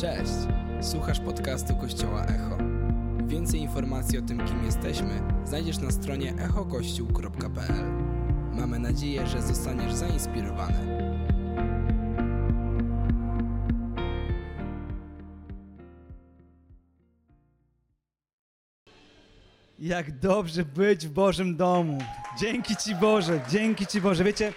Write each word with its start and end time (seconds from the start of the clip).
Cześć! 0.00 0.32
Słuchasz 0.80 1.20
podcastu 1.20 1.76
Kościoła 1.76 2.24
Echo. 2.24 2.58
Więcej 3.26 3.60
informacji 3.60 4.18
o 4.18 4.22
tym, 4.22 4.46
kim 4.46 4.64
jesteśmy, 4.64 5.22
znajdziesz 5.44 5.78
na 5.78 5.90
stronie 5.90 6.34
echokościół.pl. 6.34 7.84
Mamy 8.52 8.78
nadzieję, 8.78 9.26
że 9.26 9.42
zostaniesz 9.42 9.92
zainspirowany. 9.92 11.10
Jak 19.78 20.18
dobrze 20.18 20.64
być 20.64 21.06
w 21.06 21.10
Bożym 21.10 21.56
domu. 21.56 21.98
Dzięki 22.38 22.76
Ci 22.76 22.94
Boże, 22.94 23.40
dzięki 23.50 23.86
Ci 23.86 24.00
Boże. 24.00 24.24
Wiecie, 24.24 24.52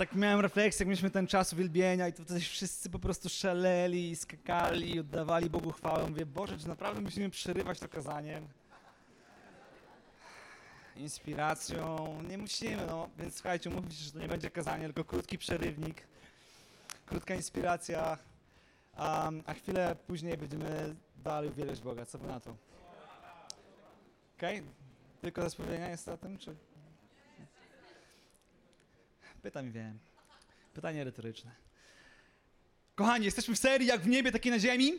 tak 0.00 0.14
miałem 0.14 0.40
refleksję, 0.40 0.84
jak 0.84 0.88
mieliśmy 0.88 1.10
ten 1.10 1.26
czas 1.26 1.52
uwielbienia 1.52 2.08
i 2.08 2.12
tutaj 2.12 2.40
wszyscy 2.40 2.90
po 2.90 2.98
prostu 2.98 3.28
szaleli, 3.28 4.16
skakali, 4.16 5.00
oddawali 5.00 5.50
Bogu 5.50 5.72
chwałę. 5.72 6.10
Mówię, 6.10 6.26
Boże, 6.26 6.58
czy 6.58 6.68
naprawdę 6.68 7.00
musimy 7.00 7.30
przerywać 7.30 7.78
to 7.80 7.88
kazanie? 7.88 8.42
Inspiracją, 10.96 12.16
nie 12.28 12.38
musimy, 12.38 12.86
no. 12.86 13.08
Więc 13.18 13.34
słuchajcie, 13.34 13.70
się, 13.70 13.80
że 13.90 14.12
to 14.12 14.18
nie 14.18 14.28
będzie 14.28 14.50
kazanie, 14.50 14.84
tylko 14.84 15.04
krótki 15.04 15.38
przerywnik, 15.38 16.02
krótka 17.06 17.34
inspiracja, 17.34 18.18
a, 18.96 19.30
a 19.46 19.54
chwilę 19.54 19.96
później 20.06 20.36
będziemy 20.36 20.96
dalej 21.16 21.50
uwielbiać 21.50 21.80
Boga. 21.80 22.06
Co 22.06 22.18
wy 22.18 22.26
na 22.26 22.40
to? 22.40 22.56
Okej? 24.36 24.58
Okay? 24.58 24.70
Tylko 25.20 25.42
zaspowiadania 25.42 25.88
jest 25.88 26.08
o 26.08 26.16
tym, 26.16 26.38
czy... 26.38 26.56
Pytam 29.42 29.68
i 29.68 29.70
wiem. 29.70 29.98
Pytanie 30.74 31.04
retoryczne. 31.04 31.50
Kochani, 32.94 33.24
jesteśmy 33.24 33.54
w 33.54 33.58
serii 33.58 33.86
Jak 33.86 34.00
w 34.00 34.06
niebie, 34.06 34.32
takie 34.32 34.50
na 34.50 34.58
ziemi. 34.58 34.92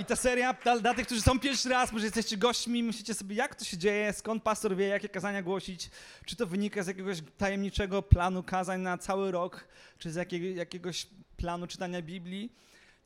I 0.00 0.04
ta 0.04 0.16
seria, 0.16 0.52
dla, 0.52 0.78
dla, 0.78 0.94
tych, 0.94 1.06
którzy 1.06 1.22
są 1.22 1.40
pierwszy 1.40 1.68
raz, 1.68 1.92
może 1.92 2.04
jesteście 2.04 2.36
gośćmi, 2.36 2.82
myślicie 2.82 3.14
sobie, 3.14 3.36
jak 3.36 3.54
to 3.54 3.64
się 3.64 3.78
dzieje, 3.78 4.12
skąd 4.12 4.42
pastor 4.42 4.76
wie, 4.76 4.86
jakie 4.86 5.08
kazania 5.08 5.42
głosić, 5.42 5.90
czy 6.24 6.36
to 6.36 6.46
wynika 6.46 6.82
z 6.82 6.86
jakiegoś 6.86 7.18
tajemniczego 7.38 8.02
planu 8.02 8.42
kazań 8.42 8.80
na 8.80 8.98
cały 8.98 9.30
rok, 9.30 9.68
czy 9.98 10.10
z 10.12 10.14
jakiego, 10.14 10.46
jakiegoś 10.46 11.06
planu 11.36 11.66
czytania 11.66 12.02
Biblii. 12.02 12.52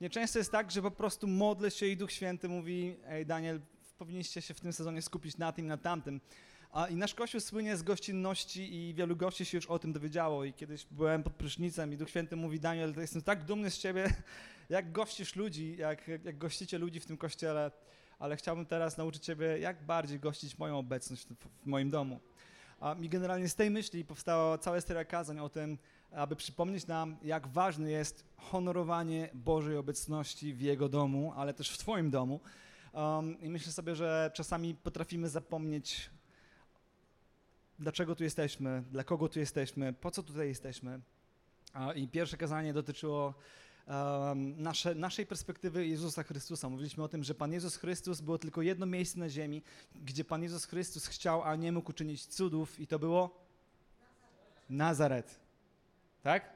Nieczęsto 0.00 0.38
jest 0.38 0.52
tak, 0.52 0.70
że 0.70 0.82
po 0.82 0.90
prostu 0.90 1.26
modlę 1.26 1.70
się 1.70 1.86
i 1.86 1.96
Duch 1.96 2.12
Święty 2.12 2.48
mówi, 2.48 2.96
ej 3.06 3.26
Daniel, 3.26 3.60
powinniście 3.98 4.42
się 4.42 4.54
w 4.54 4.60
tym 4.60 4.72
sezonie 4.72 5.02
skupić 5.02 5.36
na 5.36 5.52
tym, 5.52 5.66
na 5.66 5.76
tamtym. 5.76 6.20
A, 6.72 6.88
I 6.88 6.96
nasz 6.96 7.14
Kościół 7.14 7.40
słynie 7.40 7.76
z 7.76 7.82
gościnności 7.82 8.74
i 8.74 8.94
wielu 8.94 9.16
gości 9.16 9.44
się 9.44 9.58
już 9.58 9.66
o 9.66 9.78
tym 9.78 9.92
dowiedziało. 9.92 10.44
I 10.44 10.52
kiedyś 10.52 10.86
byłem 10.90 11.22
pod 11.22 11.32
prysznicem 11.32 11.92
i 11.92 11.96
Duch 11.96 12.10
Święty 12.10 12.36
mówi, 12.36 12.60
Daniel, 12.60 12.94
jestem 12.96 13.22
tak 13.22 13.44
dumny 13.44 13.70
z 13.70 13.78
ciebie, 13.78 14.14
jak 14.70 14.92
gościsz 14.92 15.36
ludzi, 15.36 15.76
jak, 15.76 16.08
jak 16.08 16.38
gościcie 16.38 16.78
ludzi 16.78 17.00
w 17.00 17.06
tym 17.06 17.16
kościele, 17.16 17.70
ale 18.18 18.36
chciałbym 18.36 18.66
teraz 18.66 18.96
nauczyć 18.96 19.24
ciebie, 19.24 19.58
jak 19.58 19.82
bardziej 19.82 20.20
gościć 20.20 20.58
moją 20.58 20.78
obecność 20.78 21.26
w, 21.26 21.62
w 21.62 21.66
moim 21.66 21.90
domu. 21.90 22.20
A 22.80 22.94
mi 22.94 23.08
generalnie 23.08 23.48
z 23.48 23.54
tej 23.54 23.70
myśli 23.70 24.04
powstała 24.04 24.58
cała 24.58 24.80
seria 24.80 25.04
kazań 25.04 25.38
o 25.38 25.48
tym, 25.48 25.78
aby 26.10 26.36
przypomnieć 26.36 26.86
nam, 26.86 27.16
jak 27.22 27.48
ważne 27.48 27.90
jest 27.90 28.24
honorowanie 28.36 29.30
Bożej 29.34 29.76
obecności 29.76 30.54
w 30.54 30.60
Jego 30.60 30.88
domu, 30.88 31.32
ale 31.36 31.54
też 31.54 31.70
w 31.70 31.78
Twoim 31.78 32.10
domu. 32.10 32.40
Um, 32.92 33.40
I 33.40 33.50
myślę 33.50 33.72
sobie, 33.72 33.94
że 33.94 34.30
czasami 34.34 34.74
potrafimy 34.74 35.28
zapomnieć 35.28 36.10
dlaczego 37.80 38.14
tu 38.14 38.24
jesteśmy, 38.24 38.82
dla 38.90 39.04
kogo 39.04 39.28
tu 39.28 39.38
jesteśmy, 39.38 39.92
po 39.92 40.10
co 40.10 40.22
tutaj 40.22 40.48
jesteśmy. 40.48 41.00
I 41.94 42.08
pierwsze 42.08 42.36
kazanie 42.36 42.72
dotyczyło 42.72 43.34
nasze, 44.56 44.94
naszej 44.94 45.26
perspektywy 45.26 45.86
Jezusa 45.86 46.22
Chrystusa. 46.22 46.68
Mówiliśmy 46.68 47.04
o 47.04 47.08
tym, 47.08 47.24
że 47.24 47.34
Pan 47.34 47.52
Jezus 47.52 47.76
Chrystus 47.76 48.20
było 48.20 48.38
tylko 48.38 48.62
jedno 48.62 48.86
miejsce 48.86 49.18
na 49.18 49.28
ziemi, 49.28 49.62
gdzie 49.94 50.24
Pan 50.24 50.42
Jezus 50.42 50.64
Chrystus 50.64 51.06
chciał, 51.06 51.42
a 51.42 51.56
nie 51.56 51.72
mógł 51.72 51.90
uczynić 51.90 52.26
cudów 52.26 52.80
i 52.80 52.86
to 52.86 52.98
było 52.98 53.46
Nazaret. 54.70 55.40
Tak? 56.22 56.50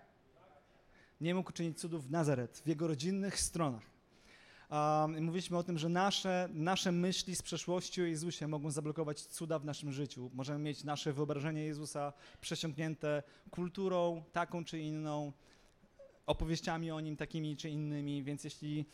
Nie 1.20 1.34
mógł 1.34 1.50
uczynić 1.50 1.80
cudów 1.80 2.06
w 2.06 2.10
Nazaret, 2.10 2.62
w 2.64 2.68
jego 2.68 2.86
rodzinnych 2.86 3.40
stronach. 3.40 3.93
Um, 4.70 5.24
mówiliśmy 5.24 5.58
o 5.58 5.62
tym, 5.62 5.78
że 5.78 5.88
nasze, 5.88 6.48
nasze 6.52 6.92
myśli 6.92 7.36
z 7.36 7.42
przeszłości 7.42 8.02
o 8.02 8.04
Jezusie 8.04 8.48
mogą 8.48 8.70
zablokować 8.70 9.20
cuda 9.20 9.58
w 9.58 9.64
naszym 9.64 9.92
życiu. 9.92 10.30
Możemy 10.34 10.58
mieć 10.58 10.84
nasze 10.84 11.12
wyobrażenie 11.12 11.64
Jezusa 11.64 12.12
przesiąknięte 12.40 13.22
kulturą 13.50 14.22
taką 14.32 14.64
czy 14.64 14.78
inną, 14.78 15.32
opowieściami 16.26 16.90
o 16.90 17.00
Nim 17.00 17.16
takimi 17.16 17.56
czy 17.56 17.70
innymi, 17.70 18.22
więc 18.22 18.44
jeśli 18.44 18.84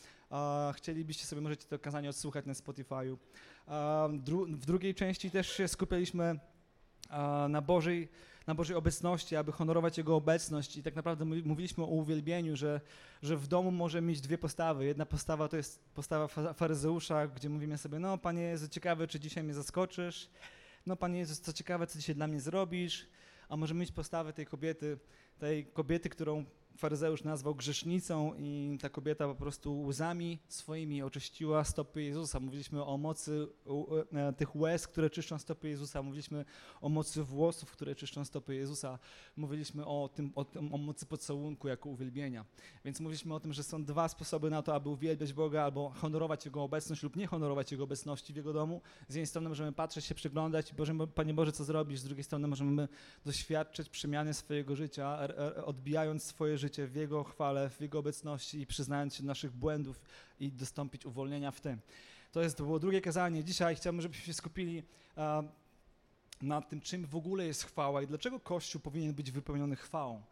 chcielibyście 0.75 1.27
sobie, 1.27 1.43
możecie 1.43 1.67
to 1.67 1.79
kazanie 1.79 2.11
odsłuchać 2.11 2.47
na 2.47 2.53
Spotify'u. 2.53 3.17
Dru 4.19 4.47
w 4.47 4.67
drugiej 4.67 4.95
części 4.95 5.31
też 5.31 5.57
się 5.57 5.69
skupialiśmy 5.69 6.39
na 7.49 7.63
Bożej 7.63 8.09
na 8.47 8.55
Bożej 8.55 8.77
obecności, 8.77 9.37
aby 9.37 9.53
honorować 9.53 9.99
Jego 9.99 10.17
obecność. 10.17 10.77
I 10.77 10.83
tak 10.83 10.97
naprawdę 10.97 11.25
mówiliśmy 11.25 11.85
o 11.85 11.87
uwielbieniu, 11.87 12.57
że, 12.57 12.81
że 13.23 13.37
w 13.37 13.47
domu 13.47 13.71
może 13.71 14.03
mieć 14.03 14.21
dwie 14.21 14.39
postawy. 14.39 14.85
Jedna 14.85 15.07
postawa 15.07 15.49
to 15.49 15.57
jest 15.57 15.85
postawa 15.95 16.29
faryzeusza, 16.55 17.27
gdzie 17.27 17.49
mówimy 17.49 17.79
sobie, 17.79 17.99
no 17.99 18.19
Panie 18.19 18.43
Jezu, 18.43 18.69
ciekawe, 18.69 19.07
czy 19.07 19.21
dzisiaj 19.21 19.45
mnie 19.45 19.55
zaskoczysz. 19.55 20.31
No 20.87 20.97
Panie 20.97 21.19
Jezu, 21.19 21.43
co 21.43 21.53
ciekawe, 21.53 21.87
co 21.87 21.99
dzisiaj 21.99 22.15
dla 22.15 22.27
mnie 22.27 22.41
zrobisz. 22.41 23.07
A 23.49 23.57
może 23.57 23.75
mieć 23.75 23.93
postawę 23.93 24.33
tej 24.33 24.47
kobiety, 24.47 24.99
tej 25.39 25.67
kobiety, 25.67 26.09
którą 26.09 26.45
faryzeusz 26.77 27.25
nazwał 27.25 27.55
grzesznicą 27.55 28.35
i 28.39 28.79
ta 28.81 28.89
kobieta 28.89 29.29
po 29.29 29.35
prostu 29.35 29.83
łzami 29.83 30.39
swoimi 30.49 31.03
oczyściła 31.03 31.65
stopy 31.65 32.03
Jezusa. 32.03 32.41
Mówiliśmy 32.41 32.85
o 32.85 32.99
mocy 32.99 33.47
e, 34.13 34.33
tych 34.33 34.57
łez, 34.57 34.89
które 34.89 35.11
czyszczą 35.11 35.39
stopy 35.39 35.69
Jezusa. 35.69 36.03
Mówiliśmy 36.03 36.45
o 36.81 36.89
mocy 36.89 37.25
włosów, 37.25 37.73
które 37.73 37.95
czyszczą 37.95 38.25
stopy 38.25 38.55
Jezusa. 38.55 38.99
Mówiliśmy 39.37 39.87
o, 39.87 40.11
tym, 40.15 40.33
o, 40.35 40.45
tym, 40.45 40.75
o 40.75 40.79
mocy 40.79 41.07
pocałunku 41.07 41.69
jako 41.69 41.89
uwielbienia. 41.89 42.45
Więc 42.85 43.01
mówiliśmy 43.01 43.35
o 43.35 43.41
tym, 43.41 43.53
że 43.53 43.63
są 43.63 43.85
dwa 43.85 44.09
sposoby 44.09 44.51
na 44.51 44.63
to, 44.63 44.75
aby 44.75 44.89
uwielbiać 44.89 45.33
Boga 45.33 45.63
albo 45.63 45.91
honorować 45.91 46.45
Jego 46.45 46.63
obecność 46.63 47.03
lub 47.03 47.17
nie 47.17 47.27
honorować 47.27 47.73
Jego 47.73 47.85
obecności 47.85 48.33
w 48.33 48.37
Jego 48.37 48.53
domu. 48.53 48.81
Z 49.09 49.15
jednej 49.15 49.27
strony 49.27 49.49
możemy 49.49 49.73
patrzeć 49.73 50.05
się, 50.05 50.15
przyglądać, 50.15 50.75
Boże, 50.75 50.95
Panie 51.15 51.35
Boże, 51.35 51.53
co 51.53 51.65
zrobisz? 51.65 52.01
Z 52.01 52.05
drugiej 52.05 52.25
strony 52.25 52.49
możemy 52.49 52.89
doświadczyć 53.25 53.89
przemiany 53.89 54.35
swojego 54.35 54.77
życia, 54.77 55.19
odbijając 55.65 56.23
swoje 56.23 56.59
życie 56.61 56.87
w 56.87 56.95
Jego 56.95 57.25
chwale, 57.25 57.71
w 57.71 57.81
Jego 57.81 57.99
obecności 57.99 58.61
i 58.61 58.67
przyznając 58.67 59.15
się 59.15 59.25
naszych 59.25 59.53
błędów 59.53 60.01
i 60.41 60.53
dostąpić 60.53 61.07
uwolnienia 61.07 61.51
w 61.51 61.61
tym. 61.61 61.81
To 62.33 62.43
jest 62.43 62.57
to 62.57 62.65
było 62.65 62.79
drugie 62.79 63.01
kazanie. 63.01 63.45
Dzisiaj 63.45 63.77
chciałbym, 63.77 64.01
żebyśmy 64.01 64.25
się 64.25 64.35
skupili 64.35 64.83
uh, 65.17 65.45
nad 66.43 66.69
tym, 66.69 66.81
czym 66.81 67.07
w 67.07 67.17
ogóle 67.17 67.47
jest 67.47 67.65
chwała 67.65 68.03
i 68.03 68.07
dlaczego 68.07 68.41
Kościół 68.41 68.81
powinien 68.81 69.15
być 69.15 69.31
wypełniony 69.31 69.77
chwałą. 69.77 70.23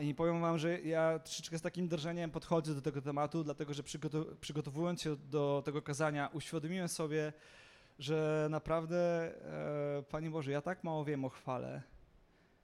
I 0.00 0.14
powiem 0.14 0.40
wam, 0.40 0.58
że 0.58 0.80
ja 0.80 1.18
troszeczkę 1.18 1.58
z 1.58 1.62
takim 1.62 1.88
drżeniem 1.88 2.30
podchodzę 2.30 2.74
do 2.74 2.82
tego 2.82 3.02
tematu, 3.02 3.44
dlatego 3.44 3.74
że 3.74 3.82
przygotow 3.82 4.26
przygotowując 4.40 5.02
się 5.02 5.16
do 5.16 5.62
tego 5.64 5.82
kazania, 5.82 6.30
uświadomiłem 6.32 6.88
sobie, 6.88 7.32
że 7.98 8.46
naprawdę, 8.50 8.96
e, 9.98 10.02
Panie 10.02 10.30
Boże, 10.30 10.50
ja 10.50 10.62
tak 10.62 10.84
mało 10.84 11.04
wiem 11.04 11.24
o 11.24 11.28
chwale, 11.28 11.82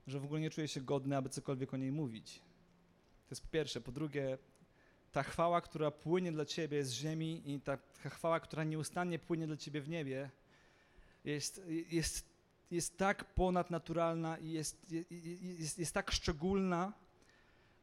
że 0.06 0.20
w 0.20 0.24
ogóle 0.24 0.40
nie 0.40 0.50
czuję 0.50 0.68
się 0.68 0.80
godny, 0.80 1.16
aby 1.16 1.28
cokolwiek 1.28 1.74
o 1.74 1.76
niej 1.76 1.92
mówić. 1.92 2.42
To 3.30 3.34
jest 3.34 3.42
po 3.42 3.48
pierwsze. 3.48 3.80
Po 3.80 3.92
drugie, 3.92 4.38
ta 5.12 5.22
chwała, 5.22 5.60
która 5.60 5.90
płynie 5.90 6.32
dla 6.32 6.44
Ciebie 6.44 6.84
z 6.84 6.92
ziemi 6.92 7.42
i 7.46 7.60
ta, 7.60 7.76
ta 8.02 8.10
chwała, 8.10 8.40
która 8.40 8.64
nieustannie 8.64 9.18
płynie 9.18 9.46
dla 9.46 9.56
Ciebie 9.56 9.80
w 9.80 9.88
niebie, 9.88 10.30
jest, 11.24 11.62
jest, 11.90 12.24
jest 12.70 12.98
tak 12.98 13.24
ponadnaturalna 13.24 14.38
i 14.38 14.50
jest, 14.50 14.86
jest, 15.58 15.78
jest 15.78 15.94
tak 15.94 16.10
szczególna, 16.10 16.92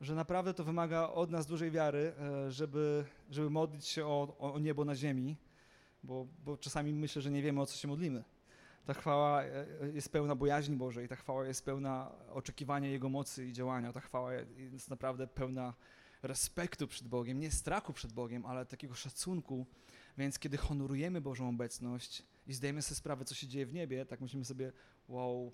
że 0.01 0.15
naprawdę 0.15 0.53
to 0.53 0.63
wymaga 0.63 1.09
od 1.09 1.31
nas 1.31 1.45
dużej 1.45 1.71
wiary, 1.71 2.13
e, 2.19 2.51
żeby, 2.51 3.05
żeby 3.29 3.49
modlić 3.49 3.87
się 3.87 4.05
o, 4.05 4.37
o 4.39 4.59
niebo 4.59 4.85
na 4.85 4.95
ziemi, 4.95 5.35
bo, 6.03 6.27
bo 6.45 6.57
czasami 6.57 6.93
myślę, 6.93 7.21
że 7.21 7.31
nie 7.31 7.41
wiemy, 7.41 7.61
o 7.61 7.65
co 7.65 7.77
się 7.77 7.87
modlimy. 7.87 8.23
Ta 8.87 8.93
chwała 8.93 9.43
e, 9.43 9.65
e, 9.81 9.89
jest 9.93 10.11
pełna 10.11 10.35
bojaźni 10.35 10.75
Bożej, 10.75 11.07
ta 11.07 11.15
chwała 11.15 11.45
jest 11.45 11.65
pełna 11.65 12.11
oczekiwania 12.33 12.89
Jego 12.89 13.09
mocy 13.09 13.45
i 13.45 13.53
działania. 13.53 13.93
Ta 13.93 13.99
chwała 13.99 14.33
jest 14.57 14.89
naprawdę 14.89 15.27
pełna 15.27 15.73
respektu 16.23 16.87
przed 16.87 17.07
Bogiem, 17.07 17.39
nie 17.39 17.51
strachu 17.51 17.93
przed 17.93 18.13
Bogiem, 18.13 18.45
ale 18.45 18.65
takiego 18.65 18.95
szacunku. 18.95 19.65
Więc 20.17 20.39
kiedy 20.39 20.57
honorujemy 20.57 21.21
Bożą 21.21 21.49
obecność 21.49 22.23
i 22.47 22.53
zdajemy 22.53 22.81
sobie 22.81 22.95
sprawę, 22.95 23.25
co 23.25 23.35
się 23.35 23.47
dzieje 23.47 23.65
w 23.65 23.73
niebie, 23.73 24.05
tak 24.05 24.21
myślimy 24.21 24.45
sobie, 24.45 24.71
wow, 25.07 25.51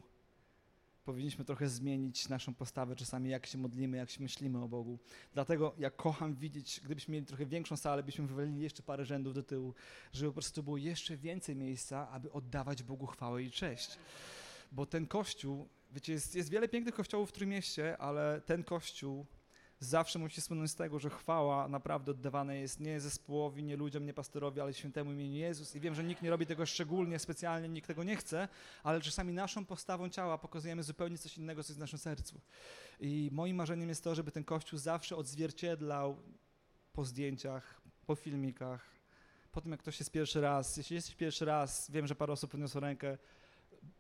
powinniśmy 1.04 1.46
trochę 1.46 1.70
zmienić 1.70 2.30
naszą 2.30 2.54
postawę 2.54 2.96
czasami, 2.96 3.30
jak 3.30 3.46
się 3.46 3.58
modlimy, 3.58 3.98
jak 3.98 4.10
się 4.10 4.24
myślimy 4.24 4.64
o 4.64 4.68
Bogu. 4.68 5.00
Dlatego 5.34 5.76
ja 5.78 5.90
kocham 5.90 6.36
widzieć, 6.36 6.82
gdybyśmy 6.84 7.12
mieli 7.12 7.26
trochę 7.26 7.46
większą 7.46 7.78
salę, 7.78 8.04
byśmy 8.04 8.28
wywalili 8.28 8.62
jeszcze 8.62 8.84
parę 8.84 9.06
rzędów 9.06 9.34
do 9.34 9.44
tyłu, 9.44 9.74
żeby 10.14 10.30
po 10.30 10.34
prostu 10.34 10.64
było 10.64 10.78
jeszcze 10.78 11.18
więcej 11.18 11.56
miejsca, 11.56 12.10
aby 12.10 12.32
oddawać 12.32 12.84
Bogu 12.84 13.08
chwałę 13.08 13.44
i 13.44 13.52
cześć. 13.52 13.98
Bo 14.72 14.86
ten 14.86 15.08
kościół, 15.08 15.68
wiecie, 15.92 16.14
jest, 16.14 16.36
jest 16.36 16.50
wiele 16.50 16.68
pięknych 16.68 16.96
kościołów 16.96 17.30
w 17.30 17.34
Trójmieście, 17.34 17.98
ale 17.98 18.42
ten 18.46 18.64
kościół 18.64 19.26
zawsze 19.86 20.20
musi 20.20 20.42
słynąć 20.42 20.72
z 20.72 20.76
tego, 20.76 21.00
że 21.00 21.10
chwała 21.10 21.68
naprawdę 21.68 22.12
oddawana 22.12 22.54
jest 22.54 22.80
nie 22.80 23.00
zespołowi, 23.00 23.64
nie 23.64 23.78
ludziom, 23.78 24.06
nie 24.06 24.14
pastorowi, 24.14 24.62
ale 24.62 24.74
świętemu 24.74 25.12
imieniu 25.12 25.36
Jezus. 25.36 25.76
I 25.76 25.80
wiem, 25.80 25.96
że 25.96 26.04
nikt 26.04 26.22
nie 26.22 26.30
robi 26.30 26.46
tego 26.46 26.66
szczególnie, 26.66 27.20
specjalnie, 27.20 27.70
nikt 27.70 27.88
tego 27.88 28.04
nie 28.04 28.16
chce, 28.16 28.48
ale 28.84 29.02
czasami 29.02 29.34
naszą 29.34 29.66
postawą 29.66 30.10
ciała 30.10 30.38
pokazujemy 30.38 30.84
zupełnie 30.84 31.18
coś 31.18 31.38
innego, 31.38 31.64
co 31.64 31.72
jest 31.72 31.78
w 31.78 31.80
naszym 31.80 32.00
sercu. 32.00 32.42
I 33.00 33.30
moim 33.32 33.56
marzeniem 33.56 33.90
jest 33.90 34.04
to, 34.04 34.16
żeby 34.16 34.32
ten 34.32 34.44
Kościół 34.44 34.80
zawsze 34.80 35.16
odzwierciedlał 35.16 36.18
po 36.94 37.06
zdjęciach, 37.06 37.82
po 38.06 38.16
filmikach, 38.16 38.94
po 39.52 39.62
tym 39.62 39.72
jak 39.72 39.80
ktoś 39.80 40.00
jest 40.00 40.12
pierwszy 40.12 40.42
raz. 40.42 40.78
Jeśli 40.78 40.96
jesteś 40.96 41.16
pierwszy 41.16 41.46
raz, 41.46 41.92
wiem, 41.92 42.08
że 42.08 42.16
parę 42.16 42.34
osób 42.34 42.52
podniosło 42.52 42.82
rękę, 42.82 43.18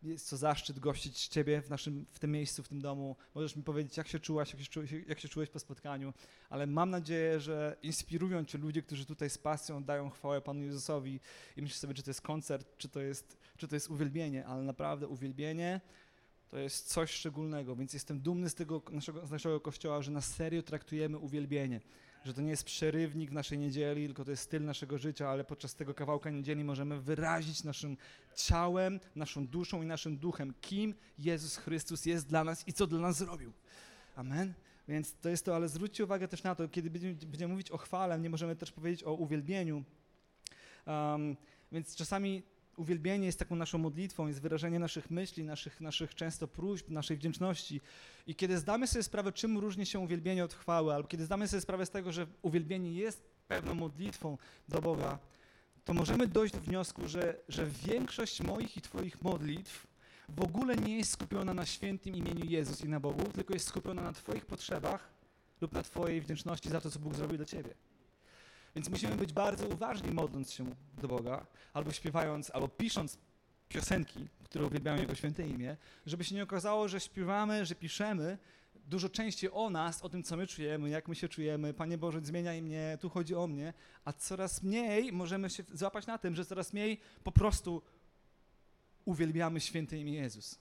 jest 0.04 0.30
to 0.30 0.38
zaszczyt 0.38 0.80
gościć 0.80 1.28
Ciebie 1.28 1.62
w, 1.62 1.70
naszym, 1.70 2.06
w 2.12 2.20
tym 2.20 2.32
miejscu, 2.32 2.64
w 2.64 2.68
tym 2.68 2.82
domu. 2.82 3.16
Możesz 3.36 3.56
mi 3.56 3.64
powiedzieć, 3.64 3.98
jak 3.98 4.08
się 4.08 4.20
czułaś, 4.20 4.54
jak 4.54 4.62
się 4.62 4.68
czułeś, 4.68 4.92
jak 5.08 5.20
się 5.20 5.28
czułeś 5.28 5.50
po 5.50 5.60
spotkaniu, 5.60 6.14
ale 6.50 6.68
mam 6.68 6.90
nadzieję, 6.90 7.40
że 7.40 7.78
inspirują 7.84 8.46
Cię 8.46 8.58
ludzie, 8.58 8.82
którzy 8.82 9.06
tutaj 9.06 9.30
z 9.30 9.38
pasją 9.38 9.84
dają 9.84 10.10
chwałę 10.10 10.42
Panu 10.42 10.64
Jezusowi 10.64 11.20
i 11.58 11.62
myślisz 11.62 11.80
sobie, 11.80 11.94
czy 11.94 12.04
to 12.04 12.10
jest 12.10 12.22
koncert, 12.22 12.78
czy 12.78 12.90
to 12.90 13.02
jest, 13.02 13.38
czy 13.58 13.68
to 13.68 13.76
jest 13.76 13.90
uwielbienie, 13.90 14.46
ale 14.46 14.64
naprawdę 14.64 15.08
uwielbienie 15.08 15.82
to 16.50 16.58
jest 16.58 16.88
coś 16.88 17.12
szczególnego, 17.12 17.76
więc 17.76 17.94
jestem 17.94 18.20
dumny 18.22 18.50
z 18.50 18.56
tego 18.56 18.82
naszego, 18.92 19.28
z 19.28 19.32
naszego 19.32 19.60
kościoła, 19.60 20.02
że 20.02 20.12
na 20.12 20.22
serio 20.22 20.64
traktujemy 20.64 21.18
uwielbienie 21.18 21.82
że 22.24 22.34
to 22.34 22.42
nie 22.42 22.50
jest 22.50 22.64
przerywnik 22.64 23.30
w 23.30 23.34
naszej 23.34 23.58
niedzieli, 23.58 24.06
tylko 24.06 24.26
to 24.26 24.32
jest 24.32 24.44
styl 24.44 24.66
naszego 24.66 24.98
życia, 24.98 25.30
ale 25.30 25.44
podczas 25.44 25.76
tego 25.76 25.94
kawałka 25.94 26.30
niedzieli 26.30 26.64
możemy 26.64 27.02
wyrazić 27.02 27.64
naszym 27.64 27.98
ciałem, 28.36 29.00
naszą 29.16 29.48
duszą 29.48 29.82
i 29.82 29.86
naszym 29.86 30.18
duchem, 30.18 30.54
kim 30.62 30.94
Jezus 31.20 31.58
Chrystus 31.58 32.06
jest 32.06 32.28
dla 32.28 32.44
nas 32.44 32.68
i 32.68 32.74
co 32.74 32.88
dla 32.88 33.00
nas 33.00 33.18
zrobił. 33.18 33.54
Amen. 34.16 34.54
Więc 34.88 35.16
to 35.22 35.30
jest 35.30 35.46
to, 35.46 35.56
ale 35.56 35.70
zwróćcie 35.70 36.04
uwagę 36.04 36.28
też 36.28 36.44
na 36.44 36.56
to, 36.56 36.70
kiedy 36.70 36.90
będziemy, 36.90 37.14
będziemy 37.14 37.52
mówić 37.52 37.72
o 37.72 37.78
chwale, 37.78 38.20
nie 38.20 38.30
możemy 38.30 38.56
też 38.56 38.72
powiedzieć 38.72 39.04
o 39.04 39.14
uwielbieniu. 39.14 39.84
Um, 40.86 41.38
więc 41.72 41.96
czasami 41.96 42.44
uwielbienie 42.78 43.26
jest 43.26 43.40
taką 43.40 43.56
naszą 43.56 43.78
modlitwą, 43.78 44.28
jest 44.28 44.42
wyrażenie 44.42 44.80
naszych 44.80 45.12
myśli, 45.12 45.44
naszych, 45.44 45.82
naszych 45.82 46.16
często 46.16 46.48
próśb, 46.48 46.90
naszej 46.90 47.18
wdzięczności. 47.18 47.82
I 48.28 48.36
kiedy 48.36 48.58
zdamy 48.58 48.88
sobie 48.88 49.04
sprawę, 49.04 49.32
czym 49.32 49.58
różni 49.58 49.86
się 49.86 50.00
uwielbienie 50.00 50.46
od 50.46 50.54
chwały, 50.54 50.94
albo 50.94 51.08
kiedy 51.08 51.26
zdamy 51.26 51.48
sobie 51.48 51.62
sprawę 51.62 51.86
z 51.86 51.90
tego, 51.90 52.12
że 52.12 52.28
uwielbienie 52.42 52.94
jest 52.94 53.24
pewną 53.48 53.76
modlitwą 53.76 54.38
do 54.70 54.82
Boga, 54.82 55.20
to 55.86 55.94
możemy 55.94 56.28
dojść 56.28 56.54
do 56.54 56.62
wniosku, 56.62 57.08
że, 57.08 57.40
że 57.50 57.66
większość 57.66 58.42
moich 58.42 58.78
i 58.78 58.82
Twoich 58.82 59.22
modlitw 59.22 59.88
w 60.30 60.42
ogóle 60.42 60.76
nie 60.76 60.98
jest 60.98 61.12
skupiona 61.12 61.54
na 61.54 61.66
świętym 61.66 62.16
imieniu 62.16 62.46
Jezus 62.46 62.84
i 62.84 62.90
na 62.90 63.00
Bogu, 63.00 63.24
tylko 63.24 63.54
jest 63.54 63.68
skupiona 63.68 64.02
na 64.02 64.14
Twoich 64.14 64.46
potrzebach 64.46 65.14
lub 65.62 65.74
na 65.74 65.84
Twojej 65.84 66.22
wdzięczności 66.22 66.70
za 66.70 66.82
to, 66.82 66.92
co 66.92 67.00
Bóg 67.00 67.16
zrobił 67.16 67.38
dla 67.38 67.46
Ciebie. 67.46 67.74
Więc 68.76 68.90
musimy 68.90 69.16
być 69.16 69.34
bardzo 69.34 69.68
uważni, 69.68 70.12
modląc 70.12 70.52
się 70.52 70.66
do 71.02 71.08
Boga, 71.08 71.46
albo 71.74 71.92
śpiewając, 71.92 72.52
albo 72.52 72.68
pisząc 72.68 73.18
piosenki, 73.70 74.28
które 74.44 74.66
uwielbiają 74.66 75.02
Jego 75.02 75.16
święte 75.16 75.48
imię, 75.48 75.78
żeby 76.06 76.24
się 76.24 76.36
nie 76.36 76.44
okazało, 76.44 76.88
że 76.88 77.00
śpiewamy, 77.00 77.66
że 77.66 77.76
piszemy 77.76 78.38
dużo 78.86 79.10
częściej 79.10 79.50
o 79.54 79.70
nas, 79.70 80.02
o 80.02 80.10
tym, 80.10 80.24
co 80.24 80.38
my 80.38 80.48
czujemy, 80.48 80.90
jak 80.90 81.08
my 81.08 81.16
się 81.16 81.30
czujemy. 81.30 81.74
Panie 81.74 81.98
Boże, 81.98 82.20
zmieniaj 82.24 82.62
mnie, 82.62 82.98
tu 83.02 83.10
chodzi 83.10 83.36
o 83.36 83.48
mnie, 83.48 83.74
a 84.06 84.14
coraz 84.14 84.64
mniej 84.64 85.12
możemy 85.12 85.50
się 85.50 85.64
złapać 85.74 86.08
na 86.08 86.18
tym, 86.18 86.36
że 86.36 86.46
coraz 86.46 86.74
mniej 86.74 87.00
po 87.24 87.32
prostu 87.32 87.82
uwielbiamy 89.06 89.60
święte 89.60 89.98
imię 89.98 90.14
Jezus. 90.14 90.60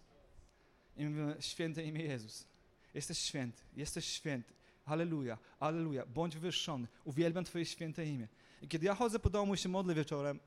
I 0.97 1.05
mówimy, 1.05 1.37
święte 1.41 1.85
imię 1.85 2.05
Jezus. 2.05 2.47
Jesteś 2.95 3.19
święty, 3.19 3.63
jesteś 3.77 4.05
święty. 4.05 4.55
Halleluja, 4.85 5.39
halleluja, 5.61 6.07
bądź 6.07 6.35
wywyższony, 6.35 6.89
uwielbiam 7.05 7.45
Twoje 7.45 7.67
święte 7.67 8.07
imię. 8.07 8.29
I 8.63 8.69
kiedy 8.69 8.87
ja 8.87 8.95
chodzę 8.95 9.19
po 9.19 9.31
domu 9.31 9.55
i 9.55 9.59
się 9.59 9.69
modlę 9.69 9.95
wieczorem, 9.95 10.41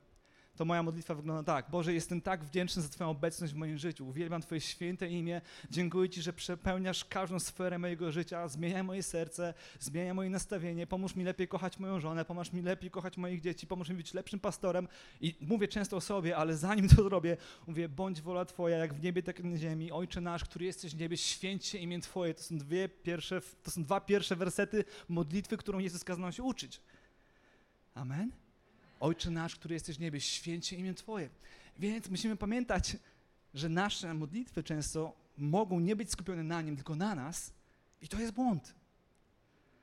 to 0.56 0.64
moja 0.64 0.82
modlitwa 0.82 1.14
wygląda 1.14 1.42
tak. 1.42 1.70
Boże, 1.70 1.94
jestem 1.94 2.20
tak 2.20 2.44
wdzięczny 2.44 2.82
za 2.82 2.88
Twoją 2.88 3.10
obecność 3.10 3.52
w 3.52 3.56
moim 3.56 3.78
życiu. 3.78 4.08
Uwielbiam 4.08 4.42
Twoje 4.42 4.60
święte 4.60 5.08
imię. 5.08 5.40
Dziękuję 5.70 6.08
Ci, 6.08 6.22
że 6.22 6.32
przepełniasz 6.32 7.04
każdą 7.04 7.40
sferę 7.40 7.78
mojego 7.78 8.12
życia. 8.12 8.48
Zmieniaj 8.48 8.82
moje 8.82 9.02
serce, 9.02 9.54
zmieniaj 9.80 10.14
moje 10.14 10.30
nastawienie. 10.30 10.86
Pomóż 10.86 11.16
mi 11.16 11.24
lepiej 11.24 11.48
kochać 11.48 11.78
moją 11.78 12.00
żonę, 12.00 12.24
pomóż 12.24 12.52
mi 12.52 12.62
lepiej 12.62 12.90
kochać 12.90 13.16
moich 13.16 13.40
dzieci, 13.40 13.66
pomóż 13.66 13.88
mi 13.88 13.96
być 13.96 14.14
lepszym 14.14 14.40
pastorem. 14.40 14.88
I 15.20 15.34
mówię 15.40 15.68
często 15.68 15.96
o 15.96 16.00
sobie, 16.00 16.36
ale 16.36 16.56
zanim 16.56 16.88
to 16.88 17.02
zrobię, 17.02 17.36
mówię, 17.66 17.88
bądź 17.88 18.20
wola 18.20 18.44
Twoja, 18.44 18.76
jak 18.76 18.94
w 18.94 19.02
niebie, 19.02 19.22
tak 19.22 19.44
na 19.44 19.56
ziemi. 19.56 19.92
Ojcze 19.92 20.20
nasz, 20.20 20.44
który 20.44 20.64
jesteś 20.64 20.94
w 20.94 21.00
niebie, 21.00 21.16
święć 21.16 21.66
się 21.66 21.78
imię 21.78 22.00
Twoje. 22.00 22.34
To 22.34 22.42
są, 22.42 22.58
dwie 22.58 22.88
pierwsze, 22.88 23.40
to 23.62 23.70
są 23.70 23.84
dwa 23.84 24.00
pierwsze 24.00 24.36
wersety 24.36 24.84
modlitwy, 25.08 25.56
którą 25.56 25.78
Jezus 25.78 26.04
kazał 26.04 26.32
się 26.32 26.42
uczyć. 26.42 26.80
Amen? 27.94 28.45
Ojcze 29.00 29.30
nasz, 29.30 29.56
który 29.56 29.74
jesteś 29.74 29.96
w 29.96 30.00
niebie, 30.00 30.20
święcie 30.20 30.76
imię 30.76 30.94
Twoje. 30.94 31.28
Więc 31.78 32.10
musimy 32.10 32.36
pamiętać, 32.36 32.96
że 33.54 33.68
nasze 33.68 34.14
modlitwy 34.14 34.62
często 34.62 35.16
mogą 35.38 35.80
nie 35.80 35.96
być 35.96 36.10
skupione 36.10 36.42
na 36.42 36.62
Nim, 36.62 36.76
tylko 36.76 36.96
na 36.96 37.14
nas 37.14 37.52
i 38.02 38.08
to 38.08 38.20
jest 38.20 38.32
błąd. 38.32 38.74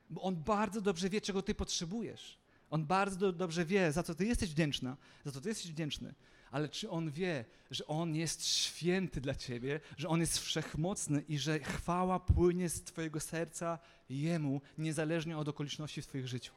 Bo 0.09 0.21
On 0.21 0.35
bardzo 0.35 0.81
dobrze 0.81 1.09
wie, 1.09 1.21
czego 1.21 1.41
Ty 1.41 1.55
potrzebujesz. 1.55 2.37
On 2.69 2.85
bardzo 2.85 3.17
do, 3.17 3.31
dobrze 3.31 3.65
wie, 3.65 3.91
za 3.91 4.03
co 4.03 4.15
Ty 4.15 4.25
jesteś 4.25 4.49
wdzięczna, 4.49 4.97
za 5.25 5.31
co 5.31 5.41
Ty 5.41 5.49
jesteś 5.49 5.71
wdzięczny. 5.71 6.13
Ale 6.51 6.69
czy 6.69 6.89
On 6.89 7.11
wie, 7.11 7.45
że 7.71 7.87
On 7.87 8.15
jest 8.15 8.45
święty 8.45 9.21
dla 9.21 9.35
Ciebie, 9.35 9.79
że 9.97 10.09
On 10.09 10.19
jest 10.19 10.39
wszechmocny 10.39 11.23
i 11.29 11.37
że 11.37 11.59
chwała 11.59 12.19
płynie 12.19 12.69
z 12.69 12.83
Twojego 12.83 13.19
serca 13.19 13.79
Jemu, 14.09 14.61
niezależnie 14.77 15.37
od 15.37 15.47
okoliczności 15.47 16.01
w 16.01 16.07
Twoich 16.07 16.27
życiu? 16.27 16.53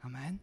Amen? 0.00 0.38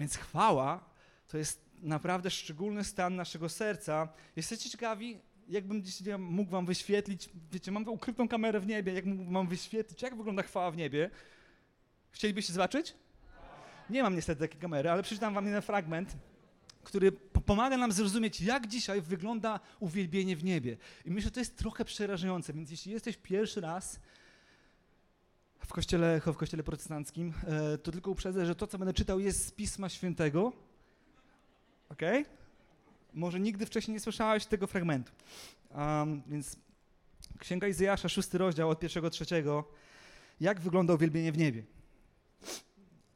Więc 0.00 0.16
chwała 0.16 0.84
to 1.28 1.38
jest 1.38 1.64
naprawdę 1.82 2.30
szczególny 2.30 2.84
stan 2.84 3.16
naszego 3.16 3.48
serca. 3.48 4.08
Jesteście 4.36 4.70
ciekawi, 4.70 5.18
jakbym 5.48 5.82
dziś 5.82 6.02
mógł 6.18 6.50
wam 6.50 6.66
wyświetlić, 6.66 7.30
wiecie, 7.52 7.70
mam 7.70 7.88
ukrytą 7.88 8.28
kamerę 8.28 8.60
w 8.60 8.66
niebie, 8.66 8.92
jak 8.92 9.04
mógłbym 9.04 9.34
wam 9.34 9.48
wyświetlić, 9.48 10.02
jak 10.02 10.16
wygląda 10.16 10.42
chwała 10.42 10.70
w 10.70 10.76
niebie. 10.76 11.10
Chcielibyście 12.10 12.52
zobaczyć? 12.52 12.94
Nie 13.90 14.02
mam 14.02 14.14
niestety 14.14 14.40
takiej 14.40 14.60
kamery, 14.60 14.90
ale 14.90 15.02
przeczytam 15.02 15.34
wam 15.34 15.46
jeden 15.46 15.62
fragment, 15.62 16.16
który 16.84 17.12
pomaga 17.46 17.76
nam 17.76 17.92
zrozumieć, 17.92 18.40
jak 18.40 18.66
dzisiaj 18.66 19.02
wygląda 19.02 19.60
uwielbienie 19.80 20.36
w 20.36 20.44
niebie. 20.44 20.76
I 21.04 21.10
myślę, 21.10 21.28
że 21.28 21.30
to 21.30 21.40
jest 21.40 21.56
trochę 21.56 21.84
przerażające, 21.84 22.52
więc 22.52 22.70
jeśli 22.70 22.92
jesteś 22.92 23.16
pierwszy 23.16 23.60
raz 23.60 24.00
w 25.72 25.74
kościele, 25.74 26.20
w 26.20 26.36
kościele 26.36 26.62
protestanckim, 26.62 27.32
e, 27.46 27.78
to 27.78 27.92
tylko 27.92 28.10
uprzedzę, 28.10 28.46
że 28.46 28.54
to, 28.54 28.66
co 28.66 28.78
będę 28.78 28.94
czytał, 28.94 29.20
jest 29.20 29.46
z 29.46 29.50
Pisma 29.50 29.88
Świętego. 29.88 30.52
Ok? 31.88 32.02
Może 33.14 33.40
nigdy 33.40 33.66
wcześniej 33.66 33.92
nie 33.92 34.00
słyszałeś 34.00 34.46
tego 34.46 34.66
fragmentu. 34.66 35.12
Um, 35.74 36.22
więc 36.26 36.56
Księga 37.38 37.68
Izajasza, 37.68 38.08
szósty 38.08 38.38
rozdział 38.38 38.70
od 38.70 38.80
pierwszego 38.80 39.10
trzeciego. 39.10 39.64
Jak 40.40 40.60
wygląda 40.60 40.94
uwielbienie 40.94 41.32
w 41.32 41.38
niebie? 41.38 41.64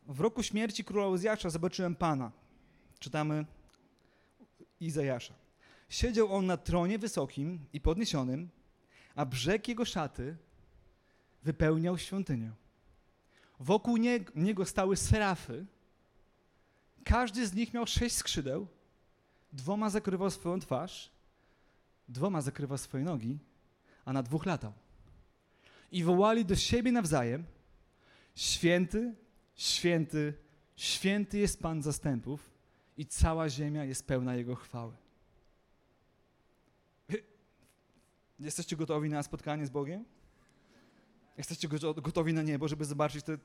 W 0.08 0.20
roku 0.20 0.42
śmierci 0.42 0.84
króla 0.84 1.08
Uzjasza 1.08 1.50
zobaczyłem 1.50 1.94
Pana. 1.94 2.32
Czytamy 2.98 3.44
Izajasza. 4.80 5.34
Siedział 5.88 6.34
on 6.34 6.46
na 6.46 6.56
tronie 6.56 6.98
wysokim 6.98 7.58
i 7.72 7.80
podniesionym, 7.80 8.48
a 9.14 9.26
brzeg 9.26 9.68
jego 9.68 9.84
szaty 9.84 10.36
wypełniał 11.46 11.98
świątynię. 11.98 12.50
Wokół 13.60 13.96
niego 14.34 14.64
stały 14.64 14.96
serafy. 14.96 15.66
Każdy 17.04 17.46
z 17.46 17.54
nich 17.54 17.74
miał 17.74 17.86
sześć 17.86 18.16
skrzydeł. 18.16 18.66
Dwoma 19.52 19.90
zakrywał 19.90 20.30
swoją 20.30 20.60
twarz, 20.60 21.10
dwoma 22.08 22.40
zakrywał 22.40 22.78
swoje 22.78 23.04
nogi, 23.04 23.38
a 24.04 24.12
na 24.12 24.22
dwóch 24.22 24.46
latał. 24.46 24.72
I 25.92 26.04
wołali 26.04 26.44
do 26.44 26.56
siebie 26.56 26.92
nawzajem: 26.92 27.44
Święty, 28.34 29.14
święty, 29.54 30.34
święty 30.76 31.38
jest 31.38 31.62
Pan 31.62 31.82
zastępów, 31.82 32.50
i 32.96 33.06
cała 33.06 33.48
ziemia 33.48 33.84
jest 33.84 34.06
pełna 34.06 34.34
Jego 34.36 34.54
chwały. 34.54 34.92
Jesteście 38.38 38.76
gotowi 38.76 39.08
na 39.08 39.22
spotkanie 39.22 39.66
z 39.66 39.70
Bogiem? 39.70 40.04
Jesteście 41.38 41.68
gotowi 41.96 42.34
na 42.34 42.42
niebo, 42.42 42.68
żeby 42.68 42.84
zobaczyć 42.84 43.24
te, 43.24 43.38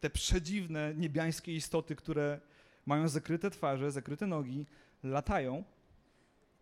te 0.00 0.10
przedziwne 0.10 0.94
niebiańskie 0.96 1.54
istoty, 1.54 1.96
które 1.96 2.40
mają 2.86 3.08
zakryte 3.08 3.50
twarze, 3.50 3.92
zakryte 3.92 4.26
nogi, 4.26 4.66
latają 5.02 5.64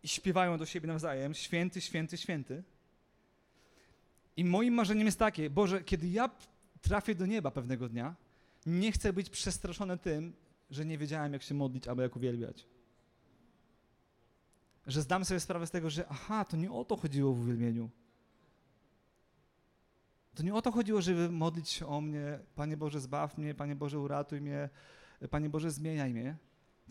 i 0.03 0.07
śpiewają 0.07 0.57
do 0.57 0.65
siebie 0.65 0.87
nawzajem: 0.87 1.33
Święty, 1.33 1.81
święty, 1.81 2.17
święty. 2.17 2.63
I 4.37 4.45
moim 4.45 4.73
marzeniem 4.73 5.05
jest 5.05 5.19
takie: 5.19 5.49
Boże, 5.49 5.83
kiedy 5.83 6.07
ja 6.07 6.29
trafię 6.81 7.15
do 7.15 7.25
nieba 7.25 7.51
pewnego 7.51 7.89
dnia, 7.89 8.15
nie 8.65 8.91
chcę 8.91 9.13
być 9.13 9.29
przestraszony 9.29 9.97
tym, 9.97 10.33
że 10.71 10.85
nie 10.85 10.97
wiedziałem, 10.97 11.33
jak 11.33 11.43
się 11.43 11.53
modlić 11.53 11.87
albo 11.87 12.01
jak 12.01 12.15
uwielbiać. 12.15 12.65
Że 14.87 15.01
zdam 15.01 15.25
sobie 15.25 15.39
sprawę 15.39 15.67
z 15.67 15.71
tego, 15.71 15.89
że 15.89 16.07
aha, 16.09 16.45
to 16.45 16.57
nie 16.57 16.71
o 16.71 16.85
to 16.85 16.95
chodziło 16.95 17.33
w 17.33 17.39
uwielbieniu 17.39 17.89
To 20.41 20.45
nie 20.45 20.53
o 20.53 20.61
to 20.61 20.71
chodziło, 20.71 21.01
żeby 21.01 21.29
modlić 21.29 21.69
się 21.69 21.87
o 21.87 22.01
mnie, 22.01 22.39
Panie 22.55 22.77
Boże, 22.77 22.99
zbaw 22.99 23.37
mnie, 23.37 23.55
Panie 23.55 23.75
Boże, 23.75 23.99
uratuj 23.99 24.41
mnie, 24.41 24.69
Panie 25.29 25.49
Boże, 25.49 25.71
zmieniaj 25.71 26.13
mnie. 26.13 26.37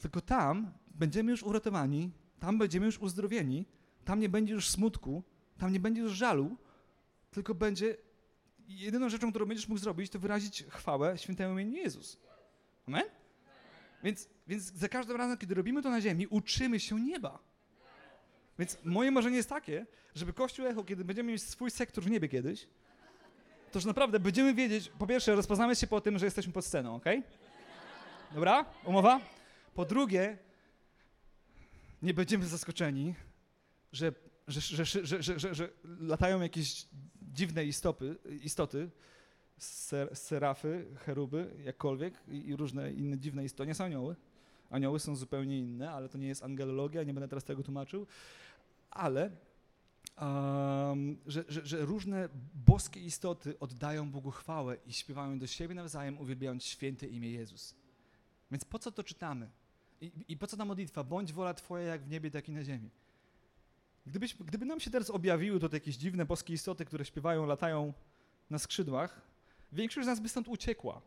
Tylko 0.00 0.20
tam 0.20 0.72
będziemy 0.94 1.30
już 1.30 1.42
uratowani, 1.42 2.10
tam 2.40 2.58
będziemy 2.58 2.86
już 2.86 2.98
uzdrowieni, 2.98 3.66
tam 4.04 4.20
nie 4.20 4.28
będzie 4.28 4.54
już 4.54 4.68
smutku, 4.68 5.22
tam 5.58 5.72
nie 5.72 5.80
będzie 5.80 6.00
już 6.00 6.12
żalu, 6.12 6.56
tylko 7.30 7.54
będzie 7.54 7.96
jedyną 8.68 9.08
rzeczą, 9.08 9.30
którą 9.30 9.46
będziesz 9.46 9.68
mógł 9.68 9.80
zrobić, 9.80 10.10
to 10.10 10.18
wyrazić 10.18 10.64
chwałę 10.68 11.18
świętemu 11.18 11.52
imieniu 11.52 11.76
Jezus. 11.76 12.20
Amen? 12.86 13.04
Więc, 14.02 14.28
więc 14.46 14.62
za 14.72 14.88
każdym 14.88 15.16
razem, 15.16 15.38
kiedy 15.38 15.54
robimy 15.54 15.82
to 15.82 15.90
na 15.90 16.00
ziemi, 16.00 16.26
uczymy 16.26 16.80
się 16.80 17.00
nieba. 17.00 17.38
Więc 18.58 18.78
moje 18.84 19.10
marzenie 19.10 19.36
jest 19.36 19.48
takie, 19.48 19.86
żeby 20.14 20.32
Kościół 20.32 20.66
Echo, 20.66 20.84
kiedy 20.84 21.04
będziemy 21.04 21.32
mieć 21.32 21.42
swój 21.42 21.70
sektor 21.70 22.04
w 22.04 22.10
niebie 22.10 22.28
kiedyś, 22.28 22.68
to 23.72 23.78
już 23.78 23.84
naprawdę 23.84 24.20
będziemy 24.20 24.54
wiedzieć, 24.54 24.92
po 24.98 25.06
pierwsze, 25.06 25.34
rozpoznamy 25.34 25.76
się 25.76 25.86
po 25.86 26.00
tym, 26.00 26.18
że 26.18 26.24
jesteśmy 26.24 26.52
pod 26.52 26.64
sceną, 26.64 26.94
ok? 26.94 27.04
Dobra? 28.34 28.64
Umowa? 28.84 29.20
Po 29.74 29.84
drugie, 29.84 30.38
nie 32.02 32.14
będziemy 32.14 32.46
zaskoczeni, 32.46 33.14
że, 33.92 34.12
że, 34.48 34.84
że, 34.84 35.54
że, 35.54 35.68
latają 36.00 36.40
jakieś 36.40 36.86
dziwne 37.32 37.64
istopy, 37.64 38.16
istoty, 38.42 38.90
ser, 39.58 40.16
serafy, 40.16 40.86
cheruby, 41.06 41.50
jakkolwiek 41.64 42.14
i, 42.28 42.48
i 42.48 42.56
różne 42.56 42.92
inne 42.92 43.18
dziwne 43.18 43.44
istoty. 43.44 43.66
Nie 43.66 43.74
są 43.74 43.84
anioły. 43.84 44.16
Anioły 44.70 45.00
są 45.00 45.16
zupełnie 45.16 45.58
inne, 45.58 45.90
ale 45.90 46.08
to 46.08 46.18
nie 46.18 46.28
jest 46.28 46.44
angelologia, 46.44 47.02
nie 47.02 47.14
będę 47.14 47.28
teraz 47.28 47.44
tego 47.44 47.62
tłumaczył. 47.62 48.06
Ale 48.90 49.30
um, 50.20 51.16
że, 51.26 51.44
że, 51.48 51.66
że, 51.66 51.84
różne 51.84 52.28
boskie 52.54 53.00
istoty 53.00 53.58
oddają 53.58 54.10
Bogu 54.10 54.30
chwałę 54.30 54.76
i 54.86 54.92
śpiewają 54.92 55.38
do 55.38 55.46
siebie 55.46 55.74
nawzajem, 55.74 56.18
uwielbiając 56.18 56.64
święte 56.64 57.06
imię 57.06 57.30
Jezus. 57.30 57.74
Więc 58.50 58.64
po 58.64 58.78
co 58.78 58.92
to 58.92 59.04
czytamy? 59.04 59.50
I, 60.00 60.12
I, 60.28 60.36
po 60.36 60.46
co 60.46 60.56
ta 60.56 60.64
modlitwa? 60.64 61.04
Bądź 61.04 61.32
wola 61.32 61.54
Twoja 61.54 61.84
jak 61.84 62.02
w 62.02 62.10
niebie, 62.10 62.30
tak 62.30 62.48
i 62.48 62.52
na 62.52 62.64
ziemi. 62.64 62.90
Gdybyś, 64.06 64.34
gdyby 64.34 64.66
nam 64.66 64.80
się 64.80 64.90
teraz 64.90 65.10
objawiły 65.10 65.60
to 65.60 65.68
jakieś 65.72 65.96
dziwne 65.96 66.26
boskie 66.26 66.54
istoty, 66.54 66.84
które 66.84 67.04
śpiewają, 67.04 67.46
latają 67.46 67.92
na 68.50 68.58
skrzydłach, 68.58 69.20
większość 69.72 70.04
z 70.04 70.08
nas 70.08 70.20
by 70.20 70.28
stąd 70.28 70.48
uciekła. 70.48 71.00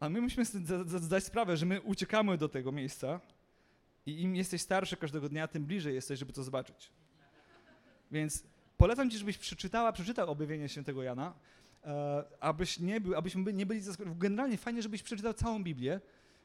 A 0.00 0.08
my 0.08 0.20
musimy 0.20 0.44
zdać 0.84 1.24
sprawę, 1.24 1.56
że 1.56 1.66
my 1.66 1.80
uciekamy 1.80 2.38
do 2.38 2.48
tego 2.48 2.72
miejsca 2.72 3.20
i 4.08 4.22
im 4.22 4.36
jesteś 4.36 4.62
starszy 4.62 4.96
każdego 4.96 5.28
dnia, 5.28 5.48
tym 5.48 5.64
bliżej 5.64 5.94
jesteś, 5.94 6.18
żeby 6.18 6.32
to 6.32 6.42
zobaczyć. 6.42 6.90
Więc 8.10 8.44
polecam 8.76 9.10
ci, 9.10 9.18
żebyś 9.18 9.38
przeczytała, 9.38 9.92
przeczytał 9.92 10.30
objawienie 10.30 10.68
świętego 10.68 11.02
Jana, 11.02 11.34
e, 11.84 12.24
abyś 12.40 12.78
nie 12.78 13.00
był, 13.00 13.14
abyśmy 13.14 13.52
nie 13.52 13.66
byli 13.66 13.80
zaskoczeni. 13.80 14.16
Generalnie 14.18 14.56
fajnie, 14.56 14.82
żebyś 14.82 15.02
przeczytał 15.02 15.34
całą 15.34 15.64
Biblię, 15.64 16.00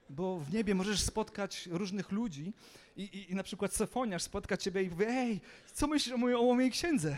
bo 0.09 0.39
w 0.39 0.53
niebie 0.53 0.75
możesz 0.75 1.01
spotkać 1.01 1.67
różnych 1.71 2.11
ludzi 2.11 2.53
i, 2.97 3.03
i, 3.03 3.31
i 3.31 3.35
na 3.35 3.43
przykład 3.43 3.73
Sefoniarz 3.73 4.23
spotka 4.23 4.57
ciebie 4.57 4.83
i 4.83 4.89
powie, 4.89 5.07
ej, 5.07 5.41
co 5.73 5.87
myślisz 5.87 6.15
o 6.15 6.17
mojej, 6.17 6.37
o 6.37 6.53
mojej 6.53 6.71
księdze? 6.71 7.17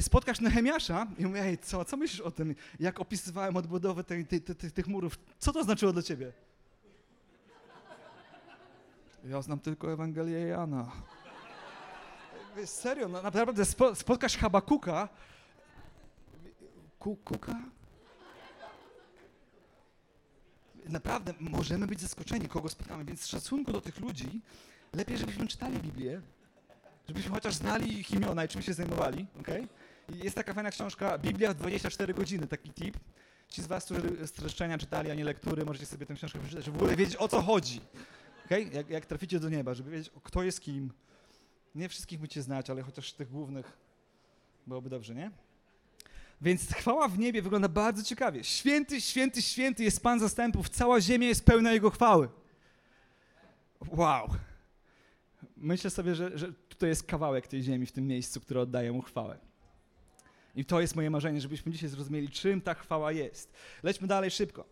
Spotkasz 0.00 0.40
Nehemiasza 0.40 1.06
i 1.18 1.26
mówię, 1.26 1.42
ej, 1.42 1.58
co, 1.58 1.84
co 1.84 1.96
myślisz 1.96 2.20
o 2.20 2.30
tym, 2.30 2.54
jak 2.80 3.00
opisywałem 3.00 3.56
odbudowę 3.56 4.04
tej, 4.04 4.26
tej, 4.26 4.40
tej, 4.40 4.72
tych 4.72 4.86
murów? 4.86 5.18
Co 5.38 5.52
to 5.52 5.64
znaczyło 5.64 5.92
dla 5.92 6.02
ciebie? 6.02 6.32
Ja 9.24 9.42
znam 9.42 9.60
tylko 9.60 9.92
Ewangelię 9.92 10.38
Jana. 10.38 10.90
Serio, 12.64 13.08
no, 13.08 13.22
naprawdę 13.22 13.64
spotkasz 13.94 14.36
Habakuka. 14.36 15.08
Kuka? 16.98 17.54
Naprawdę 20.88 21.34
możemy 21.40 21.86
być 21.86 22.00
zaskoczeni, 22.00 22.48
kogo 22.48 22.68
spotkamy, 22.68 23.04
więc 23.04 23.20
z 23.20 23.26
szacunku 23.26 23.72
do 23.72 23.80
tych 23.80 24.00
ludzi 24.00 24.40
lepiej, 24.92 25.18
żebyśmy 25.18 25.46
czytali 25.46 25.78
Biblię, 25.78 26.20
żebyśmy 27.08 27.30
chociaż 27.30 27.54
znali 27.54 27.98
ich 27.98 28.10
imiona 28.10 28.44
i 28.44 28.48
czym 28.48 28.62
się 28.62 28.74
zajmowali, 28.74 29.26
okay? 29.40 29.68
Jest 30.14 30.36
taka 30.36 30.54
fajna 30.54 30.70
książka 30.70 31.18
Biblia 31.18 31.54
w 31.54 31.56
24 31.56 32.14
godziny, 32.14 32.46
taki 32.46 32.70
tip. 32.70 32.96
Ci 33.48 33.62
z 33.62 33.66
was, 33.66 33.84
którzy 33.84 34.26
streszczenia 34.26 34.78
czytali, 34.78 35.10
a 35.10 35.14
nie 35.14 35.24
lektury, 35.24 35.64
możecie 35.64 35.86
sobie 35.86 36.06
tę 36.06 36.14
książkę 36.14 36.38
przeczytać, 36.38 36.64
żeby 36.64 36.78
w 36.78 36.82
ogóle 36.82 36.96
wiedzieć, 36.96 37.16
o 37.16 37.28
co 37.28 37.42
chodzi. 37.42 37.80
Okay? 38.46 38.62
Jak, 38.62 38.90
jak 38.90 39.06
traficie 39.06 39.40
do 39.40 39.48
nieba, 39.48 39.74
żeby 39.74 39.90
wiedzieć, 39.90 40.12
kto 40.22 40.42
jest 40.42 40.60
kim. 40.60 40.92
Nie 41.74 41.88
wszystkich 41.88 42.18
będziecie 42.18 42.42
znać, 42.42 42.70
ale 42.70 42.82
chociaż 42.82 43.12
tych 43.12 43.30
głównych 43.30 43.78
byłoby 44.66 44.90
dobrze, 44.90 45.14
nie? 45.14 45.30
Więc 46.40 46.74
chwała 46.74 47.08
w 47.08 47.18
niebie 47.18 47.42
wygląda 47.42 47.68
bardzo 47.68 48.02
ciekawie. 48.02 48.44
Święty, 48.44 49.00
święty, 49.00 49.42
święty 49.42 49.84
jest 49.84 50.02
Pan 50.02 50.20
zastępów. 50.20 50.68
Cała 50.68 51.00
ziemia 51.00 51.28
jest 51.28 51.44
pełna 51.44 51.72
Jego 51.72 51.90
chwały. 51.90 52.28
Wow. 53.88 54.28
Myślę 55.56 55.90
sobie, 55.90 56.14
że, 56.14 56.38
że 56.38 56.52
tutaj 56.52 56.88
jest 56.88 57.02
kawałek 57.02 57.46
tej 57.46 57.62
ziemi 57.62 57.86
w 57.86 57.92
tym 57.92 58.06
miejscu, 58.06 58.40
który 58.40 58.60
oddaje 58.60 58.92
Mu 58.92 59.02
chwałę. 59.02 59.49
I 60.56 60.64
to 60.64 60.80
jest 60.80 60.96
moje 60.96 61.10
marzenie, 61.10 61.40
żebyśmy 61.40 61.72
dzisiaj 61.72 61.88
zrozumieli, 61.88 62.28
czym 62.28 62.60
ta 62.60 62.74
chwała 62.74 63.12
jest. 63.12 63.52
Lećmy 63.82 64.06
dalej 64.08 64.30
szybko. 64.30 64.64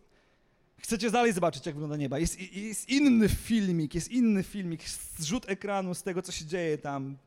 Chcecie 0.77 1.11
dalej 1.11 1.33
zobaczyć, 1.33 1.65
jak 1.65 1.75
wygląda 1.75 1.97
nieba. 1.97 2.19
Jest, 2.19 2.55
jest 2.55 2.89
inny 2.89 3.29
filmik, 3.29 3.95
jest 3.95 4.11
inny 4.11 4.43
filmik, 4.43 4.89
zrzut 5.17 5.49
ekranu 5.49 5.93
z 5.93 6.03
tego, 6.03 6.21
co 6.21 6.31
się 6.31 6.45
dzieje 6.45 6.77
tam. 6.77 7.17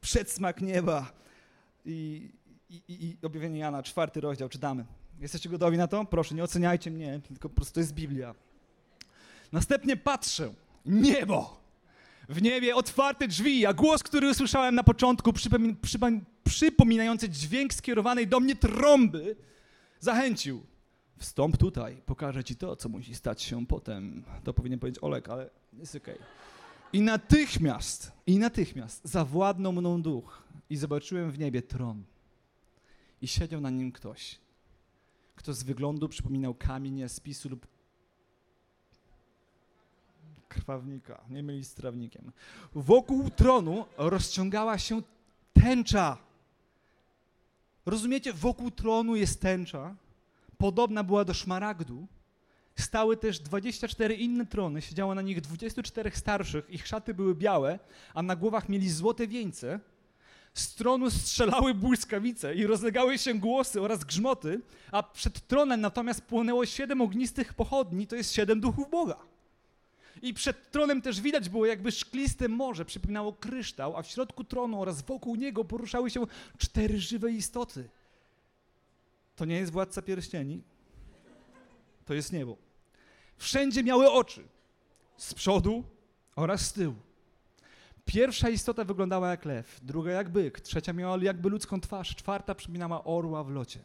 Przedsmak 0.00 0.60
nieba. 0.60 1.12
I, 1.84 2.30
i, 2.70 2.82
i 2.88 3.16
objawienie 3.26 3.58
Jana, 3.58 3.82
czwarty 3.82 4.20
rozdział, 4.20 4.48
czytamy. 4.48 4.84
Jesteście 5.20 5.48
gotowi 5.48 5.76
na 5.76 5.88
to? 5.88 6.04
Proszę, 6.04 6.34
nie 6.34 6.44
oceniajcie 6.44 6.90
mnie, 6.90 7.20
tylko 7.28 7.48
po 7.48 7.54
prostu 7.54 7.74
to 7.74 7.80
jest 7.80 7.94
Biblia. 7.94 8.34
Następnie 9.52 9.96
patrzę, 9.96 10.54
niebo. 10.86 11.60
W 12.28 12.42
niebie 12.42 12.74
otwarte 12.74 13.28
drzwi, 13.28 13.66
a 13.66 13.74
głos, 13.74 14.02
który 14.02 14.30
usłyszałem 14.30 14.74
na 14.74 14.84
początku, 14.84 15.32
przypomin, 15.32 15.76
przypomin, 15.76 16.24
przypominający 16.44 17.28
dźwięk 17.28 17.74
skierowanej 17.74 18.26
do 18.26 18.40
mnie 18.40 18.56
trąby, 18.56 19.36
zachęcił. 20.00 20.62
Wstąp 21.16 21.56
tutaj, 21.56 22.02
pokażę 22.06 22.44
ci 22.44 22.56
to, 22.56 22.76
co 22.76 22.88
musi 22.88 23.14
stać 23.14 23.42
się 23.42 23.66
potem. 23.66 24.24
To 24.44 24.54
powinien 24.54 24.78
powiedzieć 24.78 25.02
Olek, 25.02 25.28
ale 25.28 25.50
jest 25.72 25.96
okej. 25.96 26.14
Okay. 26.14 26.26
I 26.92 27.00
natychmiast, 27.00 28.12
i 28.26 28.38
natychmiast 28.38 29.00
zawładnął 29.04 29.72
mną 29.72 30.02
duch 30.02 30.42
i 30.70 30.76
zobaczyłem 30.76 31.30
w 31.30 31.38
niebie 31.38 31.62
tron. 31.62 32.04
I 33.22 33.28
siedział 33.28 33.60
na 33.60 33.70
nim 33.70 33.92
ktoś, 33.92 34.38
kto 35.36 35.54
z 35.54 35.62
wyglądu 35.62 36.08
przypominał 36.08 36.54
kamień 36.54 37.08
spisu 37.08 37.48
lub 37.48 37.66
krwawnika, 40.48 41.24
nie 41.30 41.42
mylić 41.42 41.66
z 41.66 41.74
trawnikiem. 41.74 42.32
Wokół 42.74 43.30
tronu 43.30 43.84
rozciągała 43.96 44.78
się 44.78 45.02
tęcza. 45.52 46.18
Rozumiecie, 47.86 48.32
wokół 48.32 48.70
tronu 48.70 49.16
jest 49.16 49.40
tęcza, 49.40 49.94
podobna 50.58 51.04
była 51.04 51.24
do 51.24 51.34
szmaragdu. 51.34 52.06
Stały 52.76 53.16
też 53.16 53.40
24 53.40 54.14
inne 54.14 54.46
trony, 54.46 54.82
siedziało 54.82 55.14
na 55.14 55.22
nich 55.22 55.40
24 55.40 56.10
starszych, 56.10 56.70
ich 56.70 56.86
szaty 56.86 57.14
były 57.14 57.34
białe, 57.34 57.78
a 58.14 58.22
na 58.22 58.36
głowach 58.36 58.68
mieli 58.68 58.90
złote 58.90 59.26
wieńce. 59.26 59.80
Z 60.54 60.74
tronu 60.74 61.10
strzelały 61.10 61.74
błyskawice 61.74 62.54
i 62.54 62.66
rozlegały 62.66 63.18
się 63.18 63.34
głosy 63.34 63.82
oraz 63.82 64.04
grzmoty, 64.04 64.60
a 64.92 65.02
przed 65.02 65.46
tronem 65.46 65.80
natomiast 65.80 66.22
płonęło 66.22 66.66
siedem 66.66 67.00
ognistych 67.00 67.54
pochodni, 67.54 68.06
to 68.06 68.16
jest 68.16 68.32
siedem 68.32 68.60
duchów 68.60 68.90
Boga. 68.90 69.16
I 70.22 70.34
przed 70.34 70.70
tronem 70.70 71.02
też 71.02 71.20
widać 71.20 71.48
było 71.48 71.66
jakby 71.66 71.92
szkliste 71.92 72.48
morze, 72.48 72.84
przypominało 72.84 73.32
kryształ, 73.32 73.96
a 73.96 74.02
w 74.02 74.06
środku 74.06 74.44
tronu 74.44 74.82
oraz 74.82 75.02
wokół 75.02 75.36
niego 75.36 75.64
poruszały 75.64 76.10
się 76.10 76.26
cztery 76.58 76.98
żywe 76.98 77.30
istoty. 77.30 77.88
To 79.36 79.44
nie 79.44 79.56
jest 79.56 79.72
władca 79.72 80.02
pierścieni, 80.02 80.62
to 82.04 82.14
jest 82.14 82.32
niebo. 82.32 82.56
Wszędzie 83.36 83.82
miały 83.82 84.10
oczy, 84.10 84.44
z 85.16 85.34
przodu 85.34 85.84
oraz 86.36 86.60
z 86.60 86.72
tyłu. 86.72 86.94
Pierwsza 88.04 88.48
istota 88.48 88.84
wyglądała 88.84 89.30
jak 89.30 89.44
lew, 89.44 89.80
druga 89.82 90.12
jak 90.12 90.28
byk, 90.28 90.60
trzecia 90.60 90.92
miała 90.92 91.18
jakby 91.22 91.48
ludzką 91.48 91.80
twarz, 91.80 92.16
czwarta 92.16 92.54
przypominała 92.54 93.04
orła 93.04 93.44
w 93.44 93.50
locie. 93.50 93.80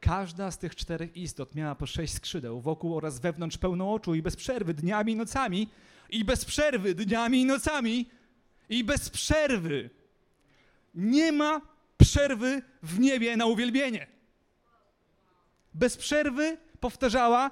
Każda 0.00 0.50
z 0.50 0.58
tych 0.58 0.76
czterech 0.76 1.16
istot 1.16 1.54
miała 1.54 1.74
po 1.74 1.86
sześć 1.86 2.14
skrzydeł, 2.14 2.60
wokół 2.60 2.96
oraz 2.96 3.18
wewnątrz 3.18 3.58
pełno 3.58 3.92
oczu 3.92 4.14
i 4.14 4.22
bez 4.22 4.36
przerwy 4.36 4.74
dniami 4.74 5.12
i 5.12 5.16
nocami, 5.16 5.68
i 6.10 6.24
bez 6.24 6.44
przerwy 6.44 6.94
dniami 6.94 7.40
i 7.40 7.44
nocami, 7.44 8.10
i 8.68 8.84
bez 8.84 9.10
przerwy. 9.10 9.90
Nie 10.94 11.32
ma 11.32 11.60
przerwy 11.98 12.62
w 12.82 12.98
niebie 12.98 13.36
na 13.36 13.46
uwielbienie. 13.46 14.06
Bez 15.74 15.96
przerwy 15.96 16.58
powtarzała: 16.80 17.50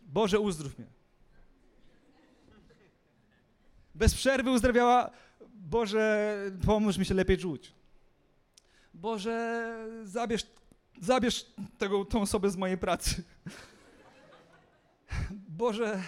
Boże, 0.00 0.40
uzdrów 0.40 0.78
mnie. 0.78 0.98
bez 3.98 4.14
przerwy 4.14 4.50
uzdrawiała, 4.50 5.10
Boże, 5.54 6.36
pomóż 6.66 6.98
mi 6.98 7.04
się 7.04 7.14
lepiej 7.14 7.38
czuć. 7.38 7.72
Boże, 8.94 9.74
zabierz, 10.04 10.46
zabierz 11.00 11.46
tego, 11.78 12.04
tą 12.04 12.20
osobę 12.22 12.50
z 12.50 12.56
mojej 12.56 12.78
pracy. 12.78 13.22
Boże, 15.30 16.02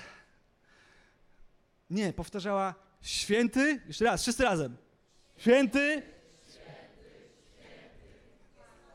nie, 1.90 2.12
powtarzała 2.12 2.74
święty, 3.02 3.80
jeszcze 3.86 4.04
raz, 4.04 4.22
wszyscy 4.22 4.42
razem. 4.42 4.76
Święty. 5.36 6.02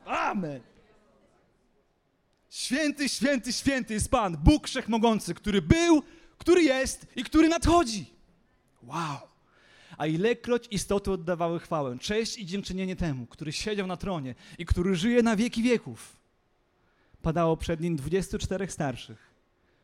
Amen. 0.05 0.61
Święty, 2.49 3.09
święty, 3.09 3.53
święty 3.53 3.93
jest 3.93 4.11
Pan, 4.11 4.37
Bóg 4.37 4.67
Wszechmogący, 4.67 5.33
który 5.33 5.61
był, 5.61 6.03
który 6.37 6.63
jest 6.63 7.07
i 7.15 7.23
który 7.23 7.49
nadchodzi. 7.49 8.13
Wow. 8.83 9.34
A 9.97 10.05
ilekroć 10.07 10.67
istoty 10.71 11.11
oddawały 11.11 11.59
chwałę, 11.59 11.99
cześć 11.99 12.37
i 12.37 12.45
dziękczynienie 12.45 12.95
temu, 12.95 13.25
który 13.25 13.53
siedział 13.53 13.87
na 13.87 13.97
tronie 13.97 14.35
i 14.57 14.65
który 14.65 14.95
żyje 14.95 15.23
na 15.23 15.35
wieki 15.35 15.63
wieków. 15.63 16.17
Padało 17.21 17.57
przed 17.57 17.81
nim 17.81 17.95
24 17.95 18.67
starszych. 18.67 19.35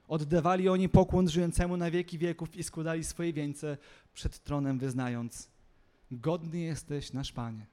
Oddawali 0.07 0.69
oni 0.69 0.89
pokłon 0.89 1.29
żyjącemu 1.29 1.77
na 1.77 1.91
wieki 1.91 2.17
wieków 2.17 2.55
i 2.55 2.63
składali 2.63 3.03
swoje 3.03 3.33
wieńce 3.33 3.77
przed 4.13 4.43
tronem, 4.43 4.79
wyznając: 4.79 5.49
Godny 6.11 6.59
jesteś, 6.59 7.13
nasz 7.13 7.31
Panie 7.31 7.65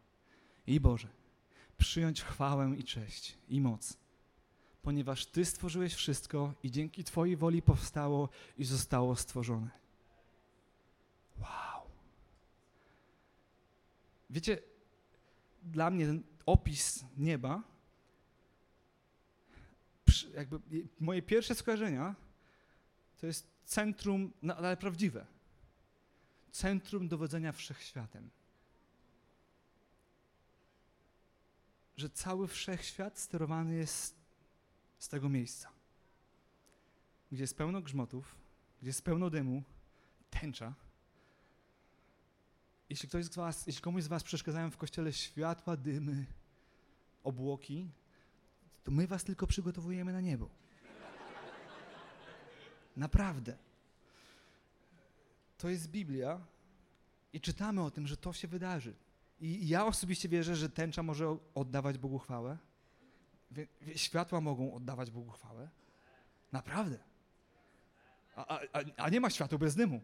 i 0.66 0.80
Boże, 0.80 1.08
przyjąć 1.78 2.22
chwałę 2.22 2.74
i 2.78 2.84
cześć 2.84 3.34
i 3.48 3.60
moc, 3.60 3.96
ponieważ 4.82 5.26
Ty 5.26 5.44
stworzyłeś 5.44 5.94
wszystko 5.94 6.54
i 6.62 6.70
dzięki 6.70 7.04
Twojej 7.04 7.36
woli 7.36 7.62
powstało 7.62 8.28
i 8.58 8.64
zostało 8.64 9.16
stworzone. 9.16 9.70
Wow. 11.40 11.67
Wiecie, 14.30 14.58
dla 15.62 15.90
mnie 15.90 16.06
ten 16.06 16.22
opis 16.46 17.04
nieba, 17.16 17.62
jakby 20.34 20.60
moje 21.00 21.22
pierwsze 21.22 21.54
skojarzenia 21.54 22.14
to 23.20 23.26
jest 23.26 23.46
centrum, 23.64 24.32
no, 24.42 24.56
ale 24.56 24.76
prawdziwe. 24.76 25.26
Centrum 26.50 27.08
dowodzenia 27.08 27.52
wszechświatem. 27.52 28.30
Że 31.96 32.10
cały 32.10 32.48
wszechświat 32.48 33.18
sterowany 33.18 33.74
jest 33.74 34.14
z 34.98 35.08
tego 35.08 35.28
miejsca. 35.28 35.70
Gdzie 37.32 37.42
jest 37.42 37.56
pełno 37.56 37.80
grzmotów, 37.80 38.34
gdzie 38.80 38.88
jest 38.88 39.02
pełno 39.02 39.30
dymu, 39.30 39.62
tęcza. 40.30 40.74
Jeśli, 42.90 43.08
ktoś 43.08 43.24
z 43.24 43.34
was, 43.34 43.66
jeśli 43.66 43.82
komuś 43.82 44.02
z 44.02 44.08
was 44.08 44.22
przeszkadzają 44.22 44.70
w 44.70 44.76
kościele 44.76 45.12
światła, 45.12 45.76
dymy, 45.76 46.26
obłoki, 47.24 47.90
to 48.84 48.90
my 48.90 49.06
was 49.06 49.24
tylko 49.24 49.46
przygotowujemy 49.46 50.12
na 50.12 50.20
niebo. 50.20 50.48
Naprawdę. 52.96 53.56
To 55.58 55.68
jest 55.68 55.90
Biblia 55.90 56.40
i 57.32 57.40
czytamy 57.40 57.82
o 57.82 57.90
tym, 57.90 58.06
że 58.06 58.16
to 58.16 58.32
się 58.32 58.48
wydarzy. 58.48 58.94
I 59.40 59.68
ja 59.68 59.86
osobiście 59.86 60.28
wierzę, 60.28 60.56
że 60.56 60.68
tęcza 60.68 61.02
może 61.02 61.38
oddawać 61.54 61.98
Bogu 61.98 62.18
chwałę. 62.18 62.58
Światła 63.96 64.40
mogą 64.40 64.74
oddawać 64.74 65.10
Bogu 65.10 65.30
chwałę. 65.30 65.68
Naprawdę. 66.52 66.98
A, 68.36 68.58
a, 68.58 68.80
a 68.96 69.08
nie 69.08 69.20
ma 69.20 69.30
światła 69.30 69.58
bez 69.58 69.74
dymu. 69.74 70.00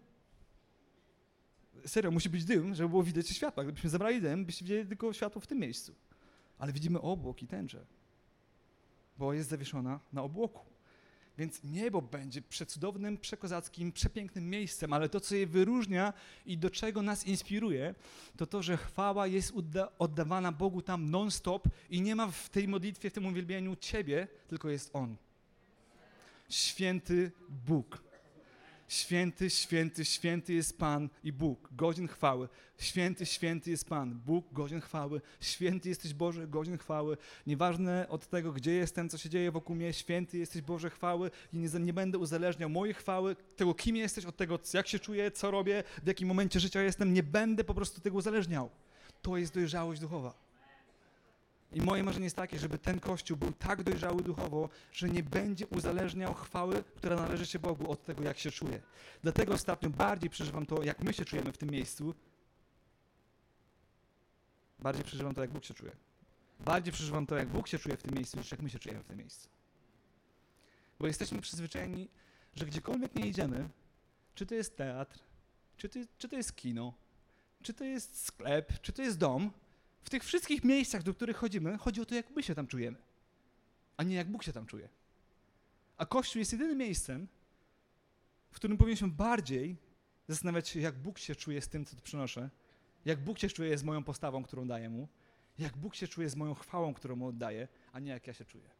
Serio, 1.86 2.10
musi 2.10 2.30
być 2.30 2.44
dym, 2.44 2.74
żeby 2.74 2.88
było 2.88 3.02
widać 3.02 3.28
światła. 3.28 3.64
Gdybyśmy 3.64 3.90
zabrali 3.90 4.20
dym, 4.20 4.44
byście 4.44 4.64
widzieli 4.64 4.88
tylko 4.88 5.12
światło 5.12 5.40
w 5.40 5.46
tym 5.46 5.58
miejscu. 5.58 5.94
Ale 6.58 6.72
widzimy 6.72 7.00
obłok 7.00 7.42
i 7.42 7.46
tęczę, 7.46 7.86
bo 9.18 9.32
jest 9.32 9.50
zawieszona 9.50 10.00
na 10.12 10.22
obłoku. 10.22 10.74
Więc 11.38 11.64
niebo 11.64 12.02
będzie 12.02 12.42
przecudownym, 12.42 13.18
przekozackim, 13.18 13.92
przepięknym 13.92 14.50
miejscem, 14.50 14.92
ale 14.92 15.08
to, 15.08 15.20
co 15.20 15.34
je 15.34 15.46
wyróżnia 15.46 16.12
i 16.46 16.58
do 16.58 16.70
czego 16.70 17.02
nas 17.02 17.26
inspiruje, 17.26 17.94
to 18.36 18.46
to, 18.46 18.62
że 18.62 18.76
chwała 18.76 19.26
jest 19.26 19.52
oddawana 19.98 20.52
Bogu 20.52 20.82
tam 20.82 21.10
non-stop 21.10 21.68
i 21.90 22.00
nie 22.00 22.16
ma 22.16 22.26
w 22.26 22.48
tej 22.48 22.68
modlitwie, 22.68 23.10
w 23.10 23.12
tym 23.12 23.26
uwielbieniu 23.26 23.76
Ciebie, 23.76 24.28
tylko 24.48 24.70
jest 24.70 24.90
On. 24.92 25.16
Święty 26.48 27.32
Bóg. 27.48 28.03
Święty, 28.94 29.50
święty, 29.50 30.04
święty 30.04 30.52
jest 30.54 30.78
Pan 30.78 31.08
i 31.24 31.32
Bóg, 31.32 31.68
godzin 31.72 32.08
chwały. 32.08 32.48
Święty, 32.78 33.26
święty 33.26 33.70
jest 33.70 33.88
Pan, 33.88 34.14
Bóg, 34.14 34.52
godzin 34.52 34.80
chwały. 34.80 35.20
Święty 35.40 35.88
jesteś 35.88 36.14
Boże, 36.14 36.46
godzin 36.46 36.78
chwały. 36.78 37.16
Nieważne 37.46 38.06
od 38.08 38.26
tego, 38.26 38.52
gdzie 38.52 38.72
jestem, 38.72 39.08
co 39.08 39.18
się 39.18 39.28
dzieje 39.28 39.50
wokół 39.50 39.76
mnie, 39.76 39.92
święty 39.92 40.38
jesteś 40.38 40.62
Boże 40.62 40.90
chwały 40.90 41.30
i 41.52 41.58
nie, 41.58 41.68
nie 41.80 41.92
będę 41.92 42.18
uzależniał 42.18 42.70
mojej 42.70 42.94
chwały, 42.94 43.36
tego 43.56 43.74
kim 43.74 43.96
jesteś, 43.96 44.24
od 44.24 44.36
tego 44.36 44.58
jak 44.74 44.88
się 44.88 44.98
czuję, 44.98 45.30
co 45.30 45.50
robię, 45.50 45.84
w 46.02 46.06
jakim 46.06 46.28
momencie 46.28 46.60
życia 46.60 46.82
jestem. 46.82 47.14
Nie 47.14 47.22
będę 47.22 47.64
po 47.64 47.74
prostu 47.74 48.00
tego 48.00 48.16
uzależniał. 48.16 48.70
To 49.22 49.36
jest 49.36 49.54
dojrzałość 49.54 50.00
duchowa. 50.00 50.43
I 51.74 51.82
moje 51.82 52.02
marzenie 52.02 52.24
jest 52.24 52.36
takie, 52.36 52.58
żeby 52.58 52.78
ten 52.78 53.00
Kościół 53.00 53.36
był 53.36 53.52
tak 53.52 53.82
dojrzały 53.82 54.22
duchowo, 54.22 54.68
że 54.92 55.08
nie 55.08 55.22
będzie 55.22 55.66
uzależniał 55.66 56.34
chwały, 56.34 56.84
która 56.96 57.16
należy 57.16 57.46
się 57.46 57.58
Bogu, 57.58 57.90
od 57.90 58.04
tego, 58.04 58.22
jak 58.22 58.38
się 58.38 58.50
czuje. 58.50 58.82
Dlatego 59.22 59.54
ostatnio 59.54 59.90
bardziej 59.90 60.30
przeżywam 60.30 60.66
to, 60.66 60.82
jak 60.82 61.02
my 61.02 61.12
się 61.12 61.24
czujemy 61.24 61.52
w 61.52 61.58
tym 61.58 61.70
miejscu. 61.70 62.14
Bardziej 64.78 65.04
przeżywam 65.04 65.34
to, 65.34 65.40
jak 65.40 65.50
Bóg 65.50 65.64
się 65.64 65.74
czuje. 65.74 65.92
Bardziej 66.60 66.92
przeżywam 66.92 67.26
to, 67.26 67.36
jak 67.36 67.48
Bóg 67.48 67.68
się 67.68 67.78
czuje 67.78 67.96
w 67.96 68.02
tym 68.02 68.14
miejscu, 68.14 68.38
niż 68.38 68.50
jak 68.50 68.62
my 68.62 68.70
się 68.70 68.78
czujemy 68.78 69.02
w 69.02 69.06
tym 69.06 69.18
miejscu. 69.18 69.48
Bo 70.98 71.06
jesteśmy 71.06 71.40
przyzwyczajeni, 71.40 72.08
że 72.54 72.66
gdziekolwiek 72.66 73.14
nie 73.14 73.26
idziemy, 73.26 73.68
czy 74.34 74.46
to 74.46 74.54
jest 74.54 74.76
teatr, 74.76 75.18
czy 75.76 75.88
to, 75.88 75.98
czy 76.18 76.28
to 76.28 76.36
jest 76.36 76.56
kino, 76.56 76.94
czy 77.62 77.74
to 77.74 77.84
jest 77.84 78.24
sklep, 78.24 78.80
czy 78.80 78.92
to 78.92 79.02
jest 79.02 79.18
dom, 79.18 79.50
w 80.04 80.10
tych 80.10 80.24
wszystkich 80.24 80.64
miejscach, 80.64 81.02
do 81.02 81.14
których 81.14 81.36
chodzimy, 81.36 81.78
chodzi 81.78 82.00
o 82.00 82.04
to, 82.04 82.14
jak 82.14 82.30
my 82.30 82.42
się 82.42 82.54
tam 82.54 82.66
czujemy, 82.66 82.96
a 83.96 84.02
nie 84.02 84.14
jak 84.14 84.30
Bóg 84.30 84.42
się 84.42 84.52
tam 84.52 84.66
czuje. 84.66 84.88
A 85.96 86.06
Kościół 86.06 86.38
jest 86.38 86.52
jedynym 86.52 86.78
miejscem, 86.78 87.28
w 88.50 88.56
którym 88.56 88.76
powinniśmy 88.76 89.08
bardziej 89.08 89.76
zastanawiać 90.28 90.68
się, 90.68 90.80
jak 90.80 90.98
Bóg 90.98 91.18
się 91.18 91.34
czuje 91.34 91.60
z 91.60 91.68
tym, 91.68 91.84
co 91.84 91.96
tu 91.96 92.02
przynoszę, 92.02 92.50
jak 93.04 93.24
Bóg 93.24 93.38
się 93.38 93.48
czuje 93.48 93.78
z 93.78 93.84
moją 93.84 94.04
postawą, 94.04 94.42
którą 94.42 94.68
daję 94.68 94.88
Mu, 94.88 95.08
jak 95.58 95.76
Bóg 95.76 95.94
się 95.94 96.08
czuje 96.08 96.28
z 96.28 96.36
moją 96.36 96.54
chwałą, 96.54 96.94
którą 96.94 97.16
Mu 97.16 97.26
oddaję, 97.26 97.68
a 97.92 98.00
nie 98.00 98.10
jak 98.10 98.26
ja 98.26 98.32
się 98.32 98.44
czuję. 98.44 98.70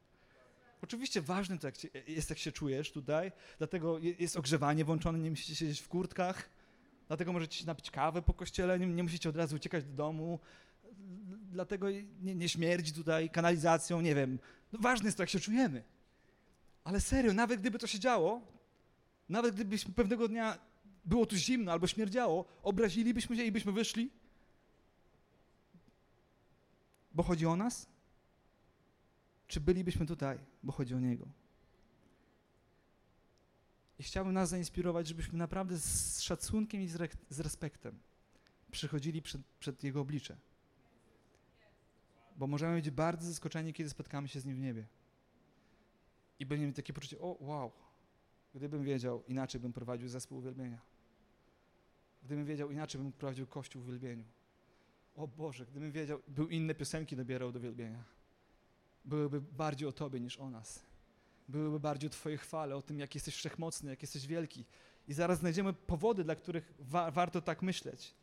Oczywiście 0.83 1.23
ważne 1.23 1.59
to 1.59 1.67
jak 1.67 2.09
jest, 2.09 2.31
jak 2.31 2.39
się 2.39 2.53
czujesz 2.53 2.93
tutaj, 2.93 3.33
dlatego 3.59 3.99
jest 3.99 4.37
ogrzewanie 4.37 4.85
włączone, 4.85 5.19
nie 5.19 5.31
musicie 5.31 5.55
siedzieć 5.55 5.81
w 5.81 5.89
kurtkach, 5.89 6.51
dlatego 7.09 7.33
możecie 7.33 7.59
się 7.59 7.67
napić 7.67 7.91
kawy 7.91 8.23
po 8.23 8.35
kościele, 8.35 8.79
nie, 8.79 8.87
nie 8.87 9.03
musicie 9.03 9.29
od 9.29 9.37
razu 9.37 9.57
uciekać 9.57 9.85
do 9.85 9.93
domu, 9.93 10.41
dlatego 11.55 11.91
nie, 12.23 12.35
nie 12.35 12.49
śmierdzi 12.49 12.93
tutaj 12.93 13.31
kanalizacją, 13.31 14.01
nie 14.01 14.15
wiem. 14.15 14.39
No 14.73 14.79
ważne 14.83 15.07
jest 15.07 15.17
to, 15.17 15.23
jak 15.23 15.31
się 15.31 15.41
czujemy. 15.41 15.83
Ale 16.85 17.01
serio, 17.01 17.33
nawet 17.33 17.61
gdyby 17.61 17.79
to 17.79 17.87
się 17.87 17.99
działo, 17.99 18.41
nawet 19.29 19.55
gdybyśmy 19.55 19.95
pewnego 19.95 20.29
dnia 20.29 20.59
było 21.05 21.27
tu 21.27 21.37
zimno 21.37 21.73
albo 21.73 21.87
śmierdziało, 21.87 22.45
obrazilibyśmy 22.63 23.37
się 23.37 23.45
i 23.45 23.53
byśmy 23.53 23.73
wyszli, 23.73 24.11
bo 27.13 27.23
chodzi 27.23 27.47
o 27.47 27.57
nas? 27.57 27.87
Czy 29.47 29.61
bylibyśmy 29.61 30.07
tutaj, 30.07 30.39
bo 30.63 30.73
chodzi 30.73 30.95
o 30.95 31.01
Niego? 31.01 31.27
I 33.99 34.03
chciałbym 34.03 34.35
nas 34.35 34.49
zainspirować, 34.49 35.09
żebyśmy 35.09 35.39
naprawdę 35.39 35.79
z 35.79 36.21
szacunkiem 36.21 36.81
i 36.83 36.89
z 37.29 37.41
respektem 37.41 37.99
przychodzili 38.71 39.23
przed, 39.23 39.43
przed 39.61 39.85
Jego 39.85 40.01
oblicze 40.01 40.37
bo 42.37 42.47
możemy 42.47 42.75
być 42.75 42.91
bardzo 42.91 43.27
zaskoczeni, 43.29 43.73
kiedy 43.73 43.91
spotkamy 43.91 44.29
się 44.29 44.41
z 44.41 44.45
Nim 44.45 44.57
w 44.57 44.61
niebie. 44.61 44.87
I 46.39 46.47
będziemy 46.47 46.67
mieć 46.67 46.77
takie 46.77 46.93
poczucie, 46.93 47.19
o 47.21 47.37
wow, 47.41 47.73
gdybym 48.55 48.85
wiedział, 48.85 49.23
inaczej 49.29 49.61
bym 49.61 49.73
prowadził 49.73 50.09
zespół 50.09 50.39
uwielbienia. 50.39 50.81
Gdybym 52.25 52.45
wiedział, 52.45 52.71
inaczej 52.71 53.01
bym 53.01 53.13
prowadził 53.13 53.47
Kościół 53.47 53.83
w 53.83 53.89
uwielbieniu. 53.89 54.25
O 55.17 55.29
Boże, 55.29 55.67
gdybym 55.67 55.93
wiedział, 55.93 56.21
był 56.29 56.49
inne 56.49 56.75
piosenki 56.75 57.17
dobierał 57.17 57.53
do 57.53 57.59
uwielbienia. 57.59 58.05
Byłyby 59.05 59.41
bardziej 59.41 59.89
o 59.89 59.93
Tobie 59.93 60.21
niż 60.21 60.39
o 60.39 60.51
nas. 60.51 60.83
Byłyby 61.49 61.81
bardziej 61.81 62.09
o 62.09 62.11
Twojej 62.11 62.39
chwale, 62.39 62.77
o 62.77 62.83
tym, 62.83 62.99
jak 62.99 63.15
jesteś 63.15 63.35
wszechmocny, 63.35 63.91
jak 63.91 64.03
jesteś 64.03 64.27
wielki. 64.27 64.65
I 65.09 65.13
zaraz 65.13 65.39
znajdziemy 65.39 65.73
powody, 65.73 66.25
dla 66.25 66.35
których 66.37 66.75
wa 66.79 67.11
warto 67.11 67.41
tak 67.41 67.63
myśleć. 67.63 68.15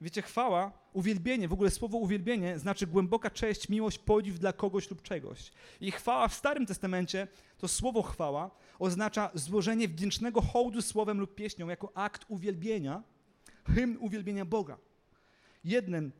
Wiecie, 0.00 0.22
chwała, 0.22 0.72
uwielbienie, 0.92 1.48
w 1.48 1.52
ogóle 1.52 1.70
słowo 1.70 1.98
uwielbienie 1.98 2.58
znaczy 2.58 2.86
głęboka 2.86 3.30
cześć, 3.30 3.68
miłość, 3.68 3.98
podziw 3.98 4.38
dla 4.38 4.52
kogoś 4.52 4.90
lub 4.90 5.02
czegoś. 5.02 5.52
I 5.80 5.90
chwała 5.90 6.28
w 6.28 6.34
Starym 6.34 6.66
Testamencie, 6.66 7.28
to 7.58 7.68
słowo 7.68 8.02
chwała, 8.02 8.50
oznacza 8.78 9.30
złożenie 9.34 9.88
wdzięcznego 9.88 10.40
hołdu 10.40 10.82
słowem 10.82 11.20
lub 11.20 11.34
pieśnią 11.34 11.68
jako 11.68 11.92
akt 11.94 12.24
uwielbienia 12.28 13.02
hymn 13.66 13.96
uwielbienia 14.00 14.44
Boga. 14.44 14.78
Jednym 15.64 16.12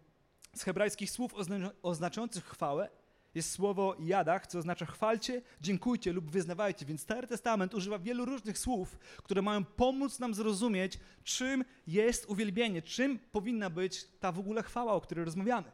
z 0.54 0.62
hebrajskich 0.62 1.10
słów 1.10 1.34
oznaczających 1.82 2.44
chwałę 2.44 2.90
jest 3.34 3.50
słowo 3.50 3.96
jadach, 4.00 4.46
co 4.46 4.58
oznacza 4.58 4.86
chwalcie, 4.86 5.42
dziękujcie 5.60 6.12
lub 6.12 6.30
wyznawajcie. 6.30 6.86
Więc 6.86 7.00
Stary 7.00 7.26
Testament 7.26 7.74
używa 7.74 7.98
wielu 7.98 8.24
różnych 8.24 8.58
słów, 8.58 8.98
które 9.22 9.42
mają 9.42 9.64
pomóc 9.64 10.18
nam 10.18 10.34
zrozumieć, 10.34 10.98
czym 11.24 11.64
jest 11.86 12.26
uwielbienie, 12.28 12.82
czym 12.82 13.18
powinna 13.18 13.70
być 13.70 14.04
ta 14.20 14.32
w 14.32 14.38
ogóle 14.38 14.62
chwała, 14.62 14.92
o 14.92 15.00
której 15.00 15.24
rozmawiamy. 15.24 15.72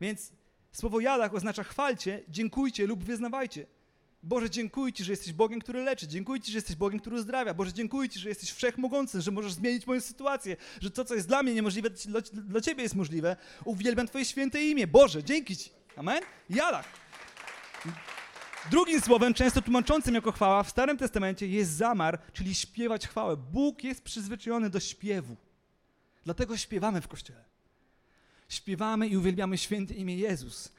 Więc 0.00 0.32
słowo 0.72 1.00
jadach 1.00 1.34
oznacza 1.34 1.62
chwalcie, 1.62 2.22
dziękujcie 2.28 2.86
lub 2.86 3.04
wyznawajcie. 3.04 3.66
Boże, 4.22 4.50
dziękuję 4.50 4.92
Ci, 4.92 5.04
że 5.04 5.12
jesteś 5.12 5.32
Bogiem, 5.32 5.60
który 5.60 5.84
leczy. 5.84 6.08
Dziękuję 6.08 6.40
Ci, 6.40 6.52
że 6.52 6.58
jesteś 6.58 6.76
Bogiem, 6.76 7.00
który 7.00 7.16
uzdrawia. 7.16 7.54
Boże, 7.54 7.72
dziękuję 7.72 8.08
Ci, 8.08 8.18
że 8.18 8.28
jesteś 8.28 8.50
wszechmogący, 8.50 9.20
że 9.20 9.30
możesz 9.30 9.52
zmienić 9.52 9.86
moją 9.86 10.00
sytuację, 10.00 10.56
że 10.80 10.90
to, 10.90 11.04
co 11.04 11.14
jest 11.14 11.28
dla 11.28 11.42
mnie 11.42 11.54
niemożliwe, 11.54 11.90
dla, 12.32 12.60
Ciebie 12.60 12.82
jest 12.82 12.94
możliwe. 12.94 13.36
Uwielbiam 13.64 14.06
Twoje 14.06 14.24
święte 14.24 14.64
imię. 14.64 14.86
Boże, 14.86 15.24
dzięki 15.24 15.56
Ci. 15.56 15.79
Amen? 16.00 16.22
Jalach. 16.50 16.86
Drugim 18.70 19.00
słowem, 19.00 19.34
często 19.34 19.62
tłumaczącym 19.62 20.14
jako 20.14 20.32
chwała 20.32 20.62
w 20.62 20.70
Starym 20.70 20.96
Testamencie 20.96 21.46
jest 21.46 21.70
zamar, 21.70 22.18
czyli 22.32 22.54
śpiewać 22.54 23.08
chwałę. 23.08 23.36
Bóg 23.36 23.84
jest 23.84 24.02
przyzwyczajony 24.02 24.70
do 24.70 24.80
śpiewu. 24.80 25.36
Dlatego 26.24 26.56
śpiewamy 26.56 27.00
w 27.00 27.08
Kościele. 27.08 27.44
Śpiewamy 28.48 29.08
i 29.08 29.16
uwielbiamy 29.16 29.58
święte 29.58 29.94
imię 29.94 30.16
Jezus 30.16 30.72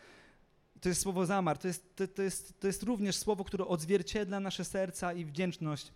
to 0.81 0.89
jest 0.89 1.01
słowo 1.01 1.25
zamar, 1.25 1.57
to 1.57 1.67
jest, 1.67 1.95
to, 1.95 2.07
to, 2.07 2.21
jest, 2.21 2.59
to 2.59 2.67
jest 2.67 2.83
również 2.83 3.15
słowo, 3.17 3.43
które 3.43 3.67
odzwierciedla 3.67 4.39
nasze 4.39 4.65
serca 4.65 5.13
i 5.13 5.25
wdzięczność. 5.25 5.91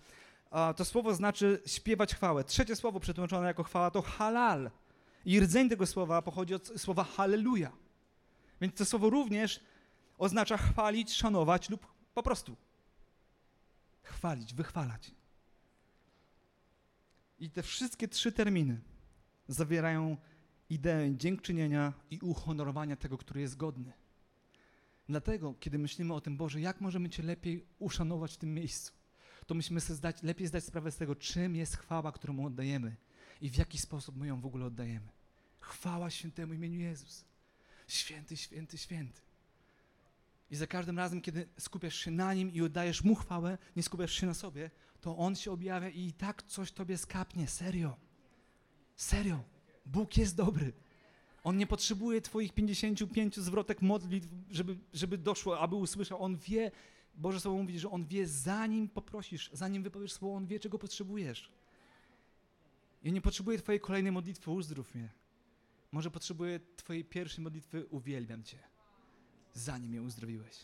To 0.75 0.85
słowo 0.85 1.13
znaczy 1.13 1.61
śpiewać 1.65 2.15
chwałę. 2.15 2.43
Trzecie 2.43 2.75
słowo 2.75 2.99
przetłumaczone 2.99 3.47
jako 3.47 3.63
chwała 3.63 3.91
to 3.91 4.01
halal. 4.01 4.71
I 5.25 5.39
rdzeń 5.39 5.69
tego 5.69 5.85
słowa 5.85 6.21
pochodzi 6.21 6.53
od 6.53 6.71
słowa 6.77 7.03
halleluja. 7.03 7.71
Więc 8.61 8.75
to 8.75 8.85
słowo 8.85 9.09
również 9.09 9.59
oznacza 10.17 10.57
chwalić, 10.57 11.13
szanować 11.13 11.69
lub 11.69 11.87
po 12.13 12.23
prostu 12.23 12.55
chwalić, 14.03 14.53
wychwalać. 14.53 15.11
I 17.39 17.49
te 17.49 17.63
wszystkie 17.63 18.07
trzy 18.07 18.31
terminy 18.31 18.81
zawierają 19.47 20.17
ideę 20.69 21.15
dziękczynienia 21.17 21.93
i 22.11 22.19
uhonorowania 22.19 22.95
tego, 22.95 23.17
który 23.17 23.41
jest 23.41 23.57
godny. 23.57 23.93
Dlatego, 25.09 25.53
kiedy 25.59 25.77
myślimy 25.77 26.13
o 26.13 26.21
tym, 26.21 26.37
Boże, 26.37 26.61
jak 26.61 26.81
możemy 26.81 27.09
Cię 27.09 27.23
lepiej 27.23 27.65
uszanować 27.79 28.33
w 28.33 28.37
tym 28.37 28.53
miejscu, 28.53 28.93
to 29.47 29.55
musimy 29.55 29.81
sobie 29.81 29.97
zdać, 29.97 30.23
lepiej 30.23 30.47
zdać 30.47 30.63
sprawę 30.63 30.91
z 30.91 30.97
tego, 30.97 31.15
czym 31.15 31.55
jest 31.55 31.77
chwała, 31.77 32.11
którą 32.11 32.33
Mu 32.33 32.45
oddajemy 32.45 32.95
i 33.41 33.49
w 33.49 33.57
jaki 33.57 33.77
sposób 33.77 34.17
my 34.17 34.27
ją 34.27 34.41
w 34.41 34.45
ogóle 34.45 34.65
oddajemy. 34.65 35.07
Chwała 35.59 36.09
świętemu 36.09 36.53
imieniu 36.53 36.79
Jezus. 36.79 37.25
Święty, 37.87 38.37
święty, 38.37 38.77
święty. 38.77 39.21
I 40.51 40.55
za 40.55 40.67
każdym 40.67 40.97
razem, 40.97 41.21
kiedy 41.21 41.47
skupiasz 41.59 41.95
się 41.95 42.11
na 42.11 42.33
Nim 42.33 42.53
i 42.53 42.61
oddajesz 42.61 43.03
Mu 43.03 43.15
chwałę, 43.15 43.57
nie 43.75 43.83
skupiasz 43.83 44.13
się 44.13 44.27
na 44.27 44.33
sobie, 44.33 44.71
to 45.01 45.17
On 45.17 45.35
się 45.35 45.51
objawia 45.51 45.89
i, 45.89 45.99
i 45.99 46.13
tak 46.13 46.43
coś 46.43 46.71
Tobie 46.71 46.97
skapnie. 46.97 47.47
Serio. 47.47 47.97
Serio. 48.95 49.43
Bóg 49.85 50.17
jest 50.17 50.35
dobry. 50.35 50.73
On 51.43 51.57
nie 51.57 51.67
potrzebuje 51.67 52.21
Twoich 52.21 52.53
55 52.53 53.35
zwrotek 53.35 53.81
modlitw, 53.81 54.27
żeby, 54.51 54.77
żeby 54.93 55.17
doszło, 55.17 55.59
aby 55.59 55.75
usłyszał. 55.75 56.23
On 56.23 56.37
wie, 56.37 56.71
Boże 57.15 57.39
Słowo 57.39 57.57
mówi, 57.57 57.79
że 57.79 57.91
On 57.91 58.05
wie, 58.05 58.27
zanim 58.27 58.89
poprosisz, 58.89 59.49
zanim 59.53 59.83
wypowiesz 59.83 60.13
słowo, 60.13 60.35
On 60.35 60.47
wie, 60.47 60.59
czego 60.59 60.79
potrzebujesz. 60.79 61.51
I 63.03 63.11
nie 63.11 63.21
potrzebuje 63.21 63.57
Twojej 63.57 63.79
kolejnej 63.79 64.11
modlitwy, 64.11 64.51
uzdrów 64.51 64.95
mnie. 64.95 65.09
Może 65.95 66.11
potrzebuje 66.11 66.59
Twojej 66.75 67.05
pierwszej 67.05 67.43
modlitwy, 67.43 67.85
uwielbiam 67.85 68.43
Cię, 68.43 68.57
zanim 69.53 69.89
mnie 69.89 70.01
uzdrowiłeś, 70.01 70.55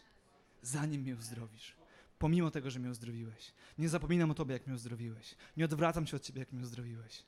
zanim 0.62 1.02
mnie 1.02 1.15
uzdrowisz. 1.15 1.76
Pomimo 2.20 2.52
tego, 2.52 2.72
że 2.72 2.80
mnie 2.80 2.89
uzdrowiłeś. 2.89 3.54
Nie 3.78 3.89
zapominam 3.89 4.32
o 4.32 4.34
Tobie, 4.34 4.54
jak 4.54 4.67
mnie 4.67 4.76
uzdrowiłeś. 4.76 5.36
Nie 5.58 5.65
odwracam 5.65 6.08
się 6.08 6.17
od 6.17 6.24
Ciebie, 6.24 6.39
jak 6.39 6.52
mnie 6.52 6.62
uzdrowiłeś. 6.62 7.24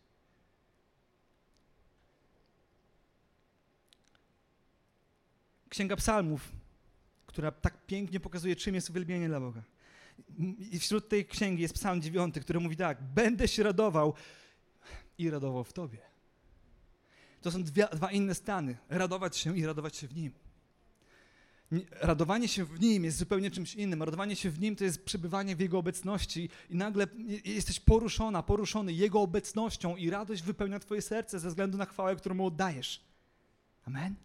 Księga 5.69 5.95
Psalmów, 5.95 6.51
która 7.25 7.51
tak 7.51 7.85
pięknie 7.85 8.19
pokazuje, 8.19 8.55
czym 8.55 8.75
jest 8.75 8.89
uwielbienie 8.89 9.27
dla 9.27 9.39
Boga. 9.39 9.63
I 10.71 10.79
wśród 10.79 11.09
tej 11.09 11.25
księgi 11.25 11.61
jest 11.61 11.73
Psalm 11.73 12.01
9, 12.01 12.35
który 12.41 12.59
mówi 12.59 12.77
tak: 12.77 13.03
Będę 13.03 13.47
się 13.47 13.63
radował 13.63 14.13
i 15.17 15.29
radował 15.29 15.63
w 15.63 15.73
Tobie. 15.73 16.12
To 17.43 17.51
są 17.51 17.63
dwie, 17.63 17.87
dwa 17.87 18.11
inne 18.11 18.35
stany: 18.35 18.77
radować 18.89 19.37
się 19.37 19.57
i 19.57 19.65
radować 19.65 19.95
się 19.95 20.07
w 20.07 20.15
Nim. 20.15 20.31
Radowanie 22.01 22.47
się 22.47 22.65
w 22.65 22.79
Nim 22.81 23.03
jest 23.03 23.17
zupełnie 23.17 23.51
czymś 23.51 23.75
innym. 23.75 24.03
Radowanie 24.03 24.35
się 24.35 24.49
w 24.49 24.59
Nim 24.59 24.75
to 24.75 24.83
jest 24.83 25.05
przebywanie 25.05 25.55
w 25.55 25.59
Jego 25.59 25.77
obecności 25.77 26.49
i 26.69 26.75
nagle 26.75 27.07
jesteś 27.45 27.79
poruszona, 27.79 28.43
poruszony 28.43 28.93
Jego 28.93 29.21
obecnością 29.21 29.95
i 29.95 30.09
radość 30.09 30.41
wypełnia 30.43 30.79
Twoje 30.79 31.01
serce 31.01 31.39
ze 31.39 31.49
względu 31.49 31.77
na 31.77 31.85
chwałę, 31.85 32.15
którą 32.15 32.35
Mu 32.35 32.45
oddajesz. 32.45 33.01
Amen? 33.85 34.15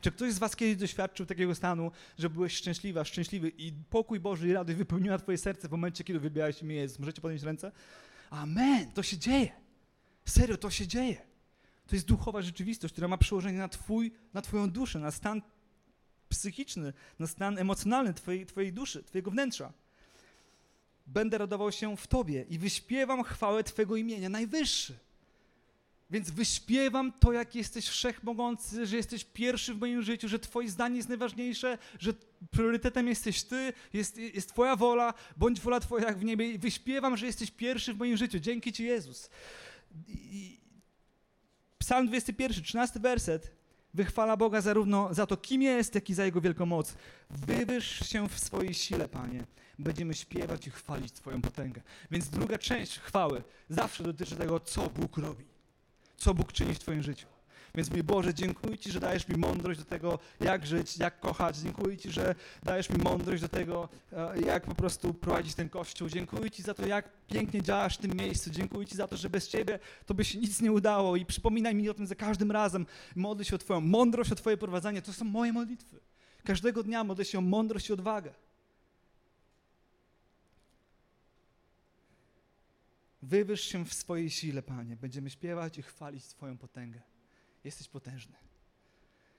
Czy 0.00 0.12
ktoś 0.12 0.32
z 0.32 0.38
was 0.38 0.56
kiedyś 0.56 0.76
doświadczył 0.76 1.26
takiego 1.26 1.54
stanu, 1.54 1.90
że 2.18 2.30
byłeś 2.30 2.54
szczęśliwa, 2.54 3.04
szczęśliwy 3.04 3.48
i 3.48 3.72
pokój 3.72 4.20
Boży 4.20 4.48
i 4.48 4.52
radość 4.52 4.78
wypełniła 4.78 5.18
twoje 5.18 5.38
serce 5.38 5.68
w 5.68 5.70
momencie, 5.70 6.04
kiedy 6.04 6.20
wybiałeś 6.20 6.62
imię 6.62 6.74
Jezus? 6.74 6.98
Możecie 6.98 7.20
podnieść 7.20 7.44
ręce? 7.44 7.72
Amen, 8.30 8.92
to 8.92 9.02
się 9.02 9.18
dzieje. 9.18 9.52
Serio, 10.24 10.56
to 10.56 10.70
się 10.70 10.86
dzieje. 10.86 11.31
To 11.92 11.96
jest 11.96 12.06
duchowa 12.06 12.42
rzeczywistość, 12.42 12.92
która 12.94 13.08
ma 13.08 13.18
przełożenie 13.18 13.58
na, 13.58 13.68
twój, 13.68 14.12
na 14.34 14.42
twoją 14.42 14.70
duszę, 14.70 14.98
na 14.98 15.10
stan 15.10 15.42
psychiczny, 16.28 16.92
na 17.18 17.26
stan 17.26 17.58
emocjonalny 17.58 18.14
twojej, 18.14 18.46
twojej 18.46 18.72
duszy, 18.72 19.02
twojego 19.02 19.30
wnętrza. 19.30 19.72
Będę 21.06 21.38
radował 21.38 21.72
się 21.72 21.96
w 21.96 22.06
Tobie 22.06 22.44
i 22.48 22.58
wyśpiewam 22.58 23.24
chwałę 23.24 23.64
Twojego 23.64 23.96
imienia, 23.96 24.28
najwyższy. 24.28 24.98
Więc 26.10 26.30
wyśpiewam 26.30 27.12
to, 27.12 27.32
jak 27.32 27.54
jesteś 27.54 27.88
wszechmogący, 27.88 28.86
że 28.86 28.96
jesteś 28.96 29.24
pierwszy 29.24 29.74
w 29.74 29.80
moim 29.80 30.02
życiu, 30.02 30.28
że 30.28 30.38
Twoje 30.38 30.68
zdanie 30.68 30.96
jest 30.96 31.08
najważniejsze, 31.08 31.78
że 31.98 32.12
priorytetem 32.50 33.08
jesteś 33.08 33.42
Ty, 33.42 33.72
jest, 33.92 34.16
jest 34.16 34.48
Twoja 34.48 34.76
wola, 34.76 35.14
bądź 35.36 35.60
wola 35.60 35.80
Twoja 35.80 36.06
jak 36.06 36.18
w 36.18 36.24
niebie. 36.24 36.50
I 36.50 36.58
wyśpiewam, 36.58 37.16
że 37.16 37.26
jesteś 37.26 37.50
pierwszy 37.50 37.94
w 37.94 37.98
moim 37.98 38.16
życiu. 38.16 38.38
Dzięki 38.38 38.72
Ci, 38.72 38.84
Jezus. 38.84 39.30
I 40.08 40.61
Psalm 41.82 42.06
21, 42.06 42.62
13 42.62 43.00
werset. 43.00 43.50
Wychwala 43.94 44.36
Boga 44.36 44.60
zarówno 44.60 45.14
za 45.14 45.26
to, 45.26 45.36
kim 45.36 45.62
jest, 45.62 45.94
jak 45.94 46.10
i 46.10 46.14
za 46.14 46.24
Jego 46.24 46.40
wielką 46.40 46.66
moc. 46.66 46.94
Wywyż 47.30 48.08
się 48.08 48.28
w 48.28 48.38
swojej 48.38 48.74
sile, 48.74 49.08
Panie. 49.08 49.44
Będziemy 49.78 50.14
śpiewać 50.14 50.66
i 50.66 50.70
chwalić 50.70 51.12
Twoją 51.12 51.42
potęgę. 51.42 51.82
Więc 52.10 52.28
druga 52.28 52.58
część 52.58 52.98
chwały 52.98 53.42
zawsze 53.68 54.04
dotyczy 54.04 54.36
tego, 54.36 54.60
co 54.60 54.90
Bóg 54.90 55.16
robi 55.16 55.44
co 56.22 56.34
Bóg 56.34 56.52
czyni 56.52 56.74
w 56.74 56.78
Twoim 56.78 57.02
życiu. 57.02 57.31
Więc 57.74 57.90
mój 57.90 58.02
Boże, 58.02 58.34
dziękuję 58.34 58.78
Ci, 58.78 58.92
że 58.92 59.00
dajesz 59.00 59.28
mi 59.28 59.36
mądrość 59.36 59.78
do 59.78 59.84
tego, 59.84 60.18
jak 60.40 60.66
żyć, 60.66 60.98
jak 60.98 61.20
kochać. 61.20 61.56
Dziękuję 61.56 61.96
Ci, 61.98 62.10
że 62.10 62.34
dajesz 62.62 62.90
mi 62.90 62.98
mądrość 62.98 63.42
do 63.42 63.48
tego, 63.48 63.88
e, 64.12 64.40
jak 64.40 64.64
po 64.64 64.74
prostu 64.74 65.14
prowadzić 65.14 65.54
ten 65.54 65.68
Kościół. 65.68 66.08
Dziękuję 66.08 66.50
Ci 66.50 66.62
za 66.62 66.74
to, 66.74 66.86
jak 66.86 67.08
pięknie 67.26 67.62
działasz 67.62 67.98
w 67.98 68.00
tym 68.00 68.16
miejscu. 68.16 68.50
Dziękuję 68.50 68.86
Ci 68.86 68.96
za 68.96 69.08
to, 69.08 69.16
że 69.16 69.30
bez 69.30 69.48
Ciebie 69.48 69.78
to 70.06 70.14
by 70.14 70.24
się 70.24 70.38
nic 70.38 70.60
nie 70.60 70.72
udało 70.72 71.16
i 71.16 71.26
przypominaj 71.26 71.74
mi 71.74 71.88
o 71.88 71.94
tym 71.94 72.06
za 72.06 72.14
każdym 72.14 72.50
razem. 72.50 72.86
Modlę 73.16 73.44
się 73.44 73.54
o 73.56 73.58
Twoją 73.58 73.80
mądrość, 73.80 74.32
o 74.32 74.34
Twoje 74.34 74.56
prowadzenie. 74.56 75.02
To 75.02 75.12
są 75.12 75.24
moje 75.24 75.52
modlitwy. 75.52 76.00
Każdego 76.44 76.82
dnia 76.82 77.04
modlę 77.04 77.24
się 77.24 77.38
o 77.38 77.40
mądrość 77.40 77.88
i 77.88 77.92
odwagę. 77.92 78.34
Wywyż 83.22 83.60
się 83.60 83.84
w 83.84 83.94
swojej 83.94 84.30
sile, 84.30 84.62
Panie. 84.62 84.96
Będziemy 84.96 85.30
śpiewać 85.30 85.78
i 85.78 85.82
chwalić 85.82 86.26
Twoją 86.26 86.58
potęgę. 86.58 87.11
Jesteś 87.64 87.88
potężny. 87.88 88.34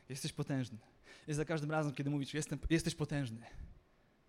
Jesteś 0.09 0.33
potężny. 0.33 0.77
I 1.27 1.33
za 1.33 1.45
każdym 1.45 1.71
razem, 1.71 1.93
kiedy 1.93 2.09
mówisz, 2.09 2.33
jestem, 2.33 2.59
jesteś 2.69 2.95
potężny, 2.95 3.45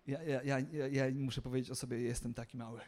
ja, 0.07 0.23
ja, 0.23 0.41
ja, 0.43 0.87
ja 0.87 1.05
muszę 1.13 1.41
powiedzieć 1.41 1.71
o 1.71 1.75
sobie, 1.75 2.01
jestem 2.01 2.33
taki 2.33 2.57
mały. 2.57 2.79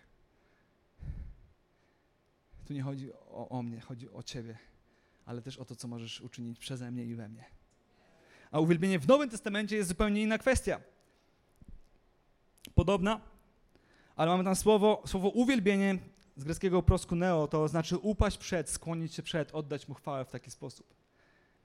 Tu 2.65 2.73
nie 2.73 2.81
chodzi 2.81 3.13
o, 3.13 3.49
o 3.49 3.63
mnie, 3.63 3.81
chodzi 3.81 4.09
o 4.09 4.23
Ciebie, 4.23 4.57
ale 5.25 5.41
też 5.41 5.57
o 5.57 5.65
to, 5.65 5.75
co 5.75 5.87
możesz 5.87 6.21
uczynić 6.21 6.59
przeze 6.59 6.91
mnie 6.91 7.05
i 7.05 7.15
we 7.15 7.29
mnie. 7.29 7.45
A 8.51 8.59
uwielbienie 8.59 8.99
w 8.99 9.07
Nowym 9.07 9.29
Testamencie 9.29 9.75
jest 9.75 9.89
zupełnie 9.89 10.21
inna 10.21 10.37
kwestia. 10.37 10.81
Podobna, 12.75 13.21
ale 14.15 14.31
mamy 14.31 14.43
tam 14.43 14.55
słowo, 14.55 15.03
słowo 15.05 15.29
uwielbienie 15.29 15.99
z 16.37 16.43
greckiego 16.43 16.83
proskuneo 16.83 17.47
to 17.47 17.67
znaczy 17.67 17.97
upaść 17.97 18.37
przed, 18.37 18.69
skłonić 18.69 19.13
się 19.13 19.23
przed, 19.23 19.55
oddać 19.55 19.87
mu 19.87 19.95
chwałę 19.95 20.25
w 20.25 20.31
taki 20.31 20.51
sposób. 20.51 20.93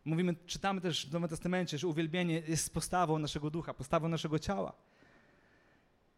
Mówimy, 0.04 0.34
czytamy 0.46 0.80
też 0.80 1.06
w 1.06 1.12
Nowym 1.12 1.28
Testamencie, 1.28 1.78
że 1.78 1.86
uwielbienie 1.86 2.42
jest 2.48 2.74
postawą 2.74 3.18
naszego 3.18 3.50
ducha, 3.50 3.74
postawą 3.74 4.08
naszego 4.08 4.38
ciała. 4.38 4.72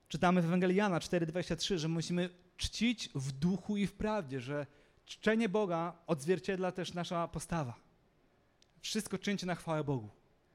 Czytamy 0.08 0.42
w 0.42 0.44
Ewangelii 0.44 0.76
Jana 0.76 0.98
4,23, 0.98 1.76
że 1.76 1.88
musimy 1.88 2.30
czcić 2.56 3.10
w 3.14 3.32
duchu 3.32 3.76
i 3.76 3.86
w 3.86 3.92
prawdzie, 3.92 4.40
że 4.40 4.66
czczenie 5.04 5.48
Boga 5.48 5.92
odzwierciedla 6.06 6.72
też 6.72 6.94
nasza 6.94 7.28
postawa. 7.28 7.74
Wszystko 8.80 9.18
czyńcie 9.18 9.46
na 9.46 9.54
chwałę 9.54 9.84
Bogu. 9.84 10.10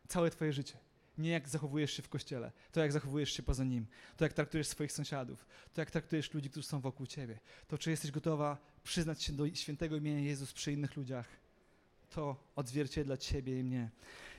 Całe 0.07 0.29
twoje 0.29 0.53
życie. 0.53 0.77
Nie 1.19 1.29
jak 1.29 1.49
zachowujesz 1.49 1.93
się 1.93 2.03
w 2.03 2.10
kościele, 2.10 2.51
to 2.71 2.79
jak 2.79 2.91
zachowujesz 2.91 3.34
się 3.34 3.43
poza 3.43 3.63
nim, 3.63 3.86
to 4.17 4.25
jak 4.25 4.34
traktujesz 4.34 4.67
swoich 4.67 4.91
sąsiadów, 4.91 5.45
to 5.73 5.82
jak 5.82 5.91
traktujesz 5.91 6.34
ludzi, 6.34 6.49
którzy 6.49 6.67
są 6.67 6.79
wokół 6.79 7.05
ciebie, 7.08 7.39
to 7.67 7.77
czy 7.77 7.89
jesteś 7.89 8.12
gotowa 8.12 8.58
przyznać 8.84 9.23
się 9.23 9.34
do 9.34 9.55
świętego 9.55 9.95
imienia 9.95 10.19
Jezus 10.19 10.53
przy 10.53 10.71
innych 10.71 10.95
ludziach. 10.95 11.27
To 12.10 12.36
odzwierciedla 12.55 13.17
ciebie 13.17 13.60
i 13.60 13.63
mnie. 13.63 13.89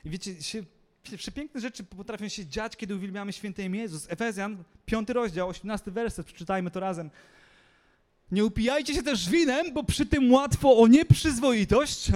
I 0.05 0.09
wiecie, 0.09 0.43
się, 0.43 0.63
przepiękne 1.17 1.61
rzeczy 1.61 1.83
potrafią 1.83 2.27
się 2.27 2.45
dziać, 2.45 2.75
kiedy 2.75 2.95
uwielbiamy 2.95 3.33
święte 3.33 3.63
imię 3.63 3.79
Jezus. 3.79 4.07
Efezjan, 4.09 4.63
piąty 4.85 5.13
rozdział, 5.13 5.49
18 5.49 5.91
werset, 5.91 6.27
przeczytajmy 6.27 6.71
to 6.71 6.79
razem. 6.79 7.11
Nie 8.31 8.45
upijajcie 8.45 8.93
się 8.93 9.03
też 9.03 9.29
winem, 9.29 9.73
bo 9.73 9.83
przy 9.83 10.05
tym 10.05 10.31
łatwo 10.31 10.77
o 10.77 10.87
nieprzyzwoitość. 10.87 12.11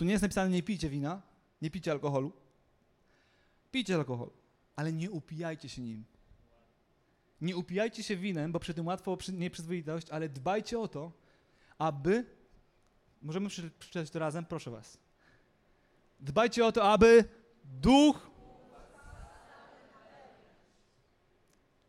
Tu 0.00 0.04
nie 0.04 0.12
jest 0.12 0.22
napisane 0.22 0.50
nie 0.50 0.62
pijcie 0.62 0.88
wina, 0.90 1.22
nie 1.62 1.70
pijcie 1.70 1.90
alkoholu. 1.92 2.32
Pijcie 3.70 3.94
alkohol, 3.94 4.30
ale 4.76 4.92
nie 4.92 5.10
upijajcie 5.10 5.68
się 5.68 5.82
nim. 5.82 6.04
Nie 7.40 7.56
upijajcie 7.56 8.02
się 8.02 8.16
winem, 8.16 8.52
bo 8.52 8.60
przy 8.60 8.74
tym 8.74 8.86
łatwo 8.86 9.18
nieprzyzwoitość, 9.32 10.10
ale 10.10 10.28
dbajcie 10.28 10.78
o 10.78 10.88
to, 10.88 11.12
aby. 11.78 12.24
Możemy 13.22 13.48
przeczytać 13.48 14.10
to 14.10 14.18
razem? 14.18 14.44
Proszę 14.44 14.70
Was. 14.70 14.98
Dbajcie 16.20 16.66
o 16.66 16.72
to, 16.72 16.92
aby 16.92 17.24
duch. 17.64 18.30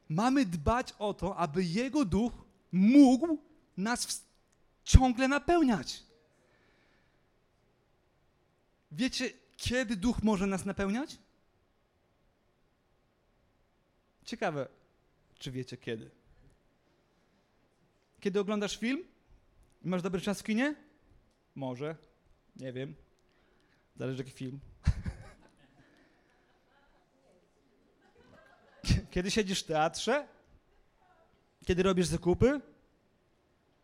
Mamy 0.09 0.45
dbać 0.45 0.93
o 0.99 1.13
to, 1.13 1.37
aby 1.37 1.63
Jego 1.63 2.05
duch 2.05 2.33
mógł 2.71 3.37
nas 3.77 4.25
ciągle 4.83 5.27
napełniać. 5.27 6.10
Wiecie, 8.91 9.29
kiedy 9.57 9.95
duch 9.95 10.23
może 10.23 10.47
nas 10.47 10.65
napełniać? 10.65 11.17
Ciekawe, 14.25 14.67
czy 15.39 15.51
wiecie 15.51 15.77
kiedy? 15.77 16.11
Kiedy 18.19 18.39
oglądasz 18.39 18.77
film 18.77 19.03
i 19.81 19.87
masz 19.87 20.01
dobry 20.01 20.21
czas 20.21 20.39
w 20.39 20.43
kinie? 20.43 20.75
Może, 21.55 21.95
nie 22.55 22.73
wiem. 22.73 22.95
Zależy 23.95 24.17
jaki 24.17 24.31
film. 24.31 24.59
Kiedy 29.11 29.31
siedzisz 29.31 29.63
w 29.63 29.65
teatrze? 29.65 30.27
Kiedy 31.65 31.83
robisz 31.83 32.07
zakupy? 32.07 32.61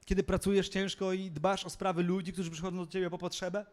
Kiedy 0.06 0.24
pracujesz 0.24 0.70
ciężko 0.70 1.14
i 1.14 1.32
dbasz 1.32 1.66
o 1.66 1.70
sprawy 1.70 2.04
ludzi, 2.04 2.34
którzy 2.34 2.52
przychodzą 2.52 2.78
do 2.78 2.92
ciebie 2.92 3.10
po 3.10 3.18
potrzebę? 3.18 3.66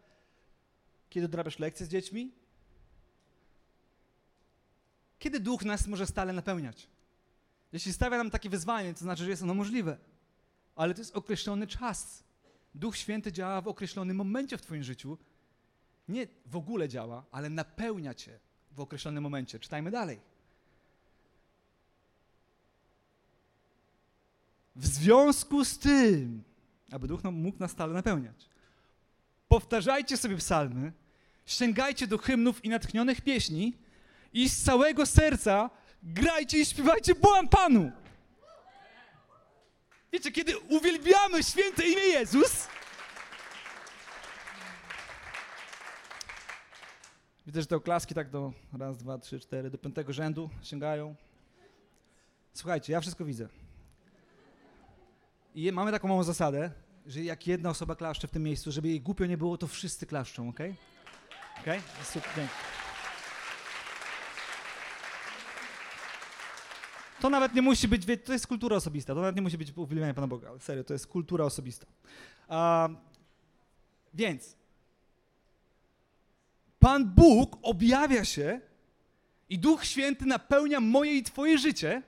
Kiedy 1.14 1.26
odrabiasz 1.26 1.58
lekcje 1.58 1.86
z 1.86 1.88
dziećmi? 1.88 2.32
Kiedy 5.18 5.40
duch 5.40 5.64
nas 5.64 5.86
może 5.86 6.06
stale 6.06 6.32
napełniać? 6.32 6.88
Jeśli 7.72 7.92
stawia 7.92 8.18
nam 8.18 8.30
takie 8.30 8.50
wyzwanie, 8.50 8.94
to 8.94 9.00
znaczy, 9.00 9.24
że 9.24 9.30
jest 9.30 9.42
ono 9.42 9.54
możliwe. 9.54 9.98
Ale 10.76 10.94
to 10.94 11.00
jest 11.00 11.16
określony 11.16 11.66
czas. 11.66 12.24
Duch 12.74 12.96
Święty 12.96 13.32
działa 13.32 13.60
w 13.60 13.68
określonym 13.68 14.16
momencie 14.16 14.58
w 14.58 14.62
Twoim 14.62 14.82
życiu. 14.82 15.18
Nie 16.08 16.26
w 16.46 16.56
ogóle 16.56 16.88
działa, 16.88 17.24
ale 17.30 17.50
napełnia 17.50 18.14
Cię 18.14 18.38
w 18.72 18.80
określonym 18.80 19.22
momencie. 19.22 19.58
Czytajmy 19.58 19.90
dalej. 19.90 20.20
W 24.76 24.86
związku 24.86 25.64
z 25.64 25.78
tym, 25.78 26.42
aby 26.90 27.08
Duch 27.08 27.24
mógł 27.24 27.58
nas 27.58 27.70
stale 27.70 27.92
napełniać, 27.92 28.48
powtarzajcie 29.48 30.16
sobie 30.16 30.36
psalmy, 30.36 30.92
sięgajcie 31.46 32.06
do 32.06 32.18
hymnów 32.18 32.64
i 32.64 32.68
natchnionych 32.68 33.20
pieśni 33.20 33.72
i 34.32 34.48
z 34.48 34.62
całego 34.62 35.06
serca 35.06 35.70
grajcie 36.02 36.58
i 36.58 36.64
śpiewajcie 36.66 37.14
Błam 37.14 37.48
Panu. 37.48 37.92
Wiecie, 40.12 40.32
kiedy 40.32 40.58
uwielbiamy 40.58 41.42
święte 41.42 41.88
imię 41.88 42.02
Jezus, 42.02 42.68
Widzę, 47.46 47.60
że 47.60 47.66
te 47.66 47.76
oklaski 47.76 48.14
tak 48.14 48.30
do 48.30 48.52
raz, 48.78 48.98
dwa, 48.98 49.18
trzy, 49.18 49.40
cztery, 49.40 49.70
do 49.70 49.78
piątego 49.78 50.12
rzędu 50.12 50.50
sięgają. 50.62 51.14
Słuchajcie, 52.54 52.92
ja 52.92 53.00
wszystko 53.00 53.24
widzę. 53.24 53.48
I 55.54 55.72
mamy 55.72 55.90
taką 55.90 56.08
małą 56.08 56.22
zasadę, 56.22 56.70
że 57.06 57.24
jak 57.24 57.46
jedna 57.46 57.70
osoba 57.70 57.96
klaszcze 57.96 58.28
w 58.28 58.30
tym 58.30 58.42
miejscu, 58.42 58.72
żeby 58.72 58.88
jej 58.88 59.00
głupio 59.00 59.26
nie 59.26 59.36
było, 59.36 59.58
to 59.58 59.66
wszyscy 59.66 60.06
klaszczą, 60.06 60.48
ok? 60.48 60.58
Ok? 61.66 61.82
Super. 62.04 62.48
To 67.20 67.30
nawet 67.30 67.54
nie 67.54 67.62
musi 67.62 67.88
być, 67.88 68.02
to 68.24 68.32
jest 68.32 68.46
kultura 68.46 68.76
osobista, 68.76 69.14
to 69.14 69.20
nawet 69.20 69.36
nie 69.36 69.42
musi 69.42 69.58
być 69.58 69.72
uwielbianie 69.76 70.14
Pana 70.14 70.26
Boga, 70.26 70.48
ale 70.48 70.60
serio, 70.60 70.84
to 70.84 70.92
jest 70.92 71.06
kultura 71.06 71.44
osobista. 71.44 71.86
Więc 74.14 74.56
Pan 76.78 77.10
Bóg 77.10 77.56
objawia 77.62 78.24
się 78.24 78.60
i 79.48 79.58
Duch 79.58 79.84
Święty 79.84 80.26
napełnia 80.26 80.80
moje 80.80 81.16
i 81.16 81.22
Twoje 81.22 81.58
życie, 81.58 82.02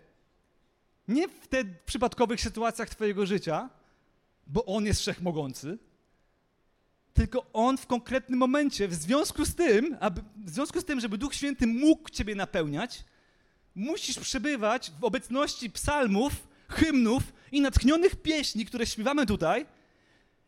nie 1.08 1.28
w 1.28 1.48
te 1.48 1.64
przypadkowych 1.64 2.40
sytuacjach 2.40 2.90
Twojego 2.90 3.26
życia, 3.26 3.70
bo 4.46 4.64
On 4.64 4.86
jest 4.86 5.00
wszechmogący, 5.00 5.78
tylko 7.16 7.46
On 7.52 7.78
w 7.78 7.86
konkretnym 7.86 8.38
momencie, 8.38 8.88
w 8.88 8.94
związku 8.94 9.44
z 9.44 9.54
tym, 9.54 9.96
aby, 10.00 10.22
w 10.36 10.50
związku 10.50 10.80
z 10.80 10.84
tym, 10.84 11.00
żeby 11.00 11.18
Duch 11.18 11.34
Święty 11.34 11.66
mógł 11.66 12.10
Ciebie 12.10 12.34
napełniać, 12.34 13.04
musisz 13.74 14.18
przebywać 14.18 14.92
w 15.00 15.04
obecności 15.04 15.70
psalmów, 15.70 16.32
hymnów 16.68 17.22
i 17.52 17.60
natchnionych 17.60 18.16
pieśni, 18.16 18.66
które 18.66 18.86
śpiewamy 18.86 19.26
tutaj 19.26 19.66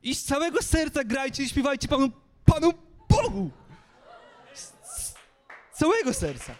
i 0.02 0.14
z 0.14 0.24
całego 0.24 0.62
serca 0.62 1.04
grajcie 1.04 1.42
i 1.42 1.48
śpiewajcie 1.48 1.88
Panu, 1.88 2.10
Panu 2.44 2.72
Bogu. 3.08 3.50
Z, 4.54 4.72
z 4.82 5.78
całego 5.78 6.14
serca. 6.14 6.54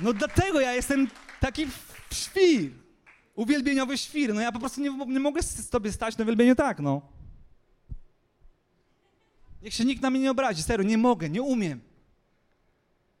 No 0.00 0.12
dlatego 0.12 0.60
ja 0.60 0.72
jestem 0.72 1.08
taki 1.40 1.66
świr, 2.12 2.70
uwielbieniowy 3.34 3.98
świr. 3.98 4.34
No 4.34 4.40
ja 4.40 4.52
po 4.52 4.58
prostu 4.58 4.80
nie, 4.80 4.90
nie 5.06 5.20
mogę 5.20 5.42
z 5.42 5.70
tobie 5.70 5.92
stać 5.92 6.16
na 6.16 6.24
uwielbieniu 6.24 6.54
tak, 6.54 6.80
no. 6.80 7.15
Niech 9.62 9.74
się 9.74 9.84
nikt 9.84 10.02
na 10.02 10.10
mnie 10.10 10.20
nie 10.20 10.30
obrazi, 10.30 10.62
serio, 10.62 10.86
nie 10.86 10.98
mogę, 10.98 11.30
nie 11.30 11.42
umiem. 11.42 11.80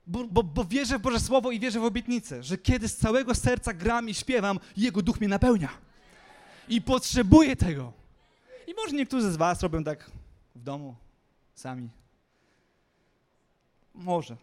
Bo, 0.06 0.24
bo, 0.24 0.42
bo 0.42 0.64
wierzę 0.64 0.98
w 0.98 1.02
Boże 1.02 1.20
Słowo 1.20 1.50
i 1.50 1.60
wierzę 1.60 1.80
w 1.80 1.84
obietnicę, 1.84 2.42
że 2.42 2.58
kiedy 2.58 2.88
z 2.88 2.96
całego 2.96 3.34
serca 3.34 3.72
gram 3.72 4.08
i 4.08 4.14
śpiewam, 4.14 4.60
Jego 4.76 5.02
duch 5.02 5.20
mnie 5.20 5.28
napełnia. 5.28 5.68
I 6.68 6.82
potrzebuję 6.82 7.56
tego. 7.56 7.92
I 8.66 8.74
może 8.74 8.96
niektórzy 8.96 9.32
z 9.32 9.36
Was 9.36 9.62
robią 9.62 9.84
tak 9.84 10.10
w 10.54 10.62
domu, 10.62 10.96
sami. 11.54 11.90
Może. 13.94 14.36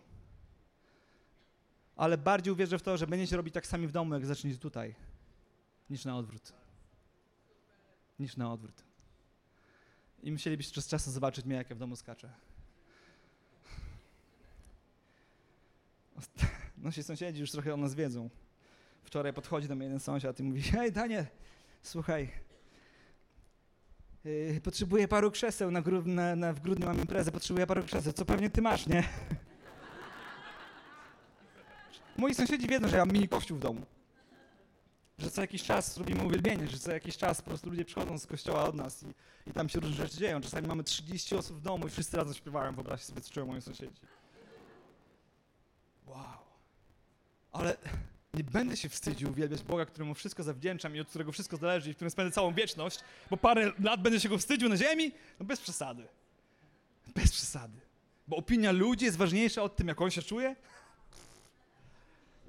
Ale 1.95 2.17
bardziej 2.17 2.53
uwierzę 2.53 2.79
w 2.79 2.81
to, 2.81 2.97
że 2.97 3.07
będziecie 3.07 3.37
robić 3.37 3.53
tak 3.53 3.67
sami 3.67 3.87
w 3.87 3.91
domu, 3.91 4.13
jak 4.13 4.25
zaczniecie 4.25 4.57
tutaj, 4.57 4.95
niż 5.89 6.05
na 6.05 6.17
odwrót. 6.17 6.53
Niż 8.19 8.37
na 8.37 8.53
odwrót. 8.53 8.83
I 10.23 10.31
musielibyście 10.31 10.71
przez 10.71 10.87
czas 10.87 11.09
zobaczyć 11.09 11.45
mnie, 11.45 11.55
jak 11.55 11.69
ja 11.69 11.75
w 11.75 11.79
domu 11.79 11.95
skaczę. 11.95 12.29
Nasi 16.77 17.03
sąsiedzi 17.03 17.41
już 17.41 17.51
trochę 17.51 17.73
o 17.73 17.77
nas 17.77 17.95
wiedzą. 17.95 18.29
Wczoraj 19.03 19.33
podchodzi 19.33 19.67
do 19.67 19.75
mnie 19.75 19.85
jeden 19.85 19.99
sąsiad 19.99 20.39
i 20.39 20.43
mówi, 20.43 20.61
hej 20.71 20.91
Danie, 20.91 21.25
słuchaj, 21.81 22.29
yy, 24.25 24.61
potrzebuję 24.63 25.07
paru 25.07 25.31
krzeseł, 25.31 25.71
na, 25.71 25.81
gru, 25.81 26.03
na, 26.05 26.35
na, 26.35 26.53
w 26.53 26.59
grudniu 26.59 26.85
mam 26.85 26.99
imprezę, 26.99 27.31
potrzebuję 27.31 27.67
paru 27.67 27.83
krzeseł, 27.83 28.13
co 28.13 28.25
pewnie 28.25 28.49
ty 28.49 28.61
masz, 28.61 28.87
nie? 28.87 29.03
Moi 32.17 32.35
sąsiedzi 32.35 32.67
wiedzą, 32.67 32.87
że 32.87 32.97
ja 32.97 33.05
mam 33.05 33.13
mini 33.13 33.27
kościół 33.27 33.57
w 33.57 33.59
domu. 33.59 33.85
Że 35.23 35.31
co 35.31 35.41
jakiś 35.41 35.63
czas 35.63 35.97
robimy 35.97 36.23
uwielbienie, 36.23 36.67
że 36.67 36.79
co 36.79 36.91
jakiś 36.91 37.17
czas 37.17 37.41
po 37.41 37.49
prostu 37.49 37.69
ludzie 37.69 37.85
przychodzą 37.85 38.17
z 38.17 38.27
kościoła 38.27 38.63
od 38.63 38.75
nas 38.75 39.03
i, 39.03 39.07
i 39.49 39.53
tam 39.53 39.69
się 39.69 39.79
różne 39.79 39.95
rzeczy 39.95 40.17
dzieją. 40.17 40.41
Czasami 40.41 40.67
mamy 40.67 40.83
30 40.83 41.35
osób 41.35 41.57
w 41.57 41.61
domu 41.61 41.87
i 41.87 41.89
wszyscy 41.89 42.17
razem 42.17 42.33
śpiewają, 42.33 42.75
wyobraźcie 42.75 43.05
sobie, 43.05 43.21
co 43.21 43.33
czują 43.33 43.45
moi 43.45 43.61
sąsiedzi. 43.61 44.01
Wow. 46.07 46.37
Ale 47.51 47.77
nie 48.33 48.43
będę 48.43 48.77
się 48.77 48.89
wstydził 48.89 49.29
uwielbiać 49.29 49.63
Boga, 49.63 49.85
któremu 49.85 50.13
wszystko 50.13 50.43
zawdzięczam 50.43 50.95
i 50.95 50.99
od 50.99 51.07
którego 51.09 51.31
wszystko 51.31 51.57
zależy 51.57 51.89
i 51.89 51.93
w 51.93 51.95
którym 51.95 52.11
spędzę 52.11 52.31
całą 52.31 52.53
wieczność, 52.53 52.99
bo 53.29 53.37
parę 53.37 53.71
lat 53.79 54.01
będę 54.01 54.19
się 54.19 54.29
go 54.29 54.37
wstydził 54.37 54.69
na 54.69 54.77
ziemi? 54.77 55.11
No 55.39 55.45
bez 55.45 55.61
przesady. 55.61 56.07
Bez 57.15 57.31
przesady. 57.31 57.79
Bo 58.27 58.35
opinia 58.35 58.71
ludzi 58.71 59.05
jest 59.05 59.17
ważniejsza 59.17 59.63
od 59.63 59.75
tym, 59.75 59.87
jak 59.87 60.01
on 60.01 60.11
się 60.11 60.21
czuje? 60.21 60.55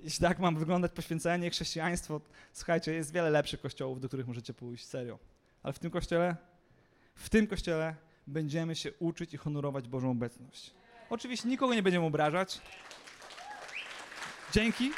Jeśli 0.05 0.21
tak 0.21 0.39
mam 0.39 0.57
wyglądać 0.57 0.93
poświęcenie, 0.93 1.51
chrześcijaństwo, 1.51 2.21
słuchajcie, 2.53 2.95
jest 2.95 3.13
wiele 3.13 3.31
lepszych 3.31 3.61
kościołów, 3.61 4.01
do 4.01 4.09
których 4.09 4.27
możecie 4.27 4.55
pójść, 4.55 4.87
serio. 4.87 5.19
Ale 5.63 5.73
w 5.73 5.79
tym 5.79 5.91
kościele, 5.91 6.37
w 7.15 7.29
tym 7.29 7.47
kościele 7.47 7.97
będziemy 8.27 8.77
się 8.77 8.93
uczyć 8.93 9.35
i 9.35 9.37
honorować 9.37 9.89
Bożą 9.89 10.11
obecność. 10.11 10.75
Oczywiście 11.11 11.49
nikogo 11.49 11.75
nie 11.75 11.83
będziemy 11.83 12.07
obrażać. 12.07 12.61
Dzięki. 14.53 14.93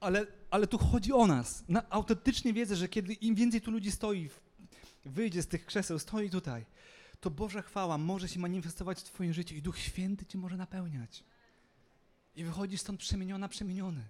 Ale, 0.00 0.26
ale 0.50 0.66
tu 0.66 0.78
chodzi 0.78 1.12
o 1.12 1.26
nas. 1.26 1.64
Na, 1.68 1.90
autentycznie 1.90 2.52
wiedzę, 2.52 2.76
że 2.76 2.88
kiedy 2.88 3.12
im 3.12 3.34
więcej 3.34 3.60
tu 3.60 3.70
ludzi 3.70 3.90
stoi, 3.90 4.30
wyjdzie 5.04 5.42
z 5.42 5.46
tych 5.46 5.66
krzeseł, 5.66 5.98
stoi 5.98 6.30
tutaj, 6.30 6.64
to 7.26 7.30
Boża 7.30 7.62
chwała 7.62 7.98
może 7.98 8.28
się 8.28 8.40
manifestować 8.40 9.00
w 9.00 9.04
Twoim 9.04 9.32
życiu 9.32 9.54
i 9.54 9.62
Duch 9.62 9.78
Święty 9.78 10.26
Cię 10.26 10.38
może 10.38 10.56
napełniać. 10.56 11.24
I 12.36 12.44
wychodzisz 12.44 12.80
stąd 12.80 13.00
przemieniona, 13.00 13.48
przemieniony. 13.48 14.08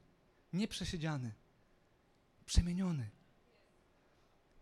Nie 0.52 0.68
przesiedziany. 0.68 1.32
Przemieniony. 2.46 3.10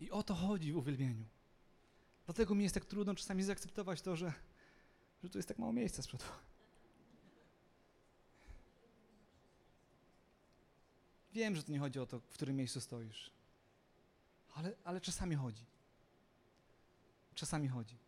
I 0.01 0.11
o 0.11 0.23
to 0.23 0.35
chodzi 0.35 0.73
w 0.73 0.77
uwielbieniu. 0.77 1.25
Dlatego 2.27 2.55
mi 2.55 2.63
jest 2.63 2.75
tak 2.75 2.85
trudno 2.85 3.15
czasami 3.15 3.43
zaakceptować 3.43 4.03
to, 4.03 4.17
że, 4.17 4.33
że 5.23 5.31
tu 5.31 5.39
jest 5.39 5.49
tak 5.49 5.59
mało 5.59 5.73
miejsca 5.73 6.03
z 6.03 6.07
przodu. 6.07 6.25
Wiem, 11.33 11.57
że 11.57 11.63
to 11.63 11.73
nie 11.73 11.79
chodzi 11.79 12.01
o 12.01 12.07
to, 12.07 12.21
w 12.21 12.35
którym 12.35 12.57
miejscu 12.57 12.81
stoisz. 12.81 13.31
Ale, 14.55 14.75
ale 14.85 15.01
czasami 15.01 15.35
chodzi. 15.35 15.67
Czasami 17.35 17.69
chodzi. 17.69 18.04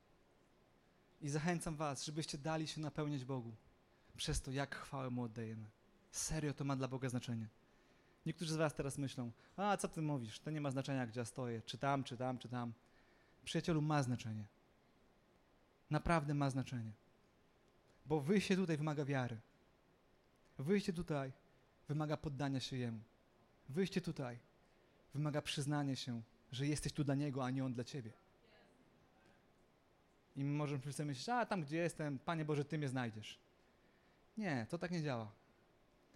I 1.21 1.29
zachęcam 1.29 1.77
Was, 1.77 2.05
żebyście 2.05 2.39
dali 2.39 2.67
się 2.69 2.81
napełniać 2.81 3.25
Bogu 3.25 3.53
przez 4.17 4.41
to, 4.41 4.51
jak 4.51 4.77
chwałę 4.77 5.11
Mu 5.11 5.23
oddajemy. 5.23 5.71
Serio, 6.11 6.55
to 6.55 6.65
ma 6.65 6.77
dla 6.77 6.89
Boga 6.89 7.09
znaczenie. 7.09 7.49
Niektórzy 8.27 8.55
z 8.55 8.57
Was 8.57 8.75
teraz 8.75 8.99
myślą, 8.99 9.33
a 9.57 9.77
co 9.77 9.89
Ty 9.89 10.03
mówisz, 10.03 10.39
to 10.41 10.51
nie 10.51 10.61
ma 10.61 10.71
znaczenia, 10.71 11.07
gdzie 11.07 11.21
ja 11.21 11.25
stoję, 11.25 11.63
czy 11.67 11.79
tam, 11.79 12.05
czy 12.05 12.17
tam, 12.17 12.39
czy 12.39 12.49
tam. 12.49 12.73
Przyjacielu, 13.45 13.83
ma 13.83 14.03
znaczenie. 14.03 14.45
Naprawdę 15.91 16.35
ma 16.35 16.51
znaczenie. 16.51 16.93
Bo 18.07 18.21
wyjście 18.21 18.57
tutaj 18.57 18.77
wymaga 18.77 19.05
wiary. 19.05 19.41
Wyjście 20.59 20.93
tutaj 20.93 21.33
wymaga 21.89 22.17
poddania 22.17 22.61
się 22.61 22.77
Jemu. 22.77 23.01
Wyjście 23.69 24.01
tutaj 24.01 24.39
wymaga 25.15 25.43
przyznania 25.43 25.97
się, 25.97 26.23
że 26.53 26.67
jesteś 26.67 26.93
tu 26.93 27.05
dla 27.05 27.15
Niego, 27.15 27.45
a 27.45 27.51
nie 27.51 27.65
On 27.65 27.75
dla 27.75 27.85
Ciebie. 27.85 28.13
I 30.37 30.45
możemy 30.45 30.93
sobie 30.93 31.07
myśleć, 31.07 31.29
a 31.29 31.47
tam 31.47 31.63
gdzie 31.63 31.77
jestem, 31.77 32.19
Panie 32.19 32.45
Boże, 32.45 32.65
Ty 32.65 32.79
mnie 32.79 32.89
znajdziesz. 32.89 33.39
Nie, 34.37 34.67
to 34.71 34.79
tak 34.79 34.91
nie 34.91 35.03
działa. 35.03 35.33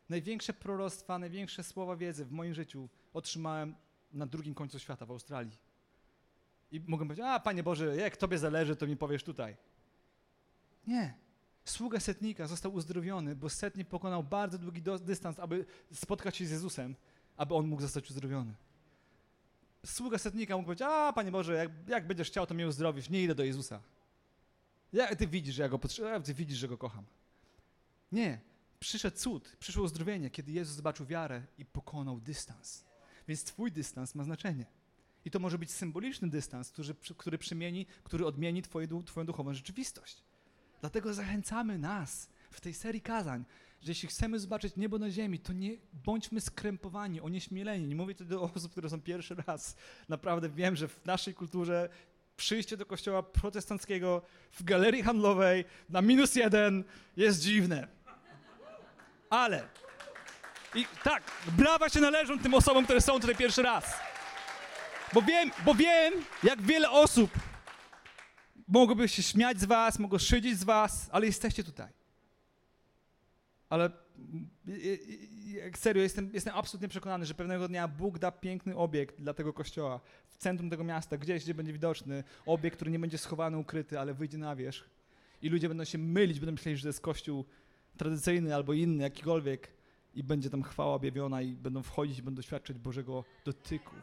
Największe 0.08 0.52
proroctwa, 0.52 1.18
największe 1.18 1.62
słowa 1.62 1.96
wiedzy 1.96 2.24
w 2.24 2.32
moim 2.32 2.54
życiu 2.54 2.88
otrzymałem 3.12 3.74
na 4.12 4.26
drugim 4.26 4.54
końcu 4.54 4.78
świata, 4.78 5.06
w 5.06 5.10
Australii. 5.10 5.58
I 6.72 6.80
mogę 6.80 7.04
powiedzieć, 7.04 7.24
a 7.28 7.40
Panie 7.40 7.62
Boże, 7.62 7.96
jak 7.96 8.16
Tobie 8.16 8.38
zależy, 8.38 8.76
to 8.76 8.86
mi 8.86 8.96
powiesz 8.96 9.24
tutaj. 9.24 9.56
Nie. 10.86 11.14
Sługa 11.64 12.00
setnika 12.00 12.46
został 12.46 12.74
uzdrowiony, 12.74 13.36
bo 13.36 13.48
setnik 13.48 13.88
pokonał 13.88 14.24
bardzo 14.24 14.58
długi 14.58 14.82
dystans, 15.00 15.38
aby 15.38 15.66
spotkać 15.92 16.36
się 16.36 16.46
z 16.46 16.50
Jezusem, 16.50 16.96
aby 17.36 17.54
on 17.54 17.66
mógł 17.66 17.82
zostać 17.82 18.10
uzdrowiony. 18.10 18.54
Sługa 19.86 20.18
setnika 20.18 20.56
mógł 20.56 20.66
powiedzieć, 20.66 20.88
a 20.90 21.12
Panie 21.12 21.30
Boże, 21.30 21.54
jak, 21.54 21.70
jak 21.88 22.06
będziesz 22.06 22.28
chciał, 22.28 22.46
to 22.46 22.54
mnie 22.54 22.66
uzdrowisz, 22.66 23.10
nie 23.10 23.22
idę 23.22 23.34
do 23.34 23.44
Jezusa. 23.44 23.80
Ja, 24.92 25.16
ty 25.16 25.26
widzisz, 25.26 25.54
że 25.54 25.62
ja 25.62 25.68
go 25.68 25.78
potrzebuję, 25.78 26.20
ty 26.20 26.34
widzisz, 26.34 26.58
że 26.58 26.68
go 26.68 26.78
kocham. 26.78 27.04
Nie. 28.12 28.40
Przyszedł 28.80 29.16
cud, 29.16 29.56
przyszło 29.60 29.84
uzdrowienie, 29.84 30.30
kiedy 30.30 30.52
Jezus 30.52 30.76
zobaczył 30.76 31.06
wiarę 31.06 31.42
i 31.58 31.64
pokonał 31.64 32.20
dystans. 32.20 32.84
Więc 33.28 33.44
twój 33.44 33.72
dystans 33.72 34.14
ma 34.14 34.24
znaczenie. 34.24 34.66
I 35.24 35.30
to 35.30 35.38
może 35.38 35.58
być 35.58 35.70
symboliczny 35.70 36.30
dystans, 36.30 36.70
który, 36.70 36.94
który 37.16 37.38
przemieni, 37.38 37.86
który 38.04 38.26
odmieni 38.26 38.62
twoje, 38.62 38.88
twoją 39.06 39.26
duchową 39.26 39.54
rzeczywistość. 39.54 40.22
Dlatego 40.80 41.14
zachęcamy 41.14 41.78
nas 41.78 42.28
w 42.50 42.60
tej 42.60 42.74
serii 42.74 43.00
kazań, 43.00 43.44
że 43.82 43.90
jeśli 43.90 44.08
chcemy 44.08 44.38
zobaczyć 44.38 44.76
niebo 44.76 44.98
na 44.98 45.10
ziemi, 45.10 45.38
to 45.38 45.52
nie 45.52 45.76
bądźmy 46.04 46.40
skrępowani, 46.40 47.20
onieśmieleni. 47.20 47.86
Nie 47.86 47.96
mówię 47.96 48.14
to 48.14 48.24
do 48.24 48.42
osób, 48.42 48.72
które 48.72 48.90
są 48.90 49.00
pierwszy 49.00 49.34
raz. 49.34 49.76
Naprawdę 50.08 50.48
wiem, 50.48 50.76
że 50.76 50.88
w 50.88 51.04
naszej 51.04 51.34
kulturze 51.34 51.88
przyjście 52.40 52.76
do 52.76 52.86
kościoła 52.86 53.22
protestanckiego 53.22 54.22
w 54.52 54.62
galerii 54.62 55.02
handlowej 55.02 55.64
na 55.88 56.02
minus 56.02 56.34
jeden 56.34 56.84
jest 57.16 57.40
dziwne. 57.40 57.88
Ale 59.30 59.68
i 60.74 60.86
tak, 61.04 61.22
brawa 61.52 61.88
się 61.88 62.00
należą 62.00 62.38
tym 62.38 62.54
osobom, 62.54 62.84
które 62.84 63.00
są 63.00 63.20
tutaj 63.20 63.36
pierwszy 63.36 63.62
raz. 63.62 63.84
Bo 65.12 65.22
wiem, 65.22 65.50
bo 65.64 65.74
wiem, 65.74 66.14
jak 66.42 66.62
wiele 66.62 66.90
osób 66.90 67.30
mogłoby 68.68 69.08
się 69.08 69.22
śmiać 69.22 69.60
z 69.60 69.64
was, 69.64 69.98
mogło 69.98 70.18
szydzić 70.18 70.58
z 70.58 70.64
was, 70.64 71.08
ale 71.12 71.26
jesteście 71.26 71.64
tutaj. 71.64 71.88
Ale 73.68 73.90
serio, 75.76 76.02
jestem, 76.02 76.30
jestem 76.34 76.54
absolutnie 76.56 76.88
przekonany, 76.88 77.26
że 77.26 77.34
pewnego 77.34 77.68
dnia 77.68 77.88
Bóg 77.88 78.18
da 78.18 78.30
piękny 78.32 78.76
obiekt 78.76 79.20
dla 79.20 79.34
tego 79.34 79.52
kościoła 79.52 80.00
w 80.28 80.36
centrum 80.36 80.70
tego 80.70 80.84
miasta, 80.84 81.18
gdzieś, 81.18 81.44
gdzie 81.44 81.54
będzie 81.54 81.72
widoczny, 81.72 82.24
obiekt, 82.46 82.76
który 82.76 82.90
nie 82.90 82.98
będzie 82.98 83.18
schowany, 83.18 83.58
ukryty, 83.58 84.00
ale 84.00 84.14
wyjdzie 84.14 84.38
na 84.38 84.56
wierzch. 84.56 84.90
I 85.42 85.48
ludzie 85.48 85.68
będą 85.68 85.84
się 85.84 85.98
mylić, 85.98 86.40
będą 86.40 86.52
myśleć, 86.52 86.76
że 86.76 86.82
to 86.82 86.88
jest 86.88 87.00
kościół 87.00 87.44
tradycyjny 87.96 88.54
albo 88.54 88.72
inny, 88.72 89.02
jakikolwiek, 89.02 89.68
i 90.14 90.24
będzie 90.24 90.50
tam 90.50 90.62
chwała 90.62 90.94
objawiona, 90.94 91.42
i 91.42 91.54
będą 91.54 91.82
wchodzić 91.82 92.18
i 92.18 92.22
będą 92.22 92.36
doświadczać 92.36 92.78
Bożego 92.78 93.24
dotyku. 93.44 93.94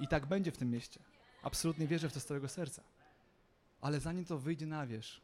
I 0.00 0.08
tak 0.08 0.26
będzie 0.26 0.52
w 0.52 0.56
tym 0.56 0.70
mieście. 0.70 1.00
Absolutnie 1.42 1.86
wierzę 1.86 2.08
w 2.08 2.12
to 2.12 2.20
z 2.20 2.24
całego 2.24 2.48
serca. 2.48 2.82
Ale 3.80 4.00
zanim 4.00 4.24
to 4.24 4.38
wyjdzie 4.38 4.66
na 4.66 4.86
wierzch, 4.86 5.20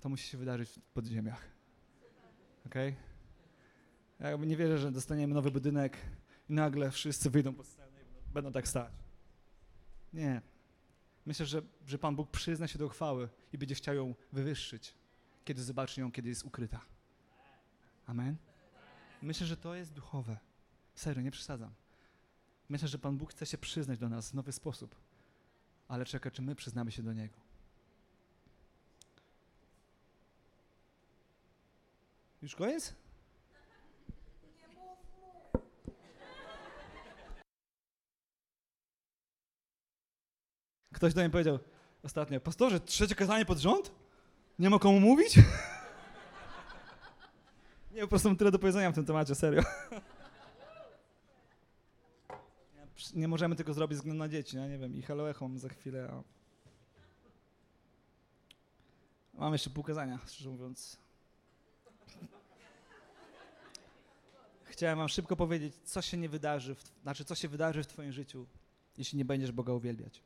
to 0.00 0.08
musi 0.08 0.28
się 0.28 0.38
wydarzyć 0.38 0.70
w 0.70 0.80
podziemiach. 0.80 1.57
Okej? 2.66 2.96
Okay? 4.18 4.30
Ja 4.30 4.36
nie 4.36 4.56
wierzę, 4.56 4.78
że 4.78 4.92
dostaniemy 4.92 5.34
nowy 5.34 5.50
budynek 5.50 5.96
i 6.48 6.52
nagle 6.52 6.90
wszyscy 6.90 7.30
wyjdą 7.30 7.54
pod 7.54 7.66
scenę 7.66 8.00
i 8.30 8.32
będą 8.32 8.52
tak 8.52 8.68
stać. 8.68 8.92
Nie. 10.12 10.42
Myślę, 11.26 11.46
że, 11.46 11.62
że 11.86 11.98
Pan 11.98 12.16
Bóg 12.16 12.30
przyzna 12.30 12.66
się 12.66 12.78
do 12.78 12.88
chwały 12.88 13.28
i 13.52 13.58
będzie 13.58 13.74
chciał 13.74 13.94
ją 13.94 14.14
wywyższyć, 14.32 14.94
kiedy 15.44 15.62
zobaczy 15.62 16.00
ją, 16.00 16.12
kiedy 16.12 16.28
jest 16.28 16.44
ukryta. 16.44 16.80
Amen? 18.06 18.36
Myślę, 19.22 19.46
że 19.46 19.56
to 19.56 19.74
jest 19.74 19.92
duchowe. 19.92 20.38
Serio, 20.94 21.22
nie 21.22 21.30
przesadzam. 21.30 21.74
Myślę, 22.68 22.88
że 22.88 22.98
Pan 22.98 23.16
Bóg 23.16 23.30
chce 23.30 23.46
się 23.46 23.58
przyznać 23.58 23.98
do 23.98 24.08
nas 24.08 24.30
w 24.30 24.34
nowy 24.34 24.52
sposób. 24.52 24.94
Ale 25.88 26.04
czeka, 26.04 26.30
czy 26.30 26.42
my 26.42 26.54
przyznamy 26.54 26.92
się 26.92 27.02
do 27.02 27.12
Niego. 27.12 27.47
Już 32.42 32.54
koniec? 32.54 32.94
Ktoś 40.94 41.14
do 41.14 41.20
mnie 41.20 41.30
powiedział 41.30 41.58
ostatnio, 42.02 42.40
pastorze, 42.40 42.80
trzecie 42.80 43.14
kazanie 43.14 43.44
pod 43.44 43.58
rząd? 43.58 43.92
Nie 44.58 44.70
ma 44.70 44.78
komu 44.78 45.00
mówić? 45.00 45.36
Nie, 47.92 48.00
po 48.00 48.08
prostu 48.08 48.28
mam 48.28 48.36
tyle 48.36 48.50
do 48.50 48.58
powiedzenia 48.58 48.92
w 48.92 48.94
tym 48.94 49.04
temacie, 49.04 49.34
serio. 49.34 49.62
Nie 53.14 53.28
możemy 53.28 53.56
tego 53.56 53.74
zrobić 53.74 53.96
ze 53.96 54.00
względu 54.00 54.18
na 54.18 54.28
dzieci, 54.28 54.56
no, 54.56 54.68
nie 54.68 54.78
wiem, 54.78 54.94
i 54.96 55.02
hello 55.02 55.30
echo 55.30 55.50
za 55.54 55.68
chwilę. 55.68 56.08
A... 56.12 56.22
Mam 59.34 59.52
jeszcze 59.52 59.70
pół 59.70 59.84
kazania, 59.84 60.18
szczerze 60.26 60.50
mówiąc. 60.50 60.98
Chciałem 64.68 64.98
wam 64.98 65.08
szybko 65.08 65.36
powiedzieć, 65.36 65.74
co 65.84 66.02
się 66.02 66.16
nie 66.16 66.28
wydarzy, 66.28 66.74
w, 66.74 66.82
znaczy 67.02 67.24
co 67.24 67.34
się 67.34 67.48
wydarzy 67.48 67.82
w 67.82 67.86
twoim 67.86 68.12
życiu, 68.12 68.46
jeśli 68.98 69.18
nie 69.18 69.24
będziesz 69.24 69.52
Boga 69.52 69.72
uwielbiać. 69.72 70.22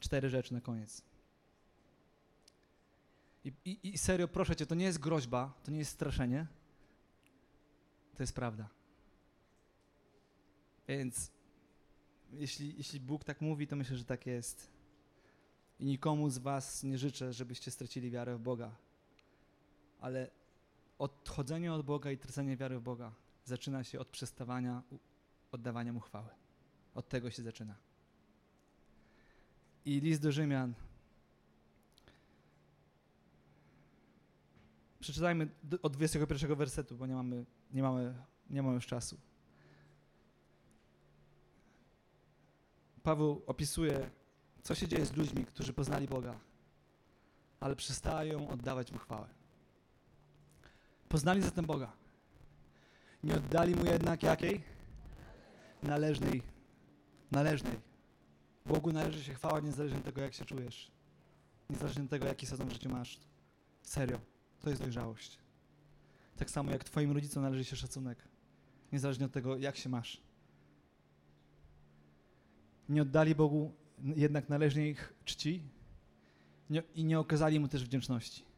Cztery 0.00 0.28
rzeczy 0.28 0.54
na 0.54 0.60
koniec. 0.60 1.02
I, 3.44 3.52
i, 3.64 3.78
I 3.82 3.98
serio, 3.98 4.28
proszę 4.28 4.56
cię, 4.56 4.66
to 4.66 4.74
nie 4.74 4.84
jest 4.84 4.98
groźba, 4.98 5.52
to 5.64 5.70
nie 5.70 5.78
jest 5.78 5.90
straszenie, 5.90 6.46
to 8.16 8.22
jest 8.22 8.34
prawda. 8.34 8.68
Więc 10.88 11.30
jeśli, 12.32 12.74
jeśli 12.76 13.00
Bóg 13.00 13.24
tak 13.24 13.40
mówi, 13.40 13.66
to 13.66 13.76
myślę, 13.76 13.96
że 13.96 14.04
tak 14.04 14.26
jest. 14.26 14.70
I 15.80 15.84
nikomu 15.84 16.30
z 16.30 16.38
was 16.38 16.82
nie 16.82 16.98
życzę, 16.98 17.32
żebyście 17.32 17.70
stracili 17.70 18.10
wiarę 18.10 18.36
w 18.36 18.40
Boga. 18.40 18.70
Ale 20.00 20.30
odchodzenie 21.00 21.72
od 21.72 21.86
Boga 21.86 22.10
i 22.10 22.18
tracenie 22.18 22.56
wiary 22.56 22.78
w 22.78 22.82
Boga 22.82 23.12
zaczyna 23.44 23.84
się 23.84 24.00
od 24.00 24.08
przestawania 24.08 24.82
oddawania 25.52 25.92
Mu 25.92 26.00
chwały. 26.00 26.28
Od 26.94 27.08
tego 27.08 27.30
się 27.30 27.42
zaczyna. 27.42 27.74
I 29.84 30.00
list 30.00 30.22
do 30.22 30.32
Rzymian 30.32 30.74
Przeczytajmy 35.00 35.48
od 35.82 35.92
21 35.92 36.54
wersetu, 36.54 36.96
bo 36.96 37.06
nie 37.06 37.14
mamy, 37.14 37.44
nie 37.72 37.82
mamy, 37.82 38.14
nie 38.50 38.62
mamy 38.62 38.74
już 38.74 38.86
czasu. 38.86 39.16
Paweł 43.02 43.42
opisuje, 43.46 44.10
co 44.62 44.74
się 44.74 44.88
dzieje 44.88 45.06
z 45.06 45.16
ludźmi, 45.16 45.44
którzy 45.44 45.72
poznali 45.72 46.08
Boga, 46.08 46.38
ale 47.60 47.76
przestają 47.76 48.48
oddawać 48.48 48.92
Mu 48.92 48.98
chwałę. 48.98 49.39
Poznali 51.10 51.42
zatem 51.42 51.66
Boga. 51.66 51.92
Nie 53.24 53.34
oddali 53.34 53.74
Mu 53.74 53.84
jednak 53.84 54.22
jakiej? 54.22 54.62
Należnej. 55.82 56.42
Należnej. 57.30 57.76
Bogu 58.66 58.92
należy 58.92 59.24
się 59.24 59.34
chwała 59.34 59.60
niezależnie 59.60 59.98
od 59.98 60.04
tego, 60.04 60.20
jak 60.20 60.34
się 60.34 60.44
czujesz. 60.44 60.90
Niezależnie 61.70 62.02
od 62.02 62.10
tego, 62.10 62.26
jaki 62.26 62.46
sezon 62.46 62.68
w 62.68 62.72
życiu 62.72 62.88
masz. 62.88 63.20
Serio. 63.82 64.20
To 64.60 64.70
jest 64.70 64.82
dojrzałość. 64.82 65.38
Tak 66.36 66.50
samo 66.50 66.70
jak 66.70 66.84
Twoim 66.84 67.12
rodzicom 67.12 67.42
należy 67.42 67.64
się 67.64 67.76
szacunek. 67.76 68.18
Niezależnie 68.92 69.26
od 69.26 69.32
tego, 69.32 69.56
jak 69.56 69.76
się 69.76 69.88
masz. 69.88 70.22
Nie 72.88 73.02
oddali 73.02 73.34
Bogu 73.34 73.72
jednak 73.98 74.48
należnej 74.48 74.96
czci 75.24 75.62
nie, 76.70 76.82
i 76.94 77.04
nie 77.04 77.18
okazali 77.18 77.60
Mu 77.60 77.68
też 77.68 77.84
wdzięczności. 77.84 78.49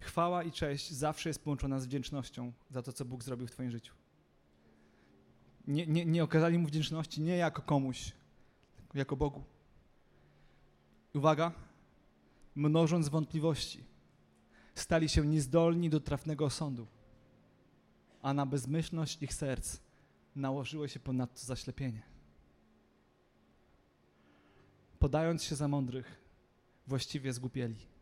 Chwała 0.00 0.42
i 0.42 0.52
cześć 0.52 0.90
zawsze 0.90 1.28
jest 1.28 1.44
połączona 1.44 1.80
z 1.80 1.86
wdzięcznością 1.86 2.52
za 2.70 2.82
to, 2.82 2.92
co 2.92 3.04
Bóg 3.04 3.24
zrobił 3.24 3.46
w 3.46 3.50
Twoim 3.50 3.70
życiu. 3.70 3.94
Nie, 5.66 5.86
nie, 5.86 6.06
nie 6.06 6.24
okazali 6.24 6.58
Mu 6.58 6.66
wdzięczności 6.66 7.20
nie 7.20 7.36
jako 7.36 7.62
komuś, 7.62 8.12
jako 8.94 9.16
Bogu. 9.16 9.44
Uwaga, 11.14 11.52
mnożąc 12.54 13.08
wątpliwości, 13.08 13.84
stali 14.74 15.08
się 15.08 15.26
niezdolni 15.26 15.90
do 15.90 16.00
trafnego 16.00 16.50
sądu, 16.50 16.86
a 18.22 18.34
na 18.34 18.46
bezmyślność 18.46 19.22
ich 19.22 19.34
serc 19.34 19.80
nałożyło 20.36 20.88
się 20.88 21.00
ponadto 21.00 21.46
zaślepienie. 21.46 22.02
Podając 24.98 25.42
się 25.42 25.56
za 25.56 25.68
mądrych, 25.68 26.20
właściwie 26.86 27.32
zgłupieli. 27.32 27.97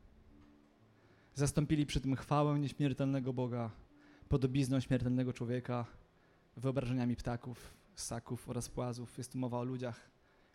Zastąpili 1.37 1.87
przy 1.87 2.01
tym 2.01 2.17
chwałę 2.17 2.59
nieśmiertelnego 2.59 3.33
Boga 3.33 3.71
podobizną 4.29 4.81
śmiertelnego 4.81 5.33
człowieka, 5.33 5.87
wyobrażeniami 6.57 7.17
ptaków, 7.17 7.75
ssaków 7.95 8.49
oraz 8.49 8.69
płazów. 8.69 9.19
Jest 9.19 9.33
tu 9.33 9.39
mowa 9.39 9.59
o 9.59 9.65
ludziach, 9.65 10.11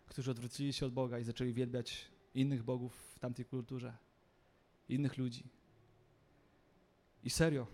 którzy 0.06 0.30
odwrócili 0.30 0.72
się 0.72 0.86
od 0.86 0.92
Boga 0.92 1.18
i 1.18 1.24
zaczęli 1.24 1.52
wielbiać 1.52 2.08
innych 2.34 2.62
bogów 2.62 2.94
w 3.14 3.18
tamtej 3.18 3.44
kulturze, 3.44 3.96
innych 4.88 5.18
ludzi. 5.18 5.44
I 7.24 7.30
serio, 7.30 7.66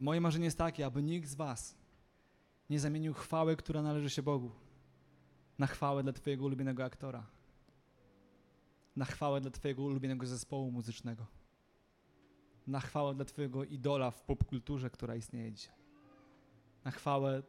moje 0.00 0.20
marzenie 0.20 0.44
jest 0.44 0.58
takie, 0.58 0.86
aby 0.86 1.02
nikt 1.02 1.28
z 1.28 1.34
Was 1.34 1.74
nie 2.70 2.80
zamienił 2.80 3.14
chwały, 3.14 3.56
która 3.56 3.82
należy 3.82 4.10
się 4.10 4.22
Bogu, 4.22 4.50
na 5.58 5.66
chwałę 5.66 6.02
dla 6.02 6.12
Twojego 6.12 6.44
ulubionego 6.44 6.84
aktora, 6.84 7.26
na 8.96 9.04
chwałę 9.04 9.40
dla 9.40 9.50
Twojego 9.50 9.82
ulubionego 9.82 10.26
zespołu 10.26 10.70
muzycznego, 10.70 11.26
na 12.66 12.80
chwałę 12.80 13.14
dla 13.14 13.24
Twojego 13.24 13.64
idola 13.64 14.10
w 14.10 14.22
popkulturze, 14.22 14.90
która 14.90 15.16
istnieje 15.16 15.52
dzisiaj, 15.52 15.76
na 16.84 16.90
chwałę 16.90 17.42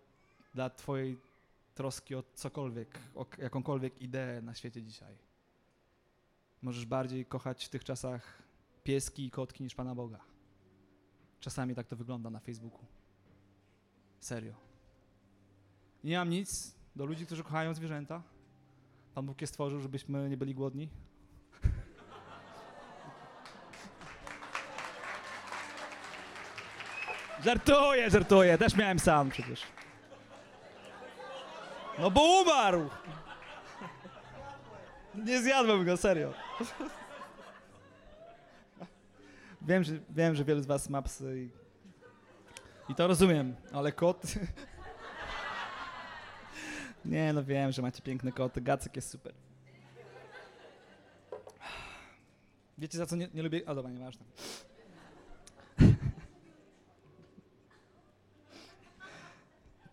dla 0.54 0.70
Twojej 0.70 1.18
troski 1.76 2.16
o 2.16 2.24
cokolwiek, 2.34 3.00
o 3.16 3.26
jakąkolwiek 3.38 4.02
ideę 4.02 4.42
na 4.42 4.54
świecie 4.54 4.84
dzisiaj. 4.84 5.18
Możesz 6.62 6.86
bardziej 6.86 7.26
kochać 7.26 7.66
w 7.66 7.70
tych 7.70 7.84
czasach 7.84 8.44
pieski 8.84 9.26
i 9.26 9.32
kotki 9.32 9.64
niż 9.64 9.76
Pana 9.76 9.96
Boga. 9.96 10.20
Czasami 11.40 11.76
tak 11.76 11.88
to 11.88 11.96
wygląda 11.96 12.30
na 12.30 12.40
Facebooku. 12.40 12.86
Serio. 14.20 14.54
Nie 16.04 16.18
mam 16.18 16.30
nic 16.30 16.76
do 16.96 17.06
ludzi, 17.06 17.26
którzy 17.26 17.44
kochają 17.44 17.74
zwierzęta. 17.74 18.24
Pan 19.14 19.26
Bóg 19.26 19.42
je 19.42 19.48
stworzył, 19.48 19.80
żebyśmy 19.80 20.30
nie 20.30 20.38
byli 20.38 20.56
głodni. 20.56 20.90
Żartuję, 27.46 28.10
żartuję. 28.10 28.58
Też 28.58 28.76
miałem 28.76 29.00
sam 29.00 29.30
przecież. 29.30 29.62
No 32.00 32.12
bo 32.12 32.42
umarł! 32.42 32.90
Nie 35.16 35.42
zjadłem 35.42 35.86
go, 35.86 35.98
serio. 35.98 36.34
Wiem, 39.62 39.84
że, 39.84 39.94
wiem, 40.10 40.36
że 40.36 40.44
wielu 40.44 40.62
z 40.62 40.66
was 40.66 40.90
ma 40.90 41.02
psy 41.02 41.40
i, 41.40 41.50
i 42.92 42.96
to 42.96 43.08
rozumiem, 43.08 43.56
ale 43.74 43.92
kot... 43.92 44.22
Nie, 47.06 47.34
no 47.34 47.44
wiem, 47.44 47.72
że 47.72 47.82
macie 47.82 48.02
piękne 48.02 48.32
koty. 48.32 48.62
Gacek 48.62 48.96
jest 48.96 49.10
super. 49.10 49.34
Wiecie 52.78 52.98
za 52.98 53.06
co 53.06 53.16
nie, 53.16 53.28
nie 53.34 53.44
lubię? 53.44 53.62
A 53.66 53.76
dobra, 53.76 53.92
nieważne. 53.92 54.26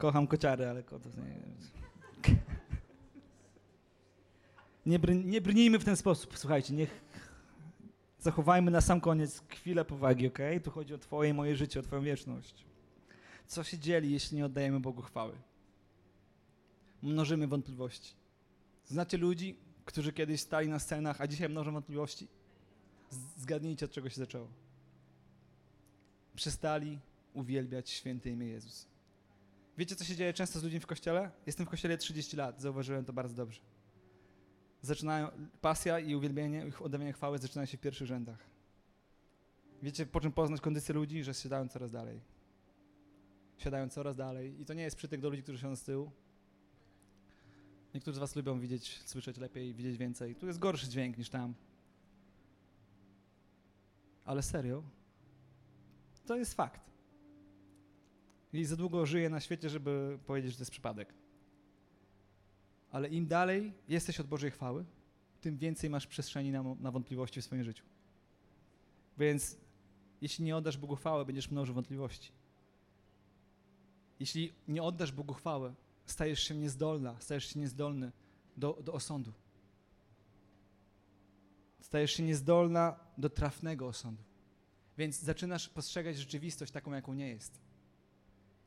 Kocham 0.03 0.26
kociary, 0.26 0.66
ale 0.66 0.82
kotów 0.82 1.16
nie... 1.16 1.24
Nie, 4.86 4.98
br 4.98 5.14
nie 5.14 5.40
brnijmy 5.40 5.78
w 5.78 5.84
ten 5.84 5.96
sposób, 5.96 6.38
słuchajcie, 6.38 6.74
niech 6.74 7.00
zachowajmy 8.18 8.70
na 8.70 8.80
sam 8.80 9.00
koniec 9.00 9.42
chwilę 9.48 9.84
powagi, 9.84 10.26
ok? 10.26 10.38
Tu 10.64 10.70
chodzi 10.70 10.94
o 10.94 10.98
twoje 10.98 11.34
moje 11.34 11.57
życie, 11.57 11.80
o 11.80 11.82
twoją 11.82 12.03
wieczność. 12.03 12.64
Co 13.46 13.64
się 13.64 13.78
dzieli, 13.78 14.12
jeśli 14.12 14.36
nie 14.36 14.46
oddajemy 14.46 14.80
Bogu 14.80 15.03
chwały? 15.03 15.32
Mnożymy 17.03 17.46
wątpliwości. 17.46 18.14
Znacie 18.84 19.18
ludzi, 19.18 19.57
którzy 19.84 20.12
kiedyś 20.12 20.40
stali 20.40 20.68
na 20.68 20.78
scenach, 20.78 21.20
a 21.20 21.26
dzisiaj 21.26 21.48
mnożą 21.48 21.72
wątpliwości? 21.72 22.28
Zgadnijcie, 23.36 23.86
od 23.86 23.92
czego 23.92 24.09
się 24.09 24.16
zaczęło. 24.16 24.48
Przestali 26.34 26.98
uwielbiać 27.34 27.90
święte 27.90 28.30
imię 28.30 28.46
Jezus. 28.46 28.91
Wiecie, 29.79 29.97
co 29.97 30.05
się 30.05 30.16
dzieje 30.16 30.33
często 30.33 30.61
z 30.61 30.62
ludźmi 30.62 30.81
w 30.81 30.87
kościele? 30.87 31.31
Jestem 31.47 31.66
w 31.66 31.68
kościele 31.68 31.99
30 31.99 32.37
lat, 32.37 32.61
zauważyłem 32.61 33.05
to 33.05 33.12
bardzo 33.12 33.35
dobrze 33.35 33.61
zaczynają, 34.83 35.29
pasja 35.61 35.99
i 35.99 36.14
uwielbienie, 36.14 36.66
ich 36.66 36.83
oddawanie 36.83 37.12
chwały 37.12 37.39
zaczynają 37.39 37.66
się 37.66 37.77
w 37.77 37.81
pierwszych 37.81 38.07
rzędach. 38.07 38.39
Wiecie, 39.83 40.07
po 40.07 40.20
czym 40.20 40.33
poznać 40.33 40.61
kondycję 40.61 40.95
ludzi? 40.95 41.25
Że 41.25 41.35
siadają 41.35 41.68
coraz 41.68 41.91
dalej. 41.91 42.20
Siadają 43.59 43.89
coraz 43.89 44.16
dalej. 44.16 44.61
I 44.61 44.64
to 44.64 44.75
nie 44.75 44.83
jest 44.83 44.97
przytyk 44.97 45.20
do 45.20 45.31
ludzi, 45.31 45.43
którzy 45.43 45.59
siedzą 45.59 45.77
z 45.77 45.83
tyłu. 45.83 46.11
Niektórzy 47.95 48.16
z 48.16 48.18
was 48.18 48.37
lubią 48.37 48.61
widzieć, 48.61 49.01
słyszeć 49.05 49.37
lepiej, 49.37 49.75
widzieć 49.75 49.97
więcej. 49.97 50.35
Tu 50.35 50.47
jest 50.47 50.59
gorszy 50.59 50.89
dźwięk 50.89 51.18
niż 51.18 51.29
tam. 51.29 51.55
Ale 54.25 54.43
serio, 54.43 54.83
to 56.27 56.37
jest 56.37 56.55
fakt. 56.55 56.91
I 58.53 58.64
za 58.64 58.76
długo 58.76 59.07
żyję 59.07 59.30
na 59.30 59.40
świecie, 59.40 59.70
żeby 59.70 60.18
powiedzieć, 60.26 60.50
że 60.50 60.57
to 60.57 60.62
jest 60.62 60.70
przypadek. 60.70 61.14
Ale 62.90 63.09
im 63.09 63.26
dalej 63.26 63.72
jesteś 63.88 64.20
od 64.20 64.26
Bożej 64.26 64.50
chwały, 64.50 64.84
tym 65.40 65.59
więcej 65.59 65.90
masz 65.90 66.07
przestrzeni 66.07 66.53
na, 66.53 66.62
na 66.62 66.90
wątpliwości 66.90 67.40
w 67.40 67.44
swoim 67.44 67.64
życiu. 67.64 67.84
Więc 69.18 69.57
jeśli 70.20 70.44
nie 70.44 70.57
oddasz 70.57 70.76
Bogu 70.76 70.96
chwałę, 70.96 71.24
będziesz 71.24 71.50
mnożył 71.50 71.74
wątpliwości. 71.74 72.32
Jeśli 74.20 74.53
nie 74.68 74.82
oddasz 74.82 75.12
Bogu 75.12 75.34
chwałę, 75.34 75.74
stajesz 76.07 76.40
się 76.40 76.55
niezdolna, 76.55 77.16
stajesz 77.20 77.53
się 77.53 77.61
niezdolny 77.61 78.12
do, 78.57 78.78
do 78.84 78.92
osądu. 78.92 79.32
Stajesz 81.80 82.12
się 82.12 82.22
niezdolna 82.22 82.96
do 83.18 83.30
trafnego 83.30 83.86
osądu. 83.86 84.22
Więc 84.98 85.20
zaczynasz 85.20 85.68
postrzegać 85.68 86.16
rzeczywistość 86.16 86.72
taką, 86.72 86.92
jaką 86.92 87.14
nie 87.14 87.28
jest. 87.28 87.61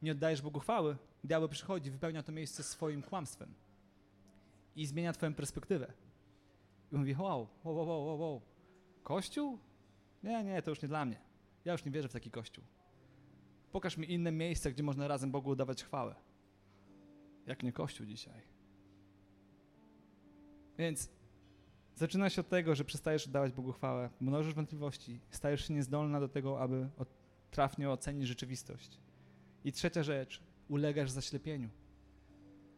Nie 0.06 0.12
oddajesz 0.12 0.42
Bogu 0.42 0.60
chwały, 0.60 0.98
diabeł 1.24 1.50
przychodzi, 1.50 1.92
wypełnia 1.92 2.24
to 2.24 2.32
miejsce 2.32 2.64
swoim 2.64 3.02
kłamstwem 3.02 3.54
i 4.76 4.86
zmienia 4.86 5.14
twoją 5.14 5.34
perspektywę. 5.34 5.94
I 6.92 6.96
mówi, 6.96 7.16
wow, 7.20 7.48
wow, 7.64 7.76
wow, 7.76 8.06
wow, 8.06 8.20
wow, 8.20 8.42
kościół? 9.04 9.60
Nie, 10.24 10.44
nie, 10.44 10.62
to 10.62 10.72
już 10.72 10.82
nie 10.82 10.88
dla 10.88 11.06
mnie. 11.06 11.22
Ja 11.66 11.72
już 11.72 11.86
nie 11.86 11.92
wierzę 11.92 12.08
w 12.08 12.14
taki 12.14 12.32
kościół. 12.32 12.64
Pokaż 13.72 13.98
mi 13.98 14.12
inne 14.12 14.32
miejsce, 14.32 14.72
gdzie 14.72 14.84
można 14.84 15.08
razem 15.08 15.32
Bogu 15.32 15.50
udawać 15.50 15.84
chwałę. 15.84 16.16
Jak 17.46 17.64
nie 17.64 17.74
kościół 17.74 18.06
dzisiaj. 18.06 18.42
Więc 20.78 21.10
zaczyna 21.96 22.30
się 22.30 22.42
od 22.42 22.50
tego, 22.50 22.76
że 22.76 22.86
przestajesz 22.86 23.28
dawać 23.28 23.52
Bogu 23.52 23.72
chwałę, 23.72 24.10
mnożysz 24.20 24.54
wątpliwości, 24.54 25.20
stajesz 25.30 25.68
się 25.68 25.74
niezdolna 25.74 26.20
do 26.20 26.30
tego, 26.30 26.62
aby 26.62 26.90
trafnie 27.52 27.90
ocenić 27.90 28.28
rzeczywistość. 28.28 29.05
I 29.66 29.72
trzecia 29.72 30.04
rzecz, 30.04 30.42
ulegasz 30.68 31.12
zaślepieniu 31.12 31.70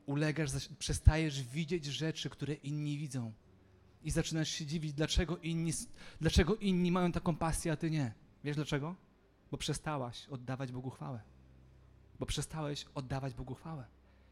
ulegasz, 0.08 0.70
przestajesz 0.80 1.44
widzieć 1.44 1.86
rzeczy, 1.86 2.30
które 2.30 2.54
inni 2.54 2.98
widzą. 2.98 3.34
I 4.04 4.12
zaczynasz 4.12 4.50
się 4.50 4.66
dziwić, 4.66 4.94
dlaczego 4.94 5.38
inni, 5.38 5.72
dlaczego 6.22 6.56
inni 6.56 6.92
mają 6.92 7.12
taką 7.12 7.36
pasję, 7.36 7.72
a 7.72 7.76
ty 7.76 7.92
nie. 7.92 8.14
Wiesz 8.44 8.56
dlaczego? 8.56 8.96
Bo 9.52 9.58
przestałaś 9.58 10.28
oddawać 10.28 10.72
Bogu 10.72 10.90
chwałę. 10.90 11.22
Bo 12.20 12.26
przestałeś 12.26 12.86
oddawać 12.96 13.34
Bogu 13.34 13.56
chwałę. 13.56 13.86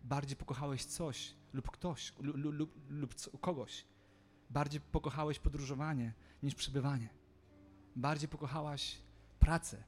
Bardziej 0.03 0.37
pokochałeś 0.37 0.85
coś 0.85 1.33
lub 1.53 1.71
ktoś 1.71 2.13
lub, 2.19 2.37
lub, 2.37 2.89
lub 2.89 3.39
kogoś. 3.41 3.85
Bardziej 4.49 4.81
pokochałeś 4.81 5.39
podróżowanie 5.39 6.13
niż 6.43 6.55
przebywanie. 6.55 7.09
Bardziej 7.95 8.29
pokochałaś 8.29 8.97
pracę 9.39 9.83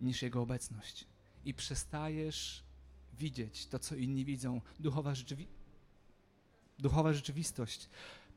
niż 0.00 0.22
Jego 0.22 0.42
obecność. 0.42 1.06
I 1.44 1.54
przestajesz 1.54 2.64
widzieć 3.18 3.66
to, 3.66 3.78
co 3.78 3.94
inni 3.94 4.24
widzą. 4.24 4.60
Duchowa, 4.80 5.14
rzeczywi 5.14 5.46
Duchowa 6.80 7.12
rzeczywistość 7.12 7.88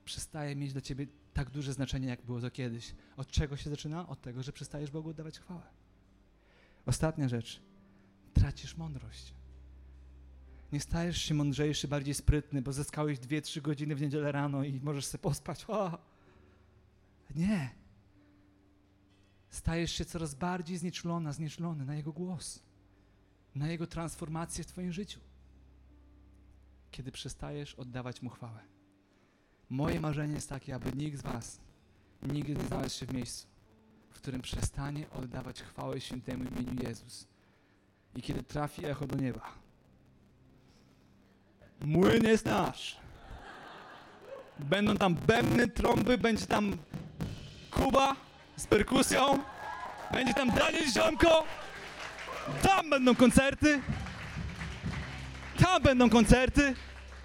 przestaje 0.06 0.56
mieć 0.56 0.74
dla 0.74 0.82
ciebie 0.82 1.08
tak 1.34 1.50
duże 1.50 1.74
znaczenie, 1.74 2.08
jak 2.08 2.22
było 2.22 2.42
to 2.42 2.52
kiedyś. 2.52 2.96
Od 3.18 3.28
czego 3.28 3.58
się 3.58 3.70
zaczyna? 3.70 4.08
Od 4.08 4.22
tego, 4.22 4.44
że 4.44 4.54
przestajesz 4.54 4.92
Bogu 4.92 5.10
oddawać 5.10 5.40
chwałę. 5.40 5.62
Ostatnia 6.86 7.30
rzecz. 7.30 7.62
Tracisz 8.34 8.78
mądrość. 8.78 9.34
Nie 10.72 10.80
stajesz 10.80 11.18
się 11.18 11.34
mądrzejszy, 11.34 11.88
bardziej 11.88 12.14
sprytny, 12.14 12.62
bo 12.62 12.74
zyskałeś 12.74 13.20
dwie, 13.20 13.42
trzy 13.42 13.62
godziny 13.62 13.96
w 13.96 14.02
niedzielę 14.02 14.32
rano 14.32 14.64
i 14.64 14.80
możesz 14.80 15.06
sobie 15.06 15.22
pospać. 15.22 15.66
O! 15.68 15.98
Nie. 17.36 17.70
Stajesz 19.50 19.92
się 19.92 20.06
coraz 20.06 20.36
bardziej 20.36 20.78
znieczulona, 20.78 21.34
znieczulony 21.34 21.86
na 21.86 21.96
Jego 21.96 22.12
głos, 22.12 22.64
na 23.56 23.68
Jego 23.68 23.88
transformację 23.88 24.64
w 24.64 24.68
Twoim 24.68 24.92
życiu, 24.92 25.20
kiedy 26.92 27.12
przestajesz 27.12 27.76
oddawać 27.76 28.22
Mu 28.22 28.30
chwałę. 28.30 28.60
Moje 29.70 30.00
marzenie 30.00 30.34
jest 30.34 30.50
takie, 30.50 30.76
aby 30.76 30.92
nikt 30.92 31.20
z 31.20 31.22
Was 31.22 31.60
nigdy 32.28 32.56
nie 32.56 32.64
znalazł 32.64 33.00
się 33.00 33.06
w 33.06 33.14
miejscu, 33.14 33.48
w 34.10 34.16
którym 34.16 34.42
przestanie 34.42 35.10
oddawać 35.10 35.62
chwałę 35.62 36.02
świętemu 36.02 36.44
imieniu 36.44 36.84
Jezus. 36.84 37.28
I 38.16 38.22
kiedy 38.22 38.44
trafi 38.44 38.86
echo 38.86 39.08
do 39.08 39.16
nieba, 39.16 39.52
młyn 41.82 42.24
jest 42.24 42.46
nasz. 42.46 42.98
Będą 44.60 44.98
tam 44.98 45.16
bębny, 45.16 45.68
trąby, 45.68 46.18
będzie 46.18 46.46
tam 46.46 46.78
Kuba 47.72 48.16
z 48.58 48.68
perkusją, 48.68 49.40
będzie 50.12 50.34
tam 50.34 50.52
Daniel 50.52 50.92
Ziomko, 50.92 51.44
tam 52.62 52.90
będą 52.90 53.16
koncerty, 53.16 53.82
tam 55.58 55.84
będą 55.84 56.10
koncerty, 56.10 56.76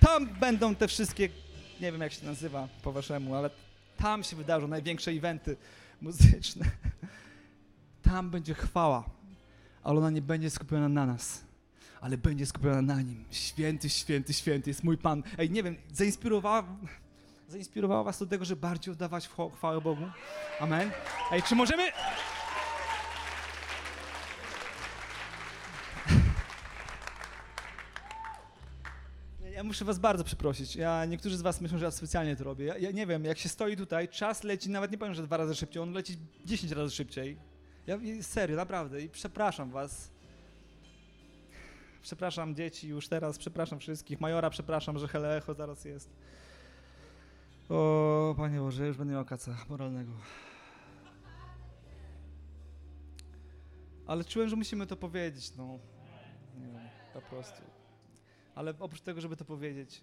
tam 0.00 0.26
będą 0.26 0.74
te 0.74 0.88
wszystkie, 0.88 1.28
nie 1.80 1.92
wiem 1.92 2.00
jak 2.00 2.12
się 2.12 2.26
nazywa 2.26 2.68
po 2.82 2.92
waszemu, 2.92 3.34
ale 3.34 3.50
tam 3.96 4.24
się 4.24 4.36
wydarzą 4.36 4.68
największe 4.68 5.10
eventy 5.10 5.56
muzyczne. 6.02 6.66
Tam 8.02 8.30
będzie 8.30 8.54
chwała, 8.54 9.04
ale 9.84 9.98
ona 9.98 10.10
nie 10.10 10.22
będzie 10.22 10.50
skupiona 10.50 10.88
na 10.88 11.06
nas, 11.06 11.44
ale 12.00 12.18
będzie 12.18 12.46
skupiona 12.46 12.82
na 12.82 13.02
Nim. 13.02 13.24
Święty, 13.30 13.90
święty, 13.90 14.32
święty 14.32 14.70
jest 14.70 14.84
mój 14.84 14.98
Pan. 14.98 15.22
Ej, 15.38 15.50
nie 15.50 15.62
wiem, 15.62 15.76
zainspirowała, 15.92 16.64
zainspirowała 17.48 18.04
was 18.04 18.18
do 18.18 18.26
tego, 18.26 18.44
że 18.44 18.56
bardziej 18.56 18.92
oddawać 18.92 19.28
chwa- 19.28 19.50
chwałę 19.56 19.80
Bogu? 19.80 20.04
Amen. 20.60 20.90
Ej, 21.32 21.42
czy 21.42 21.54
możemy... 21.54 21.82
muszę 29.68 29.84
was 29.84 29.98
bardzo 29.98 30.24
przeprosić. 30.24 30.76
Ja, 30.76 31.04
niektórzy 31.04 31.36
z 31.36 31.42
was 31.42 31.60
myślą, 31.60 31.78
że 31.78 31.84
ja 31.84 31.90
specjalnie 31.90 32.36
to 32.36 32.44
robię. 32.44 32.64
Ja, 32.64 32.78
ja 32.78 32.90
nie 32.90 33.06
wiem, 33.06 33.24
jak 33.24 33.38
się 33.38 33.48
stoi 33.48 33.76
tutaj, 33.76 34.08
czas 34.08 34.44
leci, 34.44 34.70
nawet 34.70 34.92
nie 34.92 34.98
powiem, 34.98 35.14
że 35.14 35.22
dwa 35.22 35.36
razy 35.36 35.54
szybciej, 35.54 35.82
on 35.82 35.92
leci 35.92 36.16
10 36.44 36.72
razy 36.72 36.94
szybciej. 36.94 37.38
Ja 37.86 37.98
serio, 38.22 38.56
naprawdę. 38.56 39.00
I 39.00 39.08
przepraszam 39.08 39.70
was. 39.70 40.10
Przepraszam 42.02 42.54
dzieci 42.54 42.88
już 42.88 43.08
teraz, 43.08 43.38
przepraszam 43.38 43.78
wszystkich. 43.78 44.20
Majora 44.20 44.50
przepraszam, 44.50 44.98
że 44.98 45.08
Helecho 45.08 45.54
zaraz 45.54 45.84
jest. 45.84 46.10
O, 47.68 48.34
Panie 48.36 48.60
Boże, 48.60 48.86
już 48.86 48.96
będę 48.96 49.14
miał 49.14 49.24
kaca 49.24 49.56
moralnego. 49.68 50.12
Ale 54.06 54.24
czułem, 54.24 54.48
że 54.48 54.56
musimy 54.56 54.86
to 54.86 54.96
powiedzieć, 54.96 55.56
no. 55.56 55.78
Nie 56.54 56.66
wiem, 56.66 56.88
po 57.14 57.20
prostu. 57.20 57.77
Ale 58.58 58.74
oprócz 58.78 59.00
tego, 59.00 59.20
żeby 59.20 59.36
to 59.36 59.44
powiedzieć, 59.44 60.00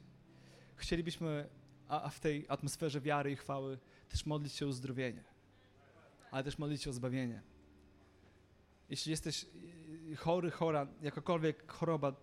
chcielibyśmy 0.76 1.50
a, 1.88 2.10
w 2.10 2.20
tej 2.20 2.46
atmosferze 2.48 3.02
wiary 3.02 3.32
i 3.32 3.36
chwały 3.36 3.78
też 4.10 4.26
modlić 4.26 4.54
się 4.54 4.66
o 4.66 4.70
uzdrowienie, 4.70 5.24
ale 6.32 6.44
też 6.44 6.58
modlić 6.58 6.84
się 6.84 6.90
o 6.90 6.94
zbawienie. 6.94 7.42
Jeśli 8.90 9.12
jesteś 9.12 9.46
chory, 10.18 10.52
chora, 10.52 10.88
jakakolwiek 11.02 11.72
choroba, 11.72 12.16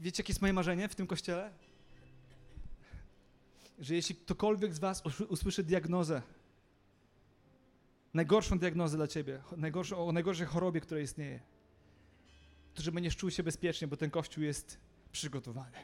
wiecie, 0.00 0.22
jakie 0.22 0.30
jest 0.30 0.40
moje 0.40 0.52
marzenie 0.52 0.88
w 0.88 0.94
tym 0.94 1.06
kościele? 1.06 1.52
Że 3.78 3.94
jeśli 3.94 4.14
ktokolwiek 4.14 4.74
z 4.74 4.78
Was 4.78 5.04
usły- 5.04 5.26
usłyszy 5.26 5.62
diagnozę, 5.62 6.22
najgorszą 8.14 8.58
diagnozę 8.58 8.96
dla 8.96 9.06
Ciebie, 9.06 9.42
najgorszą, 9.56 10.06
o 10.06 10.12
najgorszej 10.12 10.46
chorobie, 10.46 10.80
która 10.80 11.00
istnieje, 11.00 11.40
to 12.74 12.82
żeby 12.82 13.00
nie 13.00 13.10
czuł 13.10 13.30
się 13.30 13.42
bezpiecznie, 13.42 13.88
bo 13.88 13.96
ten 13.96 14.10
Kościół 14.10 14.44
jest 14.44 14.91
przygotowany. 15.12 15.78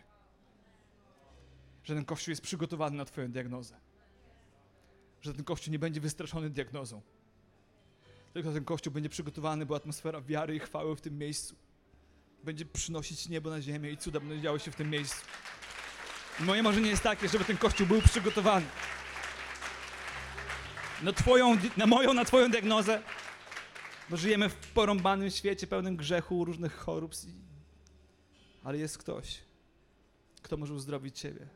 Że 1.84 1.94
ten 1.94 2.04
Kościół 2.04 2.32
jest 2.32 2.42
przygotowany 2.42 2.96
na 2.96 3.04
Twoją 3.04 3.30
diagnozę. 3.30 3.80
Że 5.20 5.34
ten 5.34 5.44
Kościół 5.44 5.72
nie 5.72 5.78
będzie 5.78 6.00
wystraszony 6.00 6.50
diagnozą. 6.50 7.02
Tylko 8.32 8.52
ten 8.52 8.64
Kościół 8.64 8.92
będzie 8.92 9.08
przygotowany, 9.08 9.66
bo 9.66 9.76
atmosfera 9.76 10.20
wiary 10.20 10.56
i 10.56 10.58
chwały 10.58 10.96
w 10.96 11.00
tym 11.00 11.18
miejscu 11.18 11.56
będzie 12.44 12.64
przynosić 12.64 13.28
niebo 13.28 13.50
na 13.50 13.62
ziemię 13.62 13.90
i 13.90 13.96
cuda 13.96 14.20
będą 14.20 14.42
działy 14.42 14.60
się 14.60 14.70
w 14.70 14.76
tym 14.76 14.90
miejscu. 14.90 15.26
Moje 16.40 16.62
marzenie 16.62 16.90
jest 16.90 17.02
takie, 17.02 17.28
żeby 17.28 17.44
ten 17.44 17.56
Kościół 17.56 17.86
był 17.86 18.02
przygotowany 18.02 18.66
na 21.02 21.12
twoją, 21.12 21.56
na 21.76 21.86
moją, 21.86 22.14
na 22.14 22.24
twoją 22.24 22.50
diagnozę, 22.50 23.02
bo 24.10 24.16
żyjemy 24.16 24.48
w 24.48 24.54
porąbanym 24.54 25.30
świecie 25.30 25.66
pełnym 25.66 25.96
grzechu, 25.96 26.44
różnych 26.44 26.76
chorób, 26.76 27.14
ale 28.64 28.78
jest 28.78 28.98
ktoś, 28.98 29.38
kto 30.42 30.56
może 30.56 30.74
uzdrowić 30.74 31.18
ciebie. 31.18 31.46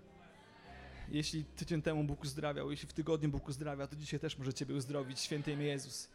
Jeśli 1.09 1.45
tydzień 1.45 1.83
temu 1.83 2.05
Bóg 2.05 2.23
uzdrawiał, 2.25 2.71
jeśli 2.71 2.89
w 2.89 2.93
tygodniu 2.93 3.29
Bóg 3.29 3.49
uzdrawia, 3.49 3.87
to 3.87 3.97
dzisiaj 3.97 4.21
też 4.21 4.39
może 4.39 4.55
ciebie 4.55 4.75
uzdrowić, 4.75 5.21
święty 5.21 5.53
imię 5.53 5.65
Jezus. 5.65 6.09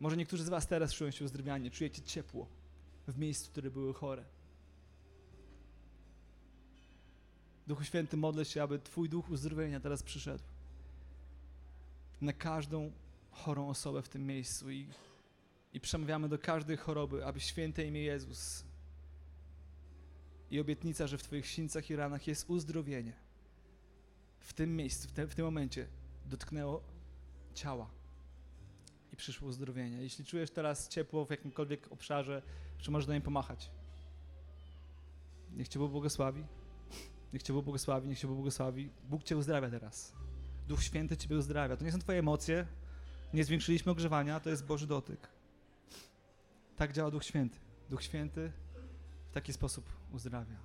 Może 0.00 0.16
niektórzy 0.16 0.44
z 0.44 0.48
was 0.48 0.66
teraz 0.66 0.94
czują 0.94 1.10
się 1.10 1.24
uzdrowiani, 1.24 1.70
czujecie 1.70 2.02
ciepło 2.02 2.46
w 3.08 3.18
miejscu, 3.18 3.50
które 3.50 3.70
były 3.70 3.94
chore. 3.94 4.24
Duchu 7.66 7.84
Święty, 7.84 8.16
modlę 8.16 8.44
się, 8.44 8.62
aby 8.62 8.78
Twój 8.78 9.08
duch 9.08 9.30
uzdrowienia 9.30 9.80
teraz 9.80 10.02
przyszedł 10.02 10.44
na 12.20 12.32
każdą 12.32 12.92
chorą 13.30 13.68
osobę 13.68 14.02
w 14.02 14.08
tym 14.08 14.26
miejscu 14.26 14.70
i, 14.70 14.86
i 15.72 15.80
przemawiamy 15.80 16.28
do 16.28 16.38
każdej 16.38 16.76
choroby, 16.76 17.26
aby 17.26 17.40
święte 17.40 17.84
imię 17.84 18.02
Jezus 18.02 18.64
i 20.50 20.60
obietnica, 20.60 21.06
że 21.06 21.18
w 21.18 21.22
Twoich 21.22 21.46
sińcach 21.46 21.90
i 21.90 21.96
ranach 21.96 22.26
jest 22.26 22.50
uzdrowienie. 22.50 23.12
W 24.40 24.52
tym 24.52 24.76
miejscu, 24.76 25.08
w, 25.08 25.12
te, 25.12 25.26
w 25.26 25.34
tym 25.34 25.44
momencie 25.44 25.86
dotknęło 26.26 26.82
ciała 27.54 27.90
i 29.12 29.16
przyszło 29.16 29.48
uzdrowienie. 29.48 30.02
Jeśli 30.02 30.24
czujesz 30.24 30.50
teraz 30.50 30.88
ciepło 30.88 31.24
w 31.24 31.30
jakimkolwiek 31.30 31.92
obszarze, 31.92 32.42
czy 32.78 32.90
możesz 32.90 33.06
do 33.06 33.12
niej 33.12 33.22
pomachać. 33.22 33.70
Niech 35.56 35.68
Cię 35.68 35.78
Bóg 35.78 35.90
błogosławi. 35.90 36.44
Niech 37.32 37.42
Cię 37.42 37.52
Bóg 37.52 37.64
błogosławi, 37.64 38.08
niech 38.08 38.18
Cię 38.18 38.26
Bóg 38.26 38.36
błogosławi. 38.36 38.90
Bóg 39.08 39.24
Cię 39.24 39.36
uzdrawia 39.36 39.70
teraz. 39.70 40.12
Duch 40.68 40.82
Święty 40.82 41.16
Ciebie 41.16 41.36
uzdrawia. 41.36 41.76
To 41.76 41.84
nie 41.84 41.92
są 41.92 41.98
Twoje 41.98 42.18
emocje, 42.18 42.66
nie 43.34 43.44
zwiększyliśmy 43.44 43.92
ogrzewania, 43.92 44.40
to 44.40 44.50
jest 44.50 44.66
Boży 44.66 44.86
dotyk. 44.86 45.28
Tak 46.76 46.92
działa 46.92 47.10
Duch 47.10 47.24
Święty. 47.24 47.58
Duch 47.90 48.02
Święty 48.02 48.52
taki 49.36 49.52
sposób 49.52 49.84
uzdrawia. 50.12 50.56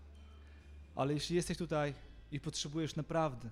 Ale 0.95 1.13
jeśli 1.13 1.35
jesteś 1.35 1.57
tutaj 1.57 1.93
i 2.31 2.39
potrzebujesz 2.39 2.95
naprawdę 2.95 3.49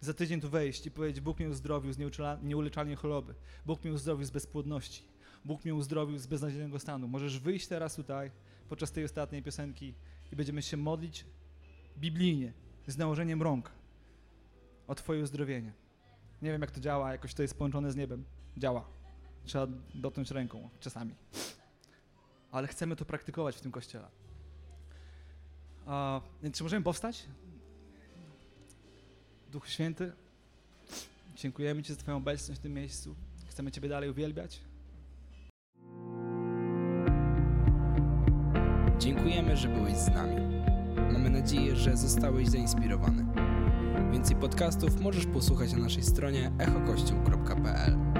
za 0.00 0.14
tydzień 0.14 0.40
tu 0.40 0.50
wejść 0.50 0.86
i 0.86 0.90
powiedzieć, 0.90 1.20
Bóg 1.20 1.38
mnie 1.38 1.48
uzdrowił 1.48 1.92
z 1.92 1.98
nieuleczalnej 2.42 2.96
choroby, 2.96 3.34
Bóg 3.66 3.84
mnie 3.84 3.92
uzdrowił 3.92 4.26
z 4.26 4.30
bezpłodności, 4.30 5.02
Bóg 5.44 5.64
mnie 5.64 5.74
uzdrowił 5.74 6.18
z 6.18 6.26
beznadziejnego 6.26 6.78
stanu, 6.78 7.08
możesz 7.08 7.38
wyjść 7.38 7.66
teraz 7.66 7.96
tutaj 7.96 8.30
podczas 8.68 8.92
tej 8.92 9.04
ostatniej 9.04 9.42
piosenki 9.42 9.94
i 10.32 10.36
będziemy 10.36 10.62
się 10.62 10.76
modlić 10.76 11.24
biblijnie, 11.98 12.52
z 12.86 12.96
nałożeniem 12.96 13.42
rąk 13.42 13.70
o 14.86 14.94
Twoje 14.94 15.22
uzdrowienie. 15.22 15.72
Nie 16.42 16.52
wiem, 16.52 16.60
jak 16.60 16.70
to 16.70 16.80
działa, 16.80 17.12
jakoś 17.12 17.34
to 17.34 17.42
jest 17.42 17.58
połączone 17.58 17.92
z 17.92 17.96
niebem. 17.96 18.24
Działa. 18.56 18.84
Trzeba 19.44 19.66
dotknąć 19.94 20.30
ręką 20.30 20.68
czasami. 20.80 21.14
Ale 22.50 22.68
chcemy 22.68 22.96
to 22.96 23.04
praktykować 23.04 23.56
w 23.56 23.60
tym 23.60 23.72
kościele. 23.72 24.08
A, 25.86 26.20
więc 26.42 26.56
czy 26.56 26.62
możemy 26.62 26.82
powstać? 26.82 27.26
Duch 29.52 29.68
Święty, 29.68 30.12
dziękujemy 31.36 31.82
Ci 31.82 31.92
za 31.92 32.00
Twoją 32.00 32.16
obecność 32.16 32.60
w 32.60 32.62
tym 32.62 32.74
miejscu. 32.74 33.14
Chcemy 33.46 33.70
Ciebie 33.70 33.88
dalej 33.88 34.10
uwielbiać. 34.10 34.60
Dziękujemy, 38.98 39.56
że 39.56 39.68
byłeś 39.68 39.96
z 39.96 40.08
nami. 40.08 40.36
Mamy 41.12 41.30
nadzieję, 41.30 41.76
że 41.76 41.96
zostałeś 41.96 42.48
zainspirowany. 42.48 43.26
Więcej 44.12 44.36
podcastów 44.36 45.00
możesz 45.00 45.26
posłuchać 45.26 45.72
na 45.72 45.78
naszej 45.78 46.02
stronie 46.02 46.52
echokościół.pl. 46.58 48.11